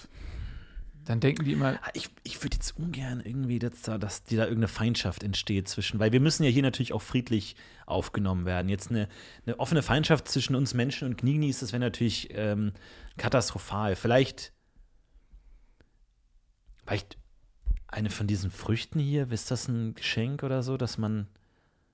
dann 1.05 1.21
denken 1.21 1.45
die 1.45 1.53
immer, 1.53 1.79
Ah, 1.83 1.91
Ich, 1.95 2.11
ich 2.23 2.43
würde 2.43 2.57
jetzt 2.57 2.77
ungern 2.77 3.21
irgendwie, 3.21 3.59
dass 3.59 3.83
da, 3.83 3.99
dass 3.99 4.25
da 4.25 4.43
irgendeine 4.43 4.69
Feindschaft 4.69 5.23
entsteht 5.23 5.69
zwischen, 5.69 5.99
weil 5.99 6.13
wir 6.13 6.21
müssen 6.21 6.45
ja 6.45 6.51
hier 6.51 6.63
natürlich 6.63 6.93
auch 6.93 7.03
friedlich 7.03 7.57
aufgenommen 7.87 8.45
werden. 8.45 8.69
Jetzt 8.69 8.91
eine, 8.91 9.09
eine 9.47 9.59
offene 9.59 9.83
Feindschaft 9.83 10.29
zwischen 10.29 10.55
uns 10.55 10.75
Menschen 10.75 11.09
und 11.09 11.17
Knignis, 11.17 11.61
das 11.61 11.73
wäre 11.73 11.81
natürlich 11.81 12.29
ähm, 12.33 12.73
katastrophal. 13.17 13.97
Vielleicht, 13.97 14.53
vielleicht 16.85 17.17
eine 17.89 18.11
von 18.11 18.27
diesen 18.27 18.51
Früchten 18.51 19.01
hier, 19.01 19.31
ist 19.33 19.51
das 19.51 19.67
ein 19.69 19.95
Geschenk 19.95 20.43
oder 20.43 20.63
so, 20.63 20.77
dass 20.77 20.99
man, 20.99 21.27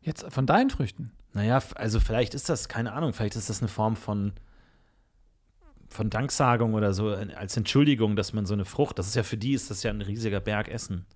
jetzt 0.03 0.31
von 0.31 0.47
deinen 0.47 0.71
Früchten. 0.71 1.13
naja, 1.33 1.63
also 1.77 2.01
vielleicht 2.01 2.35
ist 2.35 2.49
das, 2.49 2.69
keine 2.69 2.93
Ahnung, 2.93 3.13
vielleicht 3.13 3.37
ist 3.37 3.49
das 3.49 3.61
eine 3.61 3.69
Form 3.69 3.97
von, 3.97 4.33
von 5.89 6.11
Danksagung 6.11 6.75
oder 6.75 6.93
so, 6.93 7.13
äh, 7.13 7.33
als 7.35 7.57
Entschuldigung, 7.57 8.17
dass 8.17 8.33
man 8.33 8.45
so 8.45 8.55
eine 8.55 8.65
Frucht, 8.65 8.99
das 8.99 9.07
ist 9.07 9.15
ja 9.15 9.23
für 9.23 9.37
die, 9.37 9.55
ist 9.55 9.71
das 9.71 9.83
ja 9.83 9.91
ein 9.91 10.03
riesiger 10.03 10.41
Berg 10.41 10.69
Essen. 10.69 11.07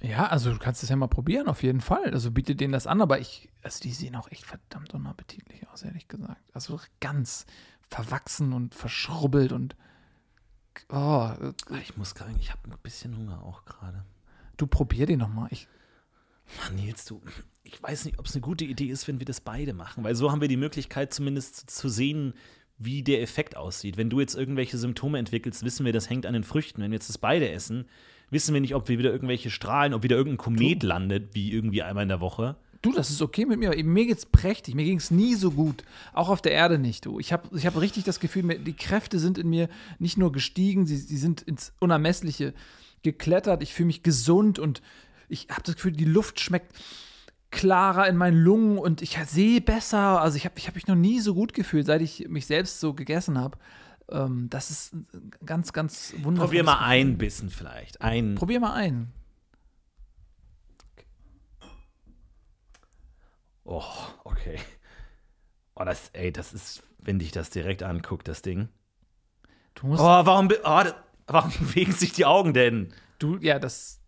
Ja, 0.00 0.26
also 0.26 0.52
du 0.52 0.58
kannst 0.58 0.82
es 0.82 0.90
ja 0.90 0.96
mal 0.96 1.06
probieren, 1.06 1.48
auf 1.48 1.62
jeden 1.62 1.80
Fall. 1.80 2.12
Also 2.12 2.30
biete 2.30 2.54
denen 2.54 2.72
das 2.72 2.86
an, 2.86 3.00
aber 3.00 3.20
ich, 3.20 3.48
also 3.62 3.80
die 3.80 3.92
sehen 3.92 4.16
auch 4.16 4.30
echt 4.30 4.44
verdammt 4.44 4.92
unappetitlich 4.92 5.66
aus, 5.68 5.82
ehrlich 5.82 6.08
gesagt. 6.08 6.42
Also 6.52 6.78
ganz 7.00 7.46
verwachsen 7.88 8.52
und 8.52 8.74
verschrubbelt 8.74 9.52
und 9.52 9.76
oh, 10.90 10.94
Ah, 10.94 11.36
Ich 11.82 11.96
muss 11.96 12.10
sagen, 12.10 12.36
ich 12.40 12.50
habe 12.50 12.60
ein 12.70 12.76
bisschen 12.82 13.16
Hunger 13.16 13.42
auch 13.42 13.64
gerade. 13.64 14.04
du 14.56 14.66
probier 14.66 15.06
den 15.06 15.18
noch 15.18 15.28
mal. 15.28 15.48
Ich, 15.50 15.68
Mann, 16.58 16.74
Nils, 16.76 17.04
du, 17.04 17.22
ich 17.62 17.82
weiß 17.82 18.04
nicht, 18.04 18.18
ob 18.18 18.26
es 18.26 18.34
eine 18.34 18.42
gute 18.42 18.64
Idee 18.64 18.86
ist, 18.86 19.08
wenn 19.08 19.18
wir 19.18 19.26
das 19.26 19.40
beide 19.40 19.72
machen, 19.72 20.04
weil 20.04 20.14
so 20.14 20.30
haben 20.30 20.40
wir 20.40 20.48
die 20.48 20.56
Möglichkeit 20.56 21.12
zumindest 21.14 21.56
zu, 21.56 21.66
zu 21.66 21.88
sehen, 21.88 22.34
wie 22.76 23.02
der 23.02 23.22
Effekt 23.22 23.56
aussieht. 23.56 23.96
Wenn 23.96 24.10
du 24.10 24.20
jetzt 24.20 24.34
irgendwelche 24.34 24.76
Symptome 24.78 25.18
entwickelst, 25.18 25.64
wissen 25.64 25.86
wir, 25.86 25.92
das 25.92 26.10
hängt 26.10 26.26
an 26.26 26.34
den 26.34 26.44
Früchten. 26.44 26.82
Wenn 26.82 26.90
wir 26.90 26.96
jetzt 26.96 27.08
das 27.08 27.18
beide 27.18 27.48
essen, 27.50 27.86
wissen 28.30 28.52
wir 28.52 28.60
nicht, 28.60 28.74
ob 28.74 28.88
wir 28.88 28.98
wieder 28.98 29.12
irgendwelche 29.12 29.50
Strahlen, 29.50 29.94
ob 29.94 30.02
wieder 30.02 30.16
irgendein 30.16 30.38
Komet 30.38 30.82
landet, 30.82 31.34
wie 31.34 31.52
irgendwie 31.52 31.82
einmal 31.82 32.02
in 32.02 32.08
der 32.08 32.20
Woche. 32.20 32.56
Du, 32.84 32.92
das 32.92 33.08
ist 33.10 33.22
okay 33.22 33.46
mit 33.46 33.58
mir. 33.58 33.70
aber 33.70 33.82
Mir 33.82 34.04
geht's 34.06 34.26
prächtig. 34.26 34.74
Mir 34.74 34.84
ging 34.84 34.98
es 34.98 35.10
nie 35.10 35.34
so 35.36 35.50
gut. 35.52 35.84
Auch 36.12 36.28
auf 36.28 36.42
der 36.42 36.52
Erde 36.52 36.78
nicht, 36.78 37.06
du. 37.06 37.18
Ich 37.18 37.32
habe 37.32 37.48
ich 37.56 37.64
hab 37.66 37.80
richtig 37.80 38.04
das 38.04 38.20
Gefühl, 38.20 38.42
mir- 38.42 38.58
die 38.58 38.74
Kräfte 38.74 39.18
sind 39.18 39.38
in 39.38 39.48
mir 39.48 39.70
nicht 39.98 40.18
nur 40.18 40.32
gestiegen, 40.32 40.84
sie, 40.86 40.96
sie 40.98 41.16
sind 41.16 41.40
ins 41.40 41.72
Unermessliche 41.80 42.52
geklettert. 43.02 43.62
Ich 43.62 43.72
fühle 43.72 43.86
mich 43.86 44.02
gesund 44.02 44.58
und 44.58 44.82
ich 45.28 45.48
habe 45.50 45.62
das 45.64 45.76
Gefühl, 45.76 45.92
die 45.92 46.04
Luft 46.04 46.40
schmeckt 46.40 46.72
klarer 47.50 48.06
in 48.08 48.16
meinen 48.16 48.36
Lungen 48.36 48.76
und 48.78 49.00
ich 49.00 49.16
sehe 49.28 49.60
besser. 49.62 50.20
Also 50.20 50.36
ich 50.36 50.44
habe 50.44 50.56
ich 50.58 50.66
hab 50.68 50.74
mich 50.74 50.86
noch 50.86 50.94
nie 50.96 51.20
so 51.20 51.32
gut 51.34 51.54
gefühlt, 51.54 51.86
seit 51.86 52.02
ich 52.02 52.28
mich 52.28 52.46
selbst 52.46 52.80
so 52.80 52.92
gegessen 52.92 53.38
habe. 53.38 53.56
Ähm, 54.10 54.48
das 54.50 54.70
ist 54.70 54.92
ganz, 55.46 55.72
ganz 55.72 56.12
wunderbar. 56.22 56.48
Probier 56.48 56.64
mal 56.64 56.78
ein 56.84 57.16
Bissen 57.16 57.48
vielleicht. 57.48 58.02
Ein. 58.02 58.34
Probier 58.34 58.60
mal 58.60 58.74
ein. 58.74 59.08
Oh, 63.64 63.82
okay. 64.24 64.58
Oh, 65.74 65.84
das, 65.84 66.10
ey, 66.12 66.32
das 66.32 66.52
ist, 66.52 66.82
wenn 66.98 67.18
dich 67.18 67.32
das 67.32 67.50
direkt 67.50 67.82
anguckt, 67.82 68.28
das 68.28 68.42
Ding. 68.42 68.68
Du 69.74 69.86
musst, 69.88 70.00
Oh, 70.02 70.04
warum, 70.06 70.46
oh, 70.48 70.52
das, 70.84 70.94
warum 71.26 71.50
bewegen 71.58 71.92
sich 71.92 72.12
die 72.12 72.24
Augen 72.26 72.52
denn? 72.54 72.92
du, 73.18 73.36
ja, 73.38 73.58
das 73.58 74.00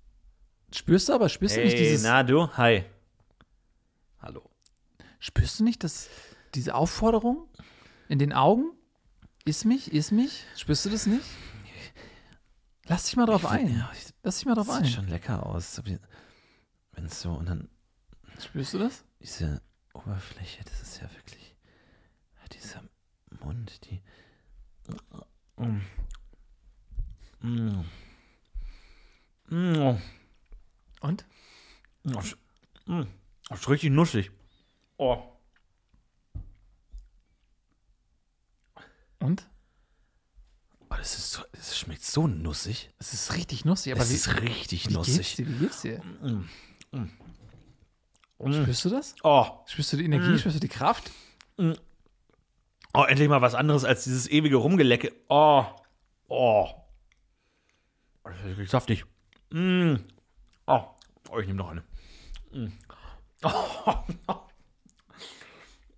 spürst 0.74 1.08
du 1.08 1.14
aber, 1.14 1.28
spürst 1.28 1.56
du 1.56 1.62
nicht 1.62 1.72
Ey, 1.74 1.78
dieses. 1.78 2.02
na 2.04 2.22
du, 2.22 2.48
hi. 2.56 2.84
Hallo. 4.20 4.42
Spürst 5.18 5.58
du 5.60 5.64
nicht 5.64 5.82
das, 5.84 6.08
diese 6.54 6.74
Aufforderung 6.74 7.48
in 8.08 8.18
den 8.18 8.32
Augen? 8.32 8.72
Iss 9.44 9.64
mich, 9.64 9.92
iss 9.92 10.10
mich? 10.10 10.44
Spürst 10.56 10.84
du 10.84 10.90
das 10.90 11.06
nicht? 11.06 11.24
Lass 12.88 13.04
dich 13.04 13.16
mal 13.16 13.26
drauf 13.26 13.46
ein. 13.46 13.76
Ja, 13.78 13.90
ich- 13.94 14.12
Lass 14.22 14.36
dich 14.38 14.46
mal 14.46 14.54
drauf 14.54 14.66
das 14.66 14.76
sieht 14.76 14.86
ein. 14.86 14.90
schon 14.92 15.08
lecker 15.08 15.46
aus. 15.46 15.80
Wenn 16.92 17.04
es 17.06 17.20
so, 17.20 17.32
und 17.32 17.48
dann 17.48 17.68
Spürst 18.38 18.74
du 18.74 18.78
das? 18.78 19.04
diese, 19.20 19.60
Oberfläche, 19.92 20.62
das 20.64 20.82
ist 20.82 21.00
ja 21.00 21.10
wirklich. 21.14 21.54
Dieser 22.52 22.80
Mund, 23.40 23.84
die. 23.86 24.00
Mm. 25.56 25.80
Mm. 27.40 27.84
Mm. 29.48 30.00
Und? 31.00 31.24
Das 32.04 32.26
ist, 32.26 32.38
mm. 32.86 33.02
das 33.48 33.60
ist 33.60 33.68
richtig 33.68 33.90
nussig. 33.90 34.30
Oh. 34.96 35.22
Und? 39.18 39.48
oh 40.88 40.94
das, 40.96 41.18
ist 41.18 41.32
so, 41.32 41.42
das 41.50 41.76
schmeckt 41.76 42.04
so 42.04 42.28
nussig. 42.28 42.90
Es 42.98 43.12
ist 43.12 43.34
richtig 43.34 43.64
nussig, 43.64 43.92
aber 43.92 44.02
Es 44.02 44.10
wie, 44.10 44.14
ist 44.14 44.40
richtig 44.40 44.84
wie 44.84 44.94
geht's 44.94 45.08
nussig. 45.08 45.34
dir? 45.34 45.48
Wie 45.48 45.58
geht's 45.58 45.80
dir? 45.82 46.00
Mm. 46.02 46.48
Spürst 48.38 48.84
du 48.84 48.90
das? 48.90 49.14
Oh. 49.22 49.46
Spürst 49.66 49.92
du 49.92 49.96
die 49.96 50.04
Energie? 50.04 50.28
Mm. 50.28 50.38
Spürst 50.38 50.56
du 50.56 50.60
die 50.60 50.68
Kraft? 50.68 51.10
oh, 51.58 53.02
endlich 53.04 53.28
mal 53.28 53.40
was 53.40 53.54
anderes 53.54 53.84
als 53.84 54.04
dieses 54.04 54.28
ewige 54.30 54.56
Rumgelecke. 54.56 55.12
Oh. 55.28 55.64
Oh. 56.28 56.68
Das 58.24 58.36
ist 58.38 58.44
wirklich 58.44 58.70
saftig. 58.70 59.04
Mm. 59.50 59.96
Oh. 60.66 60.82
oh, 61.30 61.38
ich 61.38 61.46
nehme 61.46 61.58
noch 61.58 61.70
eine. 61.70 61.82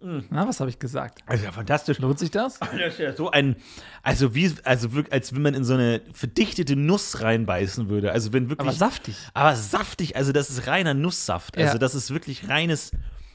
Na, 0.00 0.46
was 0.46 0.60
habe 0.60 0.70
ich 0.70 0.78
gesagt? 0.78 1.24
Ist 1.28 1.42
ja 1.42 1.50
fantastisch. 1.50 1.98
Lohnt 1.98 2.20
sich 2.20 2.30
das? 2.30 2.60
Das 2.60 2.72
ist 2.72 2.98
ja 3.00 3.16
so 3.16 3.30
ein, 3.32 3.56
also 4.04 4.32
wie, 4.32 4.54
also 4.62 4.92
wirklich, 4.92 5.12
als 5.12 5.34
wenn 5.34 5.42
man 5.42 5.54
in 5.54 5.64
so 5.64 5.74
eine 5.74 6.00
verdichtete 6.12 6.76
Nuss 6.76 7.20
reinbeißen 7.20 7.88
würde. 7.88 8.12
Also 8.12 8.32
wenn 8.32 8.48
wirklich, 8.48 8.68
Aber 8.68 8.76
saftig. 8.76 9.16
aber 9.34 9.56
saftig, 9.56 10.14
also 10.14 10.30
das 10.30 10.50
ist 10.50 10.68
reiner 10.68 10.94
Nusssaft. 10.94 11.56
Ja. 11.58 11.66
Also 11.66 11.78
das 11.78 11.96
ist 11.96 12.12
wirklich 12.12 12.48
reines, 12.48 12.92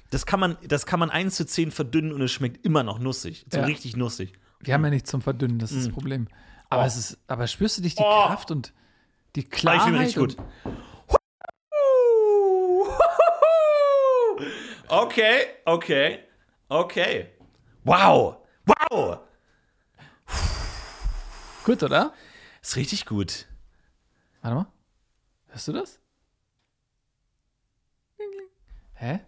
das 0.10 0.26
kann 0.26 0.40
man, 0.40 0.56
das 0.66 0.86
kann 0.86 1.02
man 1.02 1.10
1 1.10 1.36
zu 1.36 1.46
10 1.46 1.72
verdünnen 1.72 2.14
und 2.14 2.22
es 2.22 2.32
schmeckt 2.32 2.66
immer 2.66 2.84
noch 2.84 2.98
nussig. 3.00 3.46
So 3.52 3.60
Ja. 3.60 3.66
richtig 3.66 3.98
nussig. 3.98 4.32
Wir 4.62 4.74
haben 4.76 4.86
ja 4.86 4.90
nichts 4.90 5.10
zum 5.12 5.22
Verdünnen, 5.22 5.60
das 5.60 5.74
ist 5.74 5.88
das 5.88 5.94
Problem. 5.94 6.28
Aber 6.70 6.84
Oh. 6.84 6.86
es 6.86 6.96
ist, 6.96 7.18
aber 7.28 7.46
spürst 7.48 7.78
du 7.78 7.82
dich 7.82 7.96
die 7.96 8.04
Oh. 8.04 8.26
Kraft 8.28 8.52
und 8.52 8.72
die 9.36 9.42
Ah, 9.42 9.44
ich 9.44 9.50
Klarheit? 9.52 9.82
fühle 9.84 9.98
mich 10.00 10.18
richtig 10.18 10.38
gut. 10.38 10.38
Okay, 14.90 15.46
okay, 15.66 16.20
okay. 16.80 17.30
Wow, 17.84 18.38
wow. 18.66 19.20
Gut, 21.66 21.84
oder? 21.84 22.14
Ist 22.62 22.76
richtig 22.76 23.06
gut. 23.06 23.48
Warte 24.42 24.56
mal. 24.56 24.68
Hörst 25.48 25.68
du 25.68 25.74
das? 25.74 26.00
Hä? 28.96 29.20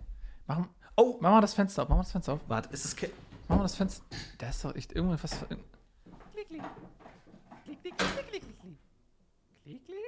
Mach, 0.48 0.68
Oh, 0.98 1.18
mach 1.20 1.32
mal 1.32 1.41
das 1.41 1.54
Fenster 1.54 1.84
auf. 1.84 1.89
Mach 1.89 1.98
mal 1.98 2.04
das 2.04 2.12
Fenster 2.14 2.34
auf. 2.34 2.39
warte, 2.48 2.70
ist 2.74 2.86
es, 2.86 2.96
Ke- 2.96 3.12
Mach 3.48 3.58
mal 3.58 3.64
das 3.64 3.76
Fenster. 3.76 4.04
Da 4.38 4.50
ist 4.50 4.64
doch 4.64 4.74
echt 4.76 4.93
irgendwas. 4.93 5.46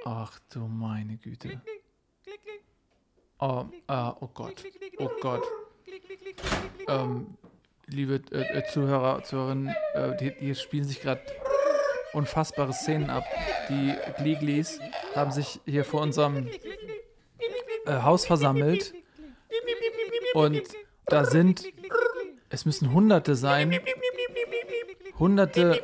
Ach 0.04 0.38
du 0.50 0.60
meine 0.66 1.16
Güte. 1.16 1.60
Oh, 3.40 3.66
ah, 3.86 4.16
oh 4.20 4.28
Gott. 4.28 4.64
Oh 4.98 5.10
Gott. 5.20 5.44
Ähm, 6.86 7.36
liebe 7.86 8.20
äh, 8.32 8.58
äh, 8.58 8.64
Zuhörer, 8.72 9.22
Zuhörerinnen, 9.24 9.74
äh, 9.94 10.32
hier 10.38 10.54
spielen 10.54 10.84
sich 10.84 11.00
gerade 11.00 11.22
unfassbare 12.12 12.72
Szenen 12.72 13.10
ab. 13.10 13.24
Die 13.68 13.94
Gliglis 14.16 14.80
haben 15.14 15.30
sich 15.30 15.60
hier 15.66 15.84
vor 15.84 16.00
unserem 16.00 16.48
äh, 17.86 18.02
Haus 18.02 18.26
versammelt. 18.26 18.94
Und 20.34 20.62
da 21.06 21.24
sind, 21.24 21.64
es 22.50 22.64
müssen 22.64 22.92
Hunderte 22.92 23.34
sein, 23.34 23.80
hunderte 25.18 25.82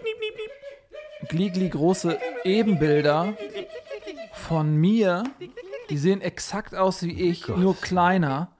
Gligli 1.28 1.68
große 1.68 2.18
Ebenbilder 2.44 3.36
von 4.32 4.76
mir. 4.76 5.24
Die 5.90 5.98
sehen 5.98 6.20
exakt 6.20 6.74
aus 6.74 7.02
wie 7.02 7.30
ich, 7.30 7.48
nur 7.48 7.76
kleiner. 7.80 8.53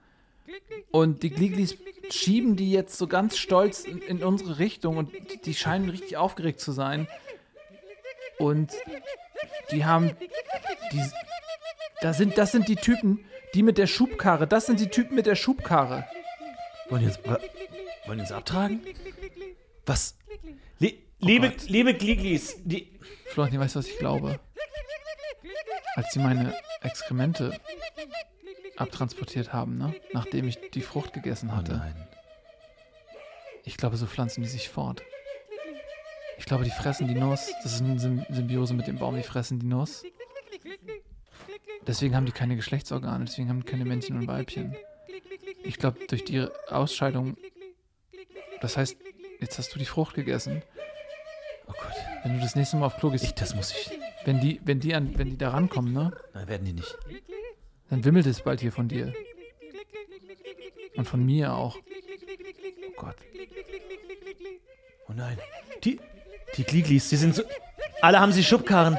Und 0.91 1.23
die 1.23 1.29
Gliglis 1.29 1.77
schieben 2.09 2.55
die 2.55 2.71
jetzt 2.71 2.97
so 2.97 3.07
ganz 3.07 3.37
stolz 3.37 3.83
in, 3.83 4.01
in 4.01 4.23
unsere 4.23 4.59
Richtung 4.59 4.97
und 4.97 5.11
die, 5.45 5.53
scheinen 5.53 5.89
richtig 5.89 6.17
aufgeregt 6.17 6.59
zu 6.59 6.71
sein. 6.71 7.07
Und 8.37 8.73
die 9.71 9.85
haben, 9.85 10.11
die, 10.91 11.01
da 12.01 12.13
sind, 12.13 12.37
das 12.37 12.51
sind 12.51 12.67
die 12.67 12.75
Typen, 12.75 13.25
die 13.53 13.63
mit 13.63 13.77
der 13.77 13.87
Schubkarre. 13.87 14.47
Das 14.47 14.65
sind 14.65 14.79
die 14.79 14.89
Typen 14.89 15.15
mit 15.15 15.25
der 15.25 15.35
Schubkarre. 15.35 16.05
wollen 16.89 17.01
die 17.07 17.27
wa- 17.29 17.39
wollen 18.05 18.17
die 18.19 18.21
uns 18.23 18.31
abtragen? 18.31 18.81
Was? 19.85 20.17
Le 20.79 20.93
liebe, 21.19 21.49
Gott. 21.49 21.69
liebe 21.69 21.93
Gliglis, 21.93 22.57
die, 22.63 22.99
Florian, 23.27 23.61
weißt 23.61 23.75
du, 23.75 23.79
was 23.79 23.87
ich 23.87 23.97
glaube? 23.97 24.39
Als 25.95 26.11
sie 26.11 26.19
meine 26.19 26.53
Exkremente 26.81 27.57
abtransportiert 28.77 29.53
haben, 29.53 29.77
ne? 29.77 29.93
nachdem 30.13 30.47
ich 30.47 30.57
die 30.71 30.81
Frucht 30.81 31.13
gegessen 31.13 31.49
oh 31.51 31.55
hatte. 31.57 31.77
nein. 31.77 32.07
Ich 33.63 33.77
glaube, 33.77 33.97
so 33.97 34.05
pflanzen 34.05 34.43
die 34.43 34.49
sich 34.49 34.69
fort. 34.69 35.01
Ich 36.37 36.45
glaube, 36.45 36.63
die 36.65 36.69
fressen 36.69 37.07
die 37.07 37.15
Nuss. 37.15 37.49
Das 37.63 37.73
ist 37.73 37.81
eine 37.81 37.97
Sym- 37.99 38.25
Symbiose 38.29 38.73
mit 38.73 38.87
dem 38.87 38.97
Baum. 38.99 39.15
Die 39.15 39.23
fressen 39.23 39.57
die 39.59 39.65
Nuss. 39.65 40.03
Deswegen 41.87 42.15
haben 42.15 42.25
die 42.25 42.31
keine 42.31 42.55
Geschlechtsorgane. 42.55 43.25
Deswegen 43.25 43.49
haben 43.49 43.61
die 43.61 43.65
keine 43.65 43.85
Männchen 43.85 44.17
und 44.17 44.27
Weibchen. 44.27 44.75
Ich 45.63 45.77
glaube, 45.77 46.05
durch 46.07 46.23
die 46.25 46.45
Ausscheidung. 46.67 47.37
Das 48.61 48.77
heißt, 48.77 48.97
jetzt 49.39 49.57
hast 49.57 49.73
du 49.73 49.79
die 49.79 49.85
Frucht 49.85 50.13
gegessen. 50.15 50.61
Oh 51.67 51.71
Gott, 51.71 51.95
Wenn 52.23 52.35
du 52.35 52.41
das 52.41 52.55
nächste 52.55 52.77
Mal 52.77 52.87
auf 52.87 52.97
Klo 52.97 53.09
gehst, 53.09 53.23
ich, 53.23 53.33
das 53.33 53.55
muss 53.55 53.71
ich, 53.71 53.89
wenn 54.25 54.39
die, 54.39 54.61
wenn 54.63 54.79
die 54.79 54.93
an, 54.93 55.17
wenn 55.17 55.31
die 55.31 55.37
da 55.37 55.49
rankommen, 55.49 55.93
ne? 55.93 56.11
nein, 56.33 56.47
werden 56.47 56.65
die 56.65 56.73
nicht. 56.73 56.97
Dann 57.89 58.03
wimmelt 58.03 58.25
es 58.25 58.41
bald 58.41 58.61
hier 58.61 58.71
von 58.71 58.87
dir. 58.87 59.13
Und 60.95 61.07
von 61.07 61.23
mir 61.25 61.53
auch. 61.53 61.77
Oh 61.77 62.91
Gott. 62.97 63.15
Oh 65.07 65.13
nein. 65.13 65.37
Die, 65.83 65.99
die 66.55 66.63
Gliglis, 66.63 67.09
die 67.09 67.17
sind 67.17 67.35
so. 67.35 67.43
Alle 68.01 68.19
haben 68.19 68.31
sie 68.31 68.43
Schubkarren. 68.43 68.97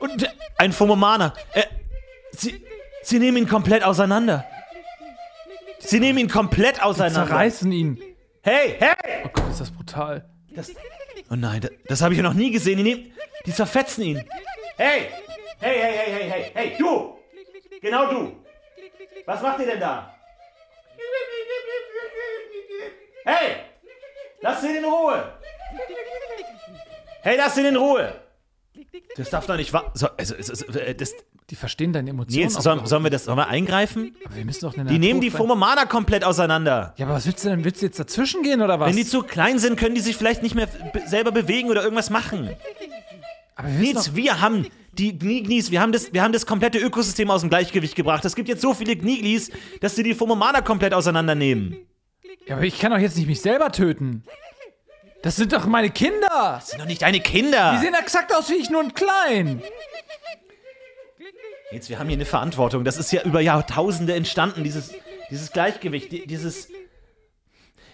Und 0.00 0.28
ein 0.58 0.72
Fomomaner. 0.72 1.34
Äh, 1.52 1.64
sie, 2.32 2.64
sie 3.02 3.18
nehmen 3.18 3.38
ihn 3.38 3.48
komplett 3.48 3.84
auseinander. 3.84 4.44
Sie 5.78 6.00
nehmen 6.00 6.18
ihn 6.18 6.28
komplett 6.28 6.82
auseinander. 6.82 7.26
Zerreißen 7.26 7.70
ihn. 7.72 8.02
Hey, 8.42 8.76
hey! 8.78 9.24
Oh 9.24 9.28
Gott, 9.32 9.50
ist 9.50 9.60
das 9.60 9.70
brutal. 9.70 10.28
Das, 10.54 10.72
oh 11.30 11.36
nein, 11.36 11.60
das, 11.60 11.70
das 11.86 12.02
habe 12.02 12.14
ich 12.14 12.18
ja 12.18 12.22
noch 12.22 12.34
nie 12.34 12.50
gesehen. 12.50 12.78
Die, 12.78 12.82
nehmen, 12.82 13.12
die 13.46 13.52
zerfetzen 13.52 14.02
ihn. 14.04 14.24
Hey! 14.76 15.08
Hey, 15.60 15.78
hey, 15.80 15.92
hey, 15.92 16.12
hey, 16.12 16.30
hey, 16.30 16.50
hey, 16.54 16.76
du! 16.78 17.21
Genau 17.82 18.10
du! 18.10 18.36
Was 19.26 19.42
macht 19.42 19.58
ihr 19.60 19.66
denn 19.66 19.80
da? 19.80 20.14
Hey! 23.24 23.56
Lass 24.40 24.62
ihn 24.64 24.76
in 24.76 24.84
Ruhe! 24.84 25.32
Hey, 27.22 27.36
lass 27.36 27.56
ihn 27.58 27.66
in 27.66 27.76
Ruhe! 27.76 28.14
Das 29.16 29.30
darf 29.30 29.46
doch 29.46 29.56
nicht 29.56 29.72
wahr. 29.72 29.90
So, 29.94 30.08
also, 30.16 30.34
äh, 30.34 30.94
das, 30.94 31.14
Die 31.50 31.56
verstehen 31.56 31.92
deine 31.92 32.10
Emotionen. 32.10 32.46
Nils, 32.46 32.54
sollen, 32.54 32.86
sollen 32.86 33.02
wir 33.04 33.10
das 33.10 33.24
sollen 33.24 33.36
wir 33.36 33.48
eingreifen? 33.48 34.16
Aber 34.24 34.36
wir 34.36 34.44
müssen 34.44 34.62
doch 34.62 34.76
eine 34.76 34.88
Die 34.88 34.98
nehmen 34.98 35.20
die 35.20 35.30
Fomomana 35.30 35.84
komplett 35.84 36.24
auseinander. 36.24 36.94
Ja, 36.96 37.06
aber 37.06 37.16
was 37.16 37.26
willst 37.26 37.44
du 37.44 37.50
denn? 37.50 37.64
Willst 37.64 37.82
du 37.82 37.86
jetzt 37.86 38.00
dazwischen 38.00 38.42
gehen 38.42 38.62
oder 38.62 38.80
was? 38.80 38.88
Wenn 38.88 38.96
die 38.96 39.04
zu 39.04 39.22
klein 39.22 39.58
sind, 39.58 39.76
können 39.78 39.94
die 39.94 40.00
sich 40.00 40.16
vielleicht 40.16 40.42
nicht 40.42 40.54
mehr 40.54 40.66
be 40.66 41.02
selber 41.06 41.30
bewegen 41.30 41.68
oder 41.70 41.82
irgendwas 41.82 42.10
machen. 42.10 42.56
Aber 43.54 43.68
wir 43.68 43.74
müssen 43.78 43.92
Nils, 43.94 44.14
wir 44.14 44.40
haben 44.40 44.66
die 44.92 45.18
Gniglis, 45.18 45.70
wir 45.70 45.80
haben, 45.80 45.92
das, 45.92 46.12
wir 46.12 46.22
haben 46.22 46.32
das 46.32 46.44
komplette 46.46 46.78
Ökosystem 46.78 47.30
aus 47.30 47.40
dem 47.40 47.50
Gleichgewicht 47.50 47.94
gebracht. 47.94 48.24
Es 48.24 48.34
gibt 48.36 48.48
jetzt 48.48 48.60
so 48.62 48.74
viele 48.74 48.96
Gniglis, 48.96 49.50
dass 49.80 49.96
sie 49.96 50.02
die 50.02 50.14
Fomomana 50.14 50.60
komplett 50.60 50.92
auseinandernehmen. 50.94 51.76
ja, 52.46 52.56
aber 52.56 52.64
ich 52.64 52.78
kann 52.78 52.90
doch 52.92 52.98
jetzt 52.98 53.16
nicht 53.16 53.26
mich 53.26 53.40
selber 53.40 53.72
töten. 53.72 54.24
Das 55.22 55.36
sind 55.36 55.52
doch 55.52 55.66
meine 55.66 55.90
Kinder. 55.90 56.28
Das 56.58 56.68
sind 56.70 56.80
doch 56.80 56.86
nicht 56.86 57.02
deine 57.02 57.20
Kinder. 57.20 57.72
Die 57.76 57.84
sehen 57.84 57.94
exakt 57.94 58.34
aus 58.34 58.50
wie 58.50 58.54
ich, 58.54 58.70
nur 58.70 58.82
ein 58.82 58.92
klein. 58.92 59.62
Jetzt, 61.70 61.88
wir 61.88 61.98
haben 61.98 62.08
hier 62.08 62.16
eine 62.16 62.26
Verantwortung. 62.26 62.84
Das 62.84 62.98
ist 62.98 63.12
ja 63.12 63.22
über 63.22 63.40
Jahrtausende 63.40 64.14
entstanden, 64.14 64.62
dieses, 64.64 64.92
dieses 65.30 65.52
Gleichgewicht, 65.52 66.12
die- 66.12 66.26
dieses. 66.26 66.68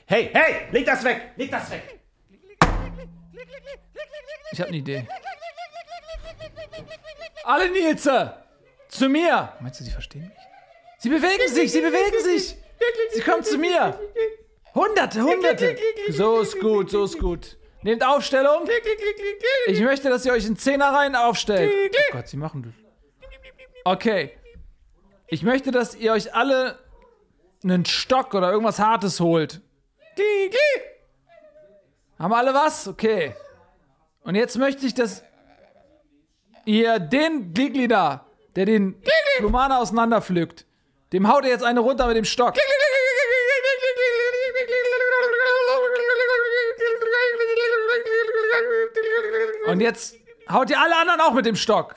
Hey, 0.07 0.31
hey, 0.33 0.55
leg 0.73 0.85
das 0.87 1.05
weg, 1.05 1.33
leg 1.37 1.51
das 1.51 1.71
weg. 1.71 2.01
Ich 4.51 4.59
habe 4.61 4.69
eine 4.71 4.79
Idee. 4.79 5.07
Alle 7.49 7.71
Nilse! 7.71 8.35
Zu 8.89 9.09
mir! 9.09 9.55
Meinst 9.61 9.81
du, 9.81 9.85
die 9.85 9.91
verstehen 9.91 10.29
mich? 10.29 10.39
Sie 10.99 11.09
bewegen 11.09 11.49
sich, 11.49 11.73
sie 11.73 11.81
bewegen 11.81 12.23
sich! 12.23 12.55
Sie 13.13 13.23
kommen 13.23 13.43
zu 13.43 13.57
mir! 13.57 13.99
Hunderte, 14.75 15.23
hunderte! 15.23 15.75
So 16.11 16.41
ist 16.41 16.61
gut, 16.61 16.91
so 16.91 17.05
ist 17.05 17.19
gut. 17.19 17.57
Nehmt 17.81 18.05
Aufstellung. 18.05 18.69
Ich 19.67 19.81
möchte, 19.81 20.11
dass 20.11 20.27
ihr 20.27 20.35
euch 20.35 20.45
in 20.45 20.59
Zehnerreihen 20.59 21.17
aufstellt. 21.17 21.73
Oh 21.73 22.13
Gott, 22.13 22.29
sie 22.29 22.37
machen 22.37 22.65
das. 22.65 22.75
Okay. 23.85 24.37
Ich 25.29 25.43
möchte, 25.43 25.71
dass 25.71 25.95
ihr 25.95 26.13
euch 26.13 26.35
alle 26.35 26.79
einen 27.65 27.87
Stock 27.87 28.35
oder 28.35 28.51
irgendwas 28.51 28.79
Hartes 28.79 29.21
holt. 29.21 29.63
Haben 32.19 32.35
alle 32.35 32.53
was? 32.53 32.89
Okay. 32.89 33.35
Und 34.21 34.35
jetzt 34.35 34.59
möchte 34.59 34.85
ich, 34.85 34.93
dass 34.93 35.23
ihr 36.69 36.99
den 36.99 37.55
Gligli 37.55 37.89
da, 37.89 38.27
der 38.55 38.67
den 38.67 39.03
Flumana 39.39 39.79
auseinanderpflückt, 39.79 40.67
dem 41.13 41.27
haut 41.27 41.45
ihr 41.45 41.51
jetzt 41.51 41.65
eine 41.65 41.81
runter 41.81 42.07
mit 42.07 42.17
dem 42.17 42.27
Stock. 42.27 42.55
Und 49.67 49.81
jetzt 49.81 50.17
haut 50.51 50.71
ihr 50.71 50.79
alle 50.79 50.97
anderen 50.97 51.21
auch 51.21 51.33
mit 51.33 51.47
dem 51.47 51.57
Stock. 51.57 51.95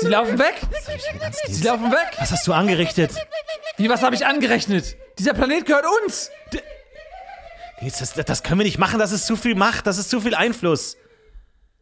Sie 0.00 0.08
laufen 0.08 0.38
weg. 0.38 0.54
Sie 1.46 1.64
laufen 1.64 1.90
weg. 1.92 2.16
Was 2.18 2.32
hast 2.32 2.46
du 2.46 2.52
angerichtet? 2.52 3.12
Wie, 3.76 3.88
was 3.88 4.02
habe 4.02 4.14
ich 4.14 4.24
angerechnet? 4.24 4.96
Dieser 5.18 5.34
Planet 5.34 5.66
gehört 5.66 5.84
uns. 6.02 6.30
Das, 7.80 8.12
das 8.14 8.42
können 8.42 8.60
wir 8.60 8.64
nicht 8.64 8.78
machen, 8.78 8.98
das 8.98 9.12
ist 9.12 9.26
zu 9.26 9.36
viel 9.36 9.54
Macht, 9.54 9.86
das 9.86 9.98
ist 9.98 10.10
zu 10.10 10.20
viel 10.20 10.34
Einfluss. 10.34 10.96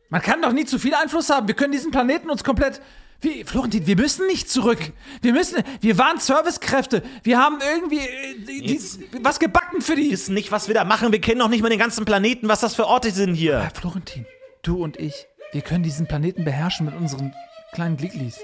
Man 0.09 0.23
kann 0.23 0.41
doch 0.43 0.53
nie 0.53 0.65
zu 0.65 0.79
viel 0.79 0.95
Einfluss 0.95 1.31
haben. 1.31 1.49
Wir 1.49 1.55
können 1.55 1.73
diesen 1.73 1.91
Planeten 1.91 2.31
uns 2.31 2.45
komplett. 2.45 2.81
Wie, 3.21 3.45
Florentin, 3.45 3.87
wir 3.87 3.97
müssen 3.97 4.27
nicht 4.27 4.49
zurück. 4.51 4.79
Wir 5.23 5.33
müssen. 5.33 5.63
Wir 5.81 5.97
waren 5.99 6.21
Servicekräfte. 6.21 7.03
Wir 7.23 7.39
haben 7.39 7.59
irgendwie 7.75 7.99
äh, 7.99 8.35
die, 8.39 8.61
die, 8.61 8.75
Jetzt- 8.75 9.01
was 9.23 9.41
gebacken 9.41 9.81
für 9.81 9.97
die. 9.97 10.05
Wir 10.05 10.11
wissen 10.13 10.35
nicht, 10.35 10.53
was 10.53 10.69
wir 10.69 10.75
da 10.75 10.85
machen. 10.85 11.13
Wir 11.13 11.21
kennen 11.21 11.39
noch 11.39 11.49
nicht 11.49 11.63
mal 11.63 11.71
den 11.71 11.79
ganzen 11.79 12.05
Planeten, 12.05 12.47
was 12.49 12.61
das 12.61 12.75
für 12.75 12.87
Orte 12.87 13.11
sind 13.11 13.35
hier. 13.35 13.59
Ah, 13.61 13.71
Florentin, 13.75 14.27
du 14.63 14.83
und 14.85 14.99
ich, 14.99 15.27
wir 15.53 15.63
können 15.63 15.83
diesen 15.83 16.07
Planeten 16.07 16.45
beherrschen 16.45 16.87
mit 16.87 16.95
unseren 16.95 17.35
kleinen 17.73 17.97
Gliglis. 17.97 18.39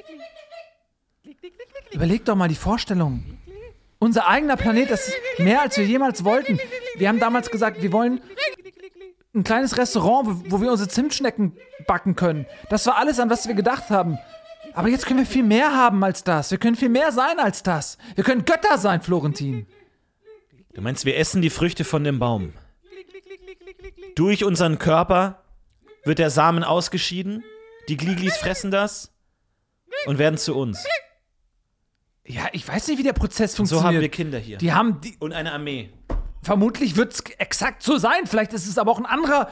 Überleg 1.93 2.25
doch 2.25 2.35
mal 2.37 2.49
die 2.49 2.55
Vorstellung. 2.55 3.39
Unser 3.99 4.27
eigener 4.27 4.57
Planet, 4.57 4.91
das 4.91 5.09
ist 5.09 5.15
mehr 5.39 5.61
als 5.61 5.77
wir 5.77 5.85
jemals 5.85 6.25
wollten. 6.25 6.59
Wir 6.97 7.09
haben 7.09 7.21
damals 7.21 7.51
gesagt, 7.51 7.83
wir 7.83 7.93
wollen 7.93 8.21
ein 9.35 9.45
kleines 9.45 9.77
Restaurant, 9.79 10.51
wo- 10.51 10.61
wir 10.61 10.71
unsere 10.71 10.89
Zimtschnecken 10.89 11.57
backen 11.87 12.17
können. 12.17 12.47
Das 12.69 12.87
war 12.87 12.97
alles, 12.97 13.19
an 13.19 13.31
was 13.31 13.47
wir 13.49 13.55
gedacht 13.55 13.91
haben. 13.91 14.19
Aber 14.75 14.89
jetzt 14.89 15.07
können 15.07 15.19
wir 15.21 15.27
viel 15.27 15.43
mehr 15.43 15.75
haben 15.75 16.03
als 16.05 16.25
das. 16.25 16.51
Wir 16.51 16.59
können 16.59 16.77
viel 16.77 16.89
mehr 16.89 17.13
sein 17.13 17.39
als 17.39 17.63
das. 17.63 17.99
Wir 18.15 18.25
können 18.25 18.45
Götter 18.45 18.79
sein, 18.79 19.01
Florentin. 19.03 19.67
Du 20.75 20.81
meinst, 20.81 21.05
wir 21.05 21.17
essen 21.19 21.43
die 21.43 21.51
Früchte 21.51 21.85
von 21.85 22.05
dem 22.05 22.19
Baum. 22.19 22.53
Durch 24.15 24.45
unseren 24.45 24.79
Körper 24.79 25.43
wird 26.05 26.19
der 26.19 26.31
Samen 26.31 26.65
ausgeschieden, 26.65 27.45
die 27.89 27.97
Gliglis 27.97 28.37
fressen 28.37 28.71
das 28.71 29.13
und 30.07 30.19
werden 30.19 30.39
zu 30.39 30.57
uns. 30.57 30.85
Ja, 32.27 32.47
ich 32.53 32.67
weiß 32.67 32.89
nicht, 32.89 32.99
wie 32.99 33.03
der 33.03 33.13
Prozess 33.13 33.53
So 33.53 33.57
funktioniert. 33.59 33.87
haben 33.87 34.01
wir 34.01 34.09
Kinder 34.09 34.39
hier. 34.39 34.59
die 34.59 34.73
haben 34.73 35.01
die, 35.01 35.17
Und 35.19 35.33
eine 35.33 35.53
Armee. 35.53 35.91
Vermutlich 36.43 36.97
wird 36.97 37.13
es 37.13 37.21
exakt 37.39 37.83
so 37.83 37.99
sein. 37.99 38.27
Vielleicht 38.27 38.53
ist 38.53 38.67
es 38.67 38.77
aber 38.77 38.91
auch 38.91 38.99
ein 38.99 39.07
anderer 39.07 39.51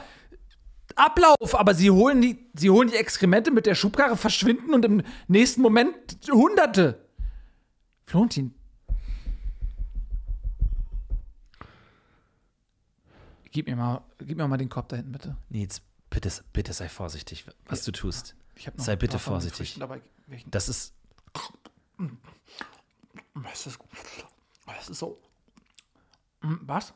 Ablauf. 0.95 1.55
Aber 1.55 1.73
sie 1.73 1.89
holen 1.89 2.21
die, 2.21 2.49
sie 2.53 2.69
holen 2.69 2.89
die 2.89 2.97
Exkremente 2.97 3.51
mit 3.51 3.65
der 3.65 3.75
Schubkarre, 3.75 4.17
verschwinden 4.17 4.73
und 4.73 4.83
im 4.83 5.03
nächsten 5.27 5.61
Moment 5.61 5.95
Hunderte. 6.29 7.05
Florentin. 8.05 8.53
Gib 13.51 13.67
mir 13.67 13.75
mal, 13.75 14.01
gib 14.19 14.37
mir 14.37 14.47
mal 14.47 14.57
den 14.57 14.69
Korb 14.69 14.89
da 14.89 14.95
hinten, 14.95 15.11
bitte. 15.11 15.35
Nils, 15.49 15.81
bitte, 16.09 16.31
bitte 16.53 16.71
sei 16.71 16.87
vorsichtig, 16.87 17.45
was 17.65 17.83
du 17.83 17.91
tust. 17.91 18.35
Sei 18.77 18.95
bitte 18.95 19.19
vorsichtig. 19.19 19.77
Dabei. 19.79 20.01
Das 20.49 20.69
ist. 20.69 20.93
Das 23.43 23.65
ist, 23.65 23.79
das 24.65 24.89
ist 24.89 24.99
so. 24.99 25.17
Hm, 26.41 26.59
Was? 26.63 26.93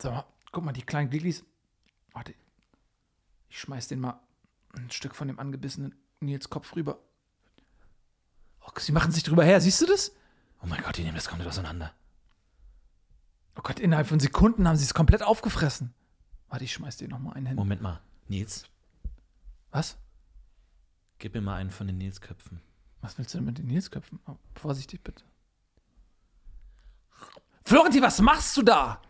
Sag 0.00 0.12
mal, 0.12 0.24
guck 0.52 0.64
mal, 0.64 0.72
die 0.72 0.82
kleinen 0.82 1.10
Gliglis. 1.10 1.44
Warte. 2.12 2.34
Ich 3.48 3.58
schmeiß 3.60 3.88
den 3.88 4.00
mal 4.00 4.20
ein 4.74 4.90
Stück 4.90 5.14
von 5.14 5.28
dem 5.28 5.38
angebissenen 5.38 5.94
Nils 6.20 6.50
Kopf 6.50 6.76
rüber. 6.76 6.98
Oh, 8.60 8.70
sie 8.78 8.92
machen 8.92 9.12
sich 9.12 9.22
drüber 9.22 9.44
her. 9.44 9.60
Siehst 9.60 9.80
du 9.80 9.86
das? 9.86 10.12
Oh 10.62 10.66
mein 10.66 10.82
Gott, 10.82 10.96
die 10.96 11.02
nehmen 11.02 11.14
das 11.16 11.28
komplett 11.28 11.48
auseinander. 11.48 11.94
Oh 13.56 13.62
Gott, 13.62 13.80
innerhalb 13.80 14.06
von 14.06 14.20
Sekunden 14.20 14.68
haben 14.68 14.76
sie 14.76 14.84
es 14.84 14.94
komplett 14.94 15.22
aufgefressen. 15.22 15.94
Warte, 16.48 16.64
ich 16.64 16.72
schmeiß 16.72 16.96
dir 16.98 17.08
noch 17.08 17.18
mal 17.18 17.32
einen 17.32 17.46
hin. 17.46 17.56
Moment 17.56 17.82
mal. 17.82 18.00
Nils, 18.28 18.68
Was? 19.70 19.96
gib 21.18 21.34
mir 21.34 21.40
mal 21.40 21.56
einen 21.56 21.70
von 21.70 21.86
den 21.86 21.98
Nilsköpfen. 21.98 22.60
Was 23.00 23.16
willst 23.18 23.32
du 23.34 23.38
denn 23.38 23.46
mit 23.46 23.58
den 23.58 23.66
Nilsköpfen? 23.66 24.20
Oh, 24.26 24.36
vorsichtig 24.54 25.02
bitte. 25.02 25.24
Florentin, 27.68 28.00
was 28.00 28.18
machst 28.22 28.56
du 28.56 28.62
da? 28.62 29.02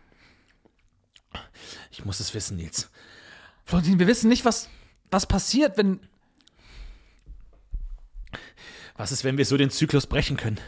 Ich 1.91 2.03
muss 2.03 2.19
es 2.19 2.33
wissen, 2.33 2.57
Nils. 2.57 2.89
Florentin, 3.63 3.99
wir 3.99 4.07
wissen 4.07 4.27
nicht, 4.27 4.43
was, 4.43 4.67
was 5.09 5.25
passiert, 5.25 5.77
wenn. 5.77 6.01
Was 8.97 9.13
ist, 9.13 9.23
wenn 9.23 9.37
wir 9.37 9.45
so 9.45 9.55
den 9.55 9.69
Zyklus 9.69 10.07
brechen 10.07 10.35
können? 10.35 10.59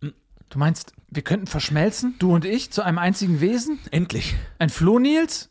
Du 0.00 0.58
meinst, 0.60 0.92
wir 1.08 1.22
könnten 1.22 1.48
verschmelzen, 1.48 2.14
du 2.20 2.32
und 2.32 2.44
ich, 2.44 2.70
zu 2.70 2.82
einem 2.82 2.98
einzigen 2.98 3.40
Wesen? 3.40 3.80
Endlich. 3.90 4.36
Ein 4.60 4.70
Flo-Nils? 4.70 5.50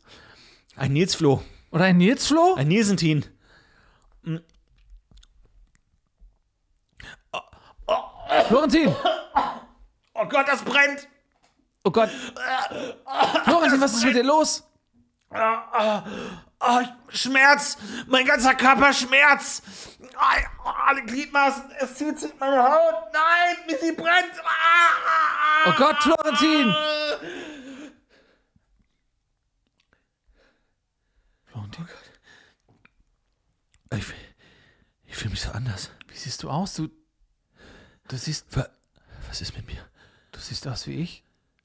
Ein 0.78 0.94
Nilsfloh. 0.94 1.44
Oder 1.72 1.84
ein 1.84 1.98
Nils-Flo? 1.98 2.56
Ein 2.56 2.70
Nilsentin. 2.70 3.26
Florentin! 8.48 8.96
Oh 10.14 10.26
Gott, 10.30 10.48
das 10.48 10.64
brennt. 10.64 11.10
Oh 11.88 11.92
Gott! 11.92 12.10
Florentin, 13.46 13.80
was 13.80 13.94
ist 13.94 14.04
mit 14.04 14.14
dir 14.16 14.24
los? 14.24 14.62
Oh, 15.32 16.82
Schmerz. 17.08 17.78
Mein 18.08 18.26
ganzer 18.26 18.56
Körper 18.56 18.92
Schmerz. 18.92 19.62
Oh, 20.02 20.70
alle 20.86 21.02
Gliedmaßen. 21.06 21.72
Es 21.80 21.96
zieht 21.96 22.20
sich 22.20 22.34
meine 22.42 22.62
Haut. 22.62 23.14
Nein, 23.14 23.56
wie 23.68 23.76
sie 23.86 23.94
brennt. 23.94 24.34
Ah, 24.44 25.70
Oh 25.70 25.74
Gott, 25.78 25.96
Florentin! 26.04 26.76
Florentin, 31.46 31.88
Ich, 33.94 34.06
ich 35.06 35.16
fühle 35.16 35.30
mich 35.32 35.42
so 35.42 35.52
anders. 35.52 35.92
wie 36.10 36.18
siehst 36.18 36.44
du 36.44 36.50
aus? 36.50 36.74
Du, 36.74 36.90
du 38.10 38.18
siehst, 38.18 38.46
Was 39.30 39.40
ist 39.42 39.56
mit 39.56 39.68
mir? 39.68 39.88
du 40.34 40.40
siehst 40.42 40.68
aus 40.68 40.86
wie 40.88 41.02
ich. 41.02 41.24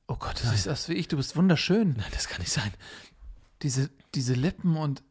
Oh 0.08 0.16
Gott, 0.16 0.42
du 0.42 0.48
siehst 0.48 0.68
aus 0.68 0.88
wie 0.88 0.94
ich. 0.94 1.08
Du 1.08 1.16
bist 1.16 1.36
wunderschön. 1.36 1.94
Nein, 1.96 2.10
das 2.12 2.28
kann 2.28 2.40
nicht 2.40 2.52
sein. 2.52 2.72
Diese, 3.62 3.90
diese 4.14 4.34
Lippen 4.34 4.76
und 4.76 5.02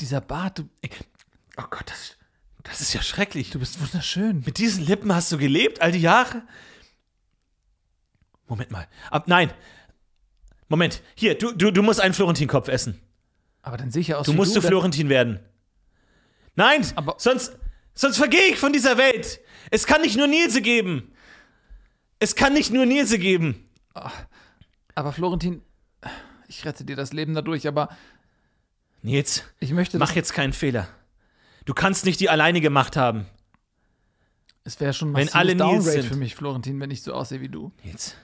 dieser 0.00 0.20
Bart. 0.20 0.58
Du, 0.58 0.68
Oh 1.56 1.64
Gott, 1.70 1.90
das, 1.90 2.16
das 2.62 2.80
ist 2.80 2.92
ja 2.94 3.02
schrecklich. 3.02 3.50
du 3.50 3.58
bist 3.58 3.80
wunderschön. 3.80 4.42
Mit 4.46 4.58
diesen 4.58 4.84
Lippen 4.84 5.12
hast 5.12 5.32
du 5.32 5.38
gelebt, 5.38 5.82
all 5.82 5.90
die 5.92 6.00
Jahre? 6.00 6.42
Moment 8.46 8.70
mal. 8.70 8.86
Ab, 9.10 9.26
nein. 9.26 9.52
Moment. 10.68 11.02
Hier, 11.16 11.36
du, 11.36 11.52
du, 11.52 11.70
du 11.72 11.82
musst 11.82 12.00
einen 12.00 12.14
Florentinkopf 12.14 12.68
essen. 12.68 13.00
Aber 13.62 13.76
dann 13.76 13.90
sehe 13.90 14.00
ich 14.00 14.08
ja 14.08 14.18
aus 14.18 14.26
Du 14.26 14.32
musst 14.32 14.54
zu 14.54 14.62
wenn- 14.62 14.68
Florentin 14.68 15.08
werden. 15.08 15.40
Nein, 16.54 16.86
Aber- 16.94 17.16
sonst, 17.18 17.56
sonst 17.94 18.16
vergehe 18.16 18.46
ich 18.46 18.58
von 18.58 18.72
dieser 18.72 18.96
Welt. 18.96 19.40
Es 19.70 19.86
kann 19.86 20.00
nicht 20.00 20.16
nur 20.16 20.26
Nilse 20.28 20.62
geben. 20.62 21.12
Es 22.18 22.34
kann 22.34 22.52
nicht 22.52 22.72
nur 22.72 22.86
Nilse 22.86 23.18
geben. 23.18 23.68
Aber 24.94 25.12
Florentin, 25.12 25.62
ich 26.48 26.64
rette 26.64 26.84
dir 26.84 26.96
das 26.96 27.12
Leben 27.12 27.34
dadurch, 27.34 27.68
aber 27.68 27.88
Nils, 29.02 29.44
ich 29.60 29.72
möchte, 29.72 29.98
mach 29.98 30.12
jetzt 30.14 30.32
keinen 30.32 30.52
Fehler. 30.52 30.88
Du 31.64 31.74
kannst 31.74 32.04
nicht 32.04 32.18
die 32.20 32.30
alleine 32.30 32.60
gemacht 32.60 32.96
haben. 32.96 33.26
es 34.64 34.80
wäre 34.80 34.92
schon 34.92 35.14
ein 35.14 35.28
alle 35.32 35.54
Nils 35.54 35.58
Downgrade 35.58 36.02
sind. 36.02 36.04
für 36.06 36.16
mich, 36.16 36.34
Florentin, 36.34 36.80
wenn 36.80 36.90
ich 36.90 37.02
so 37.02 37.12
aussehe 37.12 37.40
wie 37.40 37.48
du. 37.48 37.72
Nils. 37.84 38.14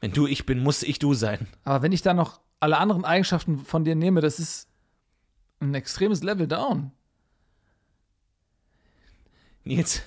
Wenn 0.00 0.12
du 0.12 0.26
ich 0.26 0.46
bin, 0.46 0.62
muss 0.62 0.82
ich 0.82 0.98
du 0.98 1.14
sein. 1.14 1.46
Aber 1.64 1.82
wenn 1.82 1.92
ich 1.92 2.02
dann 2.02 2.16
noch 2.16 2.40
alle 2.58 2.78
anderen 2.78 3.04
Eigenschaften 3.04 3.58
von 3.58 3.84
dir 3.84 3.94
nehme, 3.94 4.20
das 4.20 4.38
ist 4.38 4.68
ein 5.60 5.74
extremes 5.74 6.22
Level 6.22 6.46
down. 6.48 6.90
Nils, 9.64 10.02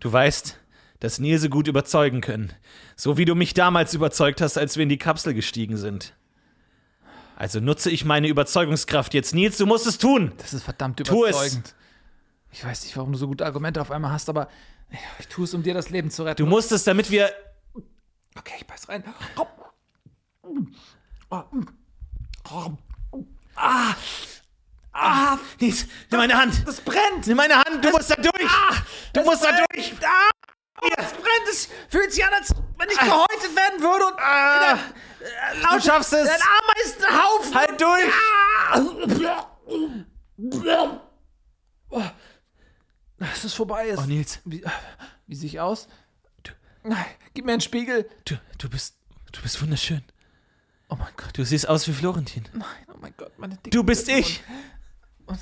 du 0.00 0.12
weißt, 0.12 0.58
dass 1.00 1.18
Nilse 1.18 1.48
gut 1.48 1.68
überzeugen 1.68 2.20
können. 2.20 2.52
So 2.96 3.16
wie 3.16 3.24
du 3.24 3.34
mich 3.34 3.54
damals 3.54 3.94
überzeugt 3.94 4.40
hast, 4.40 4.58
als 4.58 4.76
wir 4.76 4.82
in 4.82 4.88
die 4.88 4.98
Kapsel 4.98 5.34
gestiegen 5.34 5.76
sind. 5.76 6.14
Also 7.36 7.60
nutze 7.60 7.90
ich 7.90 8.04
meine 8.04 8.26
Überzeugungskraft 8.26 9.14
jetzt. 9.14 9.32
Nils, 9.32 9.58
du 9.58 9.66
musst 9.66 9.86
es 9.86 9.98
tun. 9.98 10.32
Das 10.38 10.52
ist 10.52 10.64
verdammt 10.64 10.98
überzeugend. 10.98 11.74
Ich 12.50 12.64
weiß 12.64 12.84
nicht, 12.84 12.96
warum 12.96 13.12
du 13.12 13.18
so 13.18 13.28
gute 13.28 13.46
Argumente 13.46 13.80
auf 13.80 13.90
einmal 13.90 14.10
hast, 14.10 14.28
aber 14.28 14.48
ich 15.20 15.28
tue 15.28 15.44
es, 15.44 15.54
um 15.54 15.62
dir 15.62 15.74
das 15.74 15.90
Leben 15.90 16.10
zu 16.10 16.24
retten. 16.24 16.42
Du 16.42 16.46
musst 16.46 16.72
es, 16.72 16.82
damit 16.82 17.10
wir. 17.10 17.30
okay, 18.36 18.54
ich 18.58 18.66
beiß 18.66 18.88
rein. 18.88 19.04
Ah. 23.54 23.94
Ah. 24.92 25.38
Nils, 25.60 25.86
nimm 26.10 26.18
meine 26.18 26.34
Hand. 26.34 26.66
Das 26.66 26.80
brennt! 26.80 27.26
Nimm 27.26 27.36
meine 27.36 27.54
Hand, 27.54 27.84
du 27.84 27.90
musst 27.90 28.10
da 28.10 28.16
durch. 28.16 28.50
du 29.12 29.22
musst 29.22 29.44
da 29.44 29.50
brennt. 29.50 29.66
durch. 29.74 29.92
Ah, 30.02 30.30
es 30.96 31.12
brennt! 31.12 31.48
Es 31.50 31.68
fühlt 31.88 32.12
sich 32.12 32.24
an, 32.24 32.32
als 32.34 32.54
wenn 32.76 32.88
ich 32.90 32.98
gehäutet 32.98 33.56
werden 33.56 33.80
würde 33.80 34.06
und 34.06 34.14
Ah, 34.18 34.74
äh, 34.74 35.60
laut, 35.60 35.76
du 35.76 35.80
schaffst 35.86 36.12
es. 36.12 36.28
Ein 36.28 36.40
Ameisenhaufen! 36.62 37.54
Halt 37.54 37.80
durch. 37.80 38.04
Ah. 41.90 42.12
Es 43.44 43.54
vorbei 43.54 43.88
ist. 43.88 43.98
Oh, 43.98 44.02
Nils, 44.02 44.40
Wie, 44.44 44.62
wie 45.26 45.34
sehe 45.34 45.48
ich 45.48 45.60
aus? 45.60 45.88
Nein, 46.84 47.04
Gib 47.34 47.44
mir 47.44 47.52
einen 47.52 47.60
Spiegel. 47.60 48.08
du, 48.24 48.36
du 48.56 48.70
bist, 48.70 48.96
du 49.32 49.42
bist 49.42 49.60
wunderschön. 49.60 50.02
Oh 50.88 50.94
mein 50.96 51.12
Gott. 51.16 51.36
Du 51.36 51.44
siehst 51.44 51.68
aus 51.68 51.86
wie 51.88 51.92
Florentin. 51.92 52.48
Nein, 52.52 52.64
oh 52.92 52.96
mein 53.00 53.12
Gott, 53.16 53.36
meine 53.38 53.56
dicke 53.56 53.70
Du 53.70 53.82
bist 53.82 54.08
ich. 54.08 54.42
Oh 55.26 55.32
nein. 55.32 55.40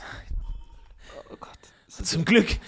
Oh 1.30 1.36
Gott. 1.36 1.58
Ist 1.86 2.06
Zum 2.06 2.24
Glück. 2.24 2.58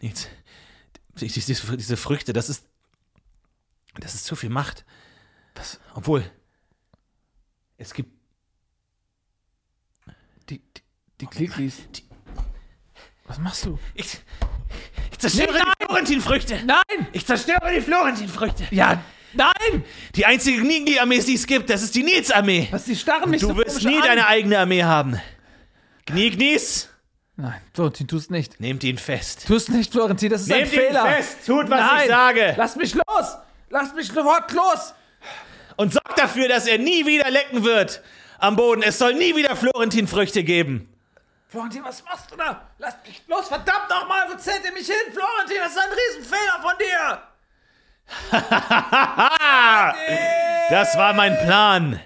Nils, 0.00 0.28
diese, 1.14 1.76
diese, 1.76 1.96
Früchte, 1.96 2.32
das 2.32 2.48
ist, 2.48 2.64
das 3.98 4.14
ist 4.14 4.24
zu 4.24 4.36
viel 4.36 4.50
Macht. 4.50 4.84
Was? 5.54 5.78
Obwohl, 5.94 6.24
es 7.76 7.92
gibt, 7.94 8.10
Die, 10.48 10.58
die, 10.58 10.82
die 11.20 11.26
Kliklis. 11.26 11.76
Was 13.26 13.38
machst 13.38 13.64
du? 13.66 13.78
ich, 13.94 14.18
ich 15.12 15.18
zerstöre 15.18 15.52
Nein, 15.52 15.62
die 15.80 15.84
Florentin-Früchte. 15.84 16.62
Nein! 16.64 17.06
Ich 17.12 17.24
zerstöre 17.26 17.72
die 17.74 17.80
Florentin-Früchte. 17.80 18.66
Ja, 18.72 19.04
nein! 19.32 19.84
Die 20.16 20.26
einzige 20.26 20.62
Gnigli-Armee, 20.62 21.20
die 21.20 21.34
es 21.34 21.46
gibt, 21.46 21.70
das 21.70 21.82
ist 21.82 21.94
die 21.94 22.02
Nils-Armee. 22.02 22.68
Was, 22.72 22.86
die 22.86 22.96
starren 22.96 23.30
mich 23.30 23.42
Du 23.42 23.48
so 23.48 23.56
wirst 23.56 23.84
nie 23.84 23.96
an. 23.96 24.02
deine 24.02 24.26
eigene 24.26 24.58
Armee 24.58 24.82
haben. 24.82 25.20
Gnignis, 26.06 26.88
Nein, 27.40 27.60
Florentin, 27.72 28.06
tu 28.06 28.16
es 28.16 28.28
nicht. 28.28 28.60
nehmt 28.60 28.84
ihn 28.84 28.98
fest. 28.98 29.44
Tu 29.46 29.54
es 29.56 29.68
nicht, 29.68 29.92
Florentin, 29.92 30.28
das 30.30 30.42
ist 30.42 30.52
ein 30.52 30.58
Nehmt 30.62 30.72
ihn 30.72 30.78
Fehler. 30.80 31.06
fest, 31.06 31.38
tut, 31.46 31.70
was 31.70 31.80
Nein. 31.80 32.00
ich 32.02 32.08
sage. 32.08 32.54
Lass 32.56 32.76
mich 32.76 32.94
los! 32.94 33.36
Lass 33.70 33.94
mich 33.94 34.08
sofort 34.08 34.52
los! 34.52 34.94
Und 35.76 35.92
sorgt 35.94 36.18
dafür, 36.18 36.48
dass 36.48 36.66
er 36.66 36.78
nie 36.78 37.06
wieder 37.06 37.30
lecken 37.30 37.64
wird 37.64 38.02
am 38.38 38.56
Boden. 38.56 38.82
Es 38.82 38.98
soll 38.98 39.14
nie 39.14 39.34
wieder 39.36 39.56
Florentin-Früchte 39.56 40.44
geben. 40.44 40.86
Florentin, 41.48 41.82
was 41.82 42.04
machst 42.04 42.30
du 42.30 42.36
da? 42.36 42.68
Lass 42.78 42.94
mich 43.06 43.22
los, 43.26 43.48
verdammt 43.48 43.88
nochmal, 43.88 44.26
wo 44.30 44.36
zählt 44.36 44.62
ihr 44.64 44.72
mich 44.72 44.86
hin? 44.86 44.94
Florentin, 45.12 45.56
das 45.62 45.72
ist 45.72 45.78
ein 45.78 45.90
Riesenfehler 46.18 46.60
von 46.62 46.72
dir! 46.78 47.22
Das 50.70 50.96
war 50.96 51.12
mein 51.14 51.36
Plan. 51.38 52.00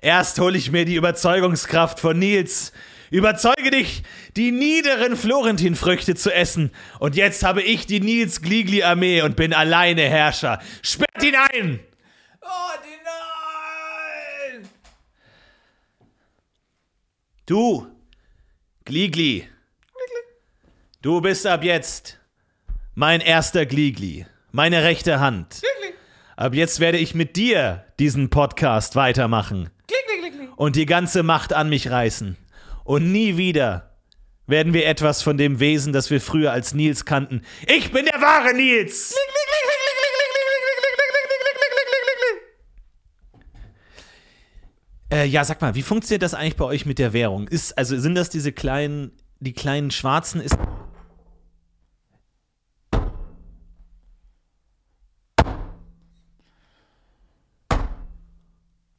Erst 0.00 0.38
hole 0.38 0.56
ich 0.56 0.70
mir 0.70 0.84
die 0.84 0.94
Überzeugungskraft 0.94 1.98
von 1.98 2.16
Nils. 2.18 2.72
Überzeuge 3.14 3.70
dich, 3.70 4.02
die 4.36 4.50
niederen 4.50 5.16
Florentin-Früchte 5.16 6.16
zu 6.16 6.34
essen. 6.34 6.72
Und 6.98 7.14
jetzt 7.14 7.44
habe 7.44 7.62
ich 7.62 7.86
die 7.86 8.00
Nils-Gligli-Armee 8.00 9.22
und 9.22 9.36
bin 9.36 9.52
alleine 9.54 10.02
Herrscher. 10.02 10.60
Sperrt 10.82 11.22
ihn 11.22 11.36
ein! 11.36 11.78
Oh, 12.42 12.72
die 12.82 14.58
nein! 14.58 14.68
Du, 17.46 17.86
Gligli. 18.84 19.46
Du 21.00 21.20
bist 21.20 21.46
ab 21.46 21.62
jetzt 21.62 22.18
mein 22.96 23.20
erster 23.20 23.64
Gligli, 23.64 24.26
meine 24.50 24.82
rechte 24.82 25.20
Hand. 25.20 25.62
Ab 26.34 26.52
jetzt 26.52 26.80
werde 26.80 26.98
ich 26.98 27.14
mit 27.14 27.36
dir 27.36 27.84
diesen 28.00 28.30
Podcast 28.30 28.96
weitermachen 28.96 29.70
und 30.56 30.74
die 30.74 30.86
ganze 30.86 31.22
Macht 31.22 31.52
an 31.52 31.68
mich 31.68 31.92
reißen. 31.92 32.36
Und 32.84 33.10
nie 33.10 33.38
wieder 33.38 33.90
werden 34.46 34.74
wir 34.74 34.86
etwas 34.86 35.22
von 35.22 35.38
dem 35.38 35.58
Wesen, 35.58 35.94
das 35.94 36.10
wir 36.10 36.20
früher 36.20 36.52
als 36.52 36.74
Nils 36.74 37.06
kannten. 37.06 37.42
Ich 37.66 37.90
bin 37.92 38.04
der 38.04 38.20
wahre 38.20 38.54
Nils! 38.54 39.14
Äh, 45.10 45.26
ja, 45.26 45.44
sag 45.44 45.60
mal, 45.62 45.74
wie 45.74 45.82
funktioniert 45.82 46.22
das 46.22 46.34
eigentlich 46.34 46.56
bei 46.56 46.64
euch 46.64 46.86
mit 46.86 46.98
der 46.98 47.12
Währung? 47.12 47.48
Ist, 47.48 47.76
also 47.78 47.98
sind 47.98 48.16
das 48.16 48.28
diese 48.28 48.52
kleinen, 48.52 49.12
die 49.38 49.52
kleinen 49.52 49.90
Schwarzen? 49.90 50.40
Ist, 50.40 50.58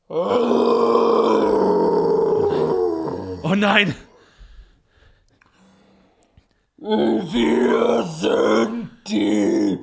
oh 0.08 0.85
nein! 3.54 3.94
Wir 6.78 8.04
sind 8.04 8.90
die 9.08 9.78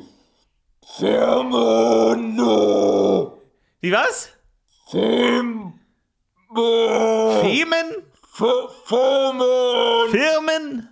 Firmen. 0.97 2.39
Wie 3.81 3.93
was? 3.93 4.31
Firmen. 4.91 5.81
Femen? 6.55 8.03
Firmen. 8.85 10.11
Firmen? 10.11 10.89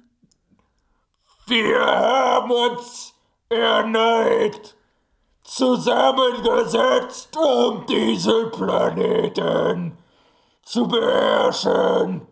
Wir 1.47 1.85
haben 1.85 2.51
uns 2.51 3.15
erneut 3.49 4.77
zusammengesetzt, 5.43 7.37
um 7.37 7.85
diesen 7.87 8.51
Planeten 8.53 9.99
zu 10.63 10.87
beherrschen. 10.87 12.30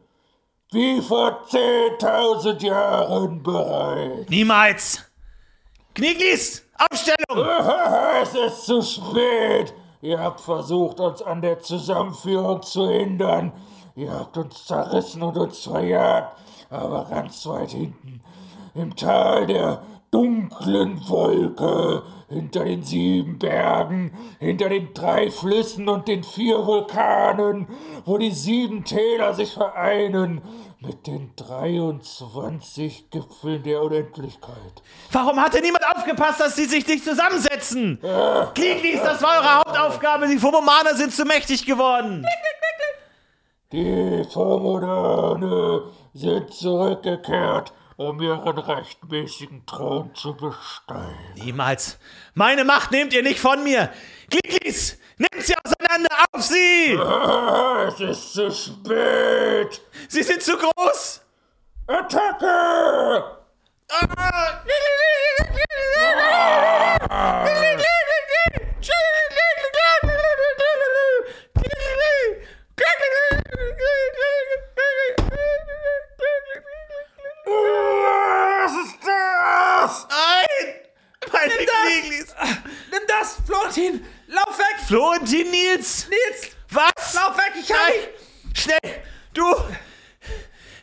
Wie 0.71 1.01
vor 1.01 1.45
10.000 1.49 2.63
Jahren 2.63 3.43
bereits. 3.43 4.29
Niemals! 4.29 5.03
Knieglis! 5.95 6.63
Aufstellung! 6.77 7.47
Es 8.23 8.35
ist 8.35 8.67
zu 8.67 8.83
spät. 8.83 9.73
Ihr 10.03 10.19
habt 10.21 10.41
versucht, 10.41 11.01
uns 11.01 11.23
an 11.23 11.41
der 11.41 11.61
Zusammenführung 11.61 12.63
zu 12.63 12.87
hindern. 12.91 13.53
Ihr 13.95 14.13
habt 14.13 14.37
uns 14.37 14.67
zerrissen 14.67 15.23
und 15.23 15.39
uns 15.39 15.61
verjagt. 15.61 16.37
Aber 16.69 17.07
ganz 17.09 17.47
weit 17.47 17.71
hinten, 17.71 18.21
im 18.75 18.95
Tal 18.95 19.47
der 19.47 19.83
dunklen 20.11 21.01
Wolke, 21.09 22.03
hinter 22.29 22.65
den 22.65 22.83
sieben 22.83 23.39
Bergen, 23.39 24.13
hinter 24.39 24.69
den 24.69 24.93
drei 24.95 25.31
Flüssen 25.31 25.89
und 25.89 26.09
den 26.09 26.23
vier 26.23 26.67
Vulkanen, 26.67 27.69
wo 28.05 28.19
die 28.19 28.31
sieben 28.31 28.85
Täler 28.85 29.35
sich 29.35 29.53
vereinen, 29.53 30.43
mit 30.81 31.09
den 31.09 31.33
23 31.35 33.11
Gipfeln 33.11 33.63
der 33.65 33.83
Unendlichkeit. 33.83 34.83
Warum 35.11 35.41
hatte 35.41 35.61
niemand 35.61 35.85
aufgepasst, 35.97 36.41
dass 36.41 36.55
sie 36.55 36.67
sich 36.67 36.87
nicht 36.87 37.05
zusammensetzen? 37.05 37.99
Knieglis, 38.55 39.03
das 39.03 39.21
war 39.21 39.41
eure 39.41 39.55
Hauptaufgabe. 39.57 40.29
Die 40.29 40.39
Fomomaner 40.39 40.95
sind 40.95 41.13
zu 41.13 41.25
mächtig 41.25 41.67
geworden. 41.67 42.25
Die 43.73 44.25
Vormoderne 44.33 45.83
sind 46.15 46.55
zurückgekehrt, 46.55 47.73
um 47.99 48.21
ihren 48.23 48.57
rechtmäßigen 48.57 49.67
Thron 49.67 50.15
zu 50.15 50.35
besteigen. 50.37 51.35
Niemals. 51.35 51.99
Meine 52.35 52.65
Macht 52.65 52.93
nehmt 52.93 53.13
ihr 53.13 53.25
nicht 53.25 53.41
von 53.41 53.65
mir. 53.65 53.93
Knieglis, 54.31 54.99
nehmt 55.17 55.45
sie 55.45 55.55
auseinander 55.65 56.09
auf 56.33 56.41
sie! 56.43 56.95
Es 57.89 58.01
ist 58.01 58.33
zu 58.35 58.51
spät! 58.53 59.81
Sie 60.09 60.23
sind 60.23 60.43
zu 60.43 60.57
groß! 60.57 61.23
Attacke! 61.89 63.25
Ah! 63.91 64.63
Was 77.49 78.73
ist 78.73 78.97
das? 79.07 80.07
Nein! 80.11 80.75
Meine 81.33 81.55
Knieglis! 81.55 82.35
Nimm 82.91 83.01
das, 83.07 83.37
Florentin! 83.47 84.05
Lauf 84.29 84.59
weg! 84.59 84.77
Florentin 84.87 85.51
Nils! 85.51 86.09
Nils! 86.09 86.51
Was? 86.71 87.15
Lauf 87.15 87.37
weg! 87.37 87.53
Ich 87.59 87.73
hab 87.73 87.89
ihn! 87.89 88.55
Schnell! 88.55 89.03
Du! 89.35 89.45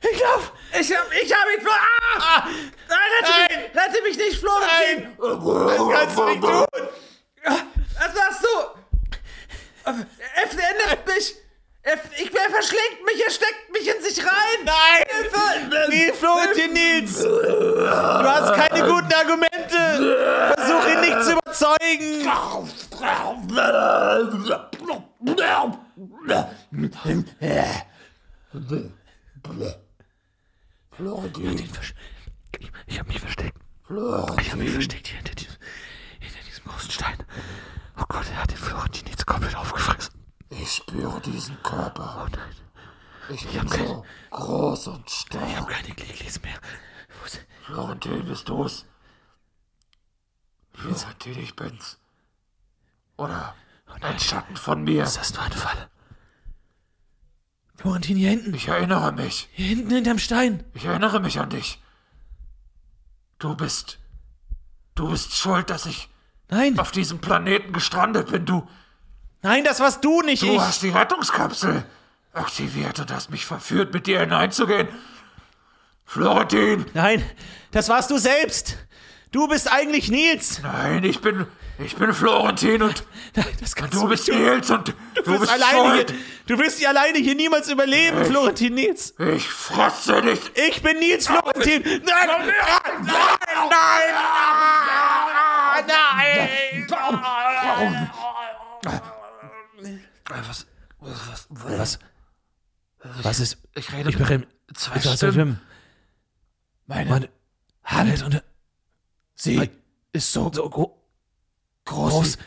Ich 0.01 0.19
lauf! 0.19 0.51
Ich 0.79 0.95
hab, 0.95 1.11
ich 1.13 1.33
hab 1.33 1.47
ihn, 1.55 1.61
Florentin! 1.61 2.19
Ah! 2.19 2.37
Ah! 2.37 2.47
Nein, 2.89 3.09
rette, 3.19 3.31
Nein! 3.31 3.61
Mich, 3.73 3.83
rette 3.83 4.01
mich 4.03 4.17
nicht, 4.17 4.39
Florentin! 4.39 5.17
Das 5.17 5.99
kannst 5.99 6.17
du 6.17 6.25
nicht 6.25 6.41
tun! 6.41 6.65
Was 7.43 8.13
machst 8.15 8.43
du? 8.43 8.55
Er 9.85 9.93
endet 10.69 11.07
mich! 11.07 11.35
Er, 11.87 11.99
ich, 12.17 12.33
er 12.35 12.49
verschlingt 12.49 13.05
mich, 13.05 13.23
er 13.23 13.29
steckt 13.29 13.71
mich 13.71 13.87
in 13.87 14.01
sich 14.01 14.17
rein! 14.25 14.63
Nein! 14.63 15.03
Hilfe! 15.07 15.87
Nee, 15.89 16.11
Florentin 16.13 16.73
Nils! 16.73 17.19
Du 17.21 18.27
hast 18.27 18.53
keine 18.55 18.87
guten 18.89 19.13
Argumente! 19.13 20.51
Versuch 20.57 20.87
ihn 20.87 21.01
nicht 21.01 21.23
zu 21.23 21.33
überzeugen! 21.33 22.27
Florentin, 30.91 31.69
Ich 32.87 32.99
habe 32.99 33.07
mich 33.09 33.19
versteckt. 33.19 33.59
Ich 33.87 33.99
habe 34.51 34.59
mich 34.59 34.69
Florentin, 34.71 34.71
versteckt 34.71 35.07
hier 35.07 35.17
hinter 35.17 35.35
diesem, 35.35 35.55
hinter 36.19 36.39
diesem 36.47 36.65
großen 36.65 36.91
Stein. 36.91 37.17
Oh 37.99 38.03
Gott, 38.07 38.25
er 38.31 38.41
hat 38.41 38.51
den 38.51 38.57
Florentin 38.57 39.07
jetzt 39.07 39.25
komplett 39.25 39.55
aufgefressen. 39.55 40.13
ich 40.49 40.71
spüre 40.71 41.19
diesen 41.21 41.61
Körper. 41.63 42.25
Oh 42.25 42.35
nein, 42.35 43.35
Ich 43.35 43.45
bin 43.47 43.67
so 43.67 44.05
groß 44.31 44.87
und 44.87 45.03
ich 45.07 45.25
habe 45.37 45.53
stark. 45.55 45.69
keine 45.69 45.95
Gliedlis 45.95 46.41
mehr. 46.41 46.55
Wo 47.19 47.25
ist- 47.25 47.45
Florentin, 47.65 48.25
bist 48.25 48.47
du's? 48.49 48.85
Florentin, 50.73 51.39
ich 51.39 51.55
bin's. 51.55 51.97
Oder 53.17 53.55
ein 54.01 54.19
Schatten 54.19 54.55
von 54.57 54.83
mir. 54.83 55.03
Was 55.03 55.17
ist 55.17 55.17
das 55.17 55.31
für 55.31 55.41
eine 55.41 55.55
Falle? 55.55 55.89
Florentin, 57.77 58.17
hier 58.17 58.29
hinten. 58.29 58.53
Ich 58.53 58.67
erinnere 58.67 59.11
mich. 59.13 59.47
Hier 59.53 59.67
hinten 59.67 59.91
hinterm 59.91 60.14
Stein. 60.25 60.63
Ich 60.73 60.85
erinnere 60.85 61.19
mich 61.19 61.39
an 61.39 61.49
dich. 61.51 61.79
Du 63.39 63.55
bist. 63.55 63.99
Du 64.95 65.09
bist 65.09 65.35
schuld, 65.35 65.69
dass 65.69 65.85
ich 65.85 66.09
Nein, 66.49 66.79
auf 66.79 66.91
diesem 66.91 67.19
Planeten 67.19 67.73
gestrandet 67.73 68.31
bin. 68.31 68.45
Du. 68.45 68.67
nein, 69.43 69.63
das 69.63 69.79
warst 69.79 70.03
du 70.03 70.21
nicht, 70.21 70.41
Du 70.41 70.53
ich. 70.53 70.59
hast 70.59 70.81
die 70.81 70.89
Rettungskapsel 70.89 71.83
aktiviert 72.33 72.99
und 72.99 73.11
hast 73.13 73.29
mich 73.29 73.45
verführt, 73.45 73.93
mit 73.93 74.07
dir 74.07 74.19
hineinzugehen. 74.21 74.87
Florentin! 76.05 76.85
Nein, 76.93 77.23
das 77.71 77.89
warst 77.89 78.09
du 78.11 78.17
selbst. 78.17 78.77
Du 79.35 79.47
bist 79.49 79.69
eigentlich 79.69 80.09
Nils. 80.09 80.61
Nein, 80.63 81.03
ich 81.03 81.19
bin. 81.19 81.45
Ich 81.77 81.97
bin 81.97 82.13
Florentin 82.13 82.81
und 82.81 83.03
Nein, 83.35 83.45
das 83.59 83.75
kannst 83.75 83.93
du 83.93 84.07
bist 84.07 84.29
nicht 84.29 84.37
tun. 84.37 84.45
Nils 84.45 84.71
und 84.71 84.87
du, 84.87 84.93
Du 85.13 85.23
bist, 85.23 85.39
bist 85.41 85.51
alleine 85.51 85.77
schuld. 85.97 86.09
hier. 86.11 86.19
Du 86.47 86.57
wirst 86.63 86.79
hier 86.79 86.87
alleine 86.87 87.17
hier 87.17 87.35
niemals 87.35 87.67
überleben, 87.67 88.23
Florentin 88.23 88.75
Nils. 88.75 89.13
Ich 89.19 89.45
fresse 89.49 90.21
dich. 90.21 90.39
Ich 90.55 90.81
bin 90.81 90.99
Nils 90.99 91.27
Florentin. 91.27 91.83
Nein, 91.83 92.01
nein, 92.05 92.47
nein, 93.03 93.37
nein, 93.69 94.15
nein. 95.85 96.49
Was? 100.29 100.65
Was? 101.01 101.47
Was? 101.49 101.99
Was 103.21 103.39
ist? 103.41 103.57
Ich 103.75 103.91
rede 103.91 104.11
Ich 104.11 104.17
bin 104.17 104.45
zwei 104.73 104.95
was 104.95 105.17
Stimmen. 105.17 105.59
Meine 106.87 107.09
Meine 107.09 107.27
Hand 107.83 108.23
und 108.23 108.41
Sie 109.35 109.69
ist 110.13 110.31
so 110.31 110.51
so 110.53 110.69
gro 110.69 110.97
groß. 111.85 112.11
groß. 112.11 112.37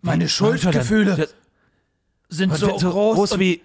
Meine 0.00 0.28
Schuldgefühle 0.28 1.28
sind 2.28 2.54
so, 2.54 2.78
so 2.78 2.90
groß. 2.90 3.16
groß 3.16 3.38
wie 3.38 3.62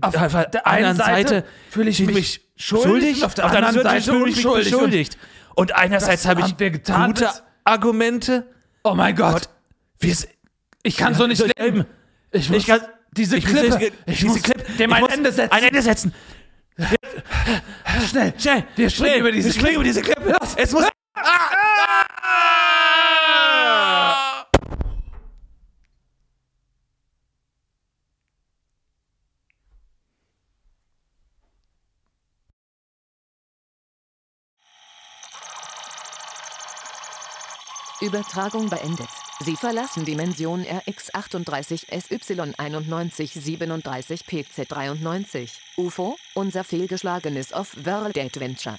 auf 0.00 0.16
auf 0.16 0.50
der 0.50 0.66
einen 0.66 0.96
Seite 0.96 1.44
fühle 1.70 1.90
ich 1.90 2.00
mich 2.00 2.40
schuldig, 2.56 3.24
auf 3.24 3.34
der 3.34 3.46
anderen 3.46 3.82
Seite 3.82 4.12
fühle 4.12 4.30
ich 4.30 4.36
mich. 4.36 4.46
Und 4.46 4.54
beschuldigt. 4.54 5.18
Und 5.54 5.72
einerseits 5.72 6.26
habe 6.26 6.42
ich 6.42 6.56
getan, 6.56 7.14
gute 7.14 7.30
Argumente. 7.64 8.46
Oh 8.82 8.94
mein 8.94 9.14
Gott, 9.14 9.48
es 10.00 10.28
ich 10.82 10.96
kann 10.96 11.14
so 11.14 11.26
nicht 11.26 11.42
leben. 11.58 11.86
Ich 12.30 12.50
muss 12.50 12.58
Ich 12.58 12.66
kann 12.66 12.80
diese 13.12 13.36
ich 13.36 13.46
Klippe, 13.46 13.68
muss, 13.68 13.80
ich 13.80 13.92
diese 14.18 14.26
muss 14.26 14.42
Clip, 14.42 14.76
dem 14.76 14.90
ich 14.90 14.96
ein 14.96 15.06
Ende 15.06 15.32
setzen. 15.32 15.52
Ein 15.52 15.64
Ende 15.64 15.82
setzen. 15.82 16.14
Schnell, 18.08 18.34
Schnell, 18.38 18.64
wir 18.76 18.90
springen 18.90 19.10
schnell, 19.10 19.20
über 19.20 19.32
diese 19.32 19.48
wir 19.48 19.52
springen 19.54 19.74
über 19.76 19.84
diese 19.84 20.02
Klippe. 20.02 20.36
Es 20.56 20.72
muss. 20.72 20.84
Übertragung 38.00 38.68
beendet. 38.68 39.23
Sie 39.40 39.56
verlassen 39.56 40.04
Dimension 40.04 40.64
RX38 40.64 41.88
SY91 41.90 43.40
37 43.40 44.22
PC93. 44.22 45.50
UFO, 45.76 46.16
unser 46.34 46.62
fehlgeschlagenes 46.62 47.52
Off-World 47.52 48.16
Adventure. 48.16 48.78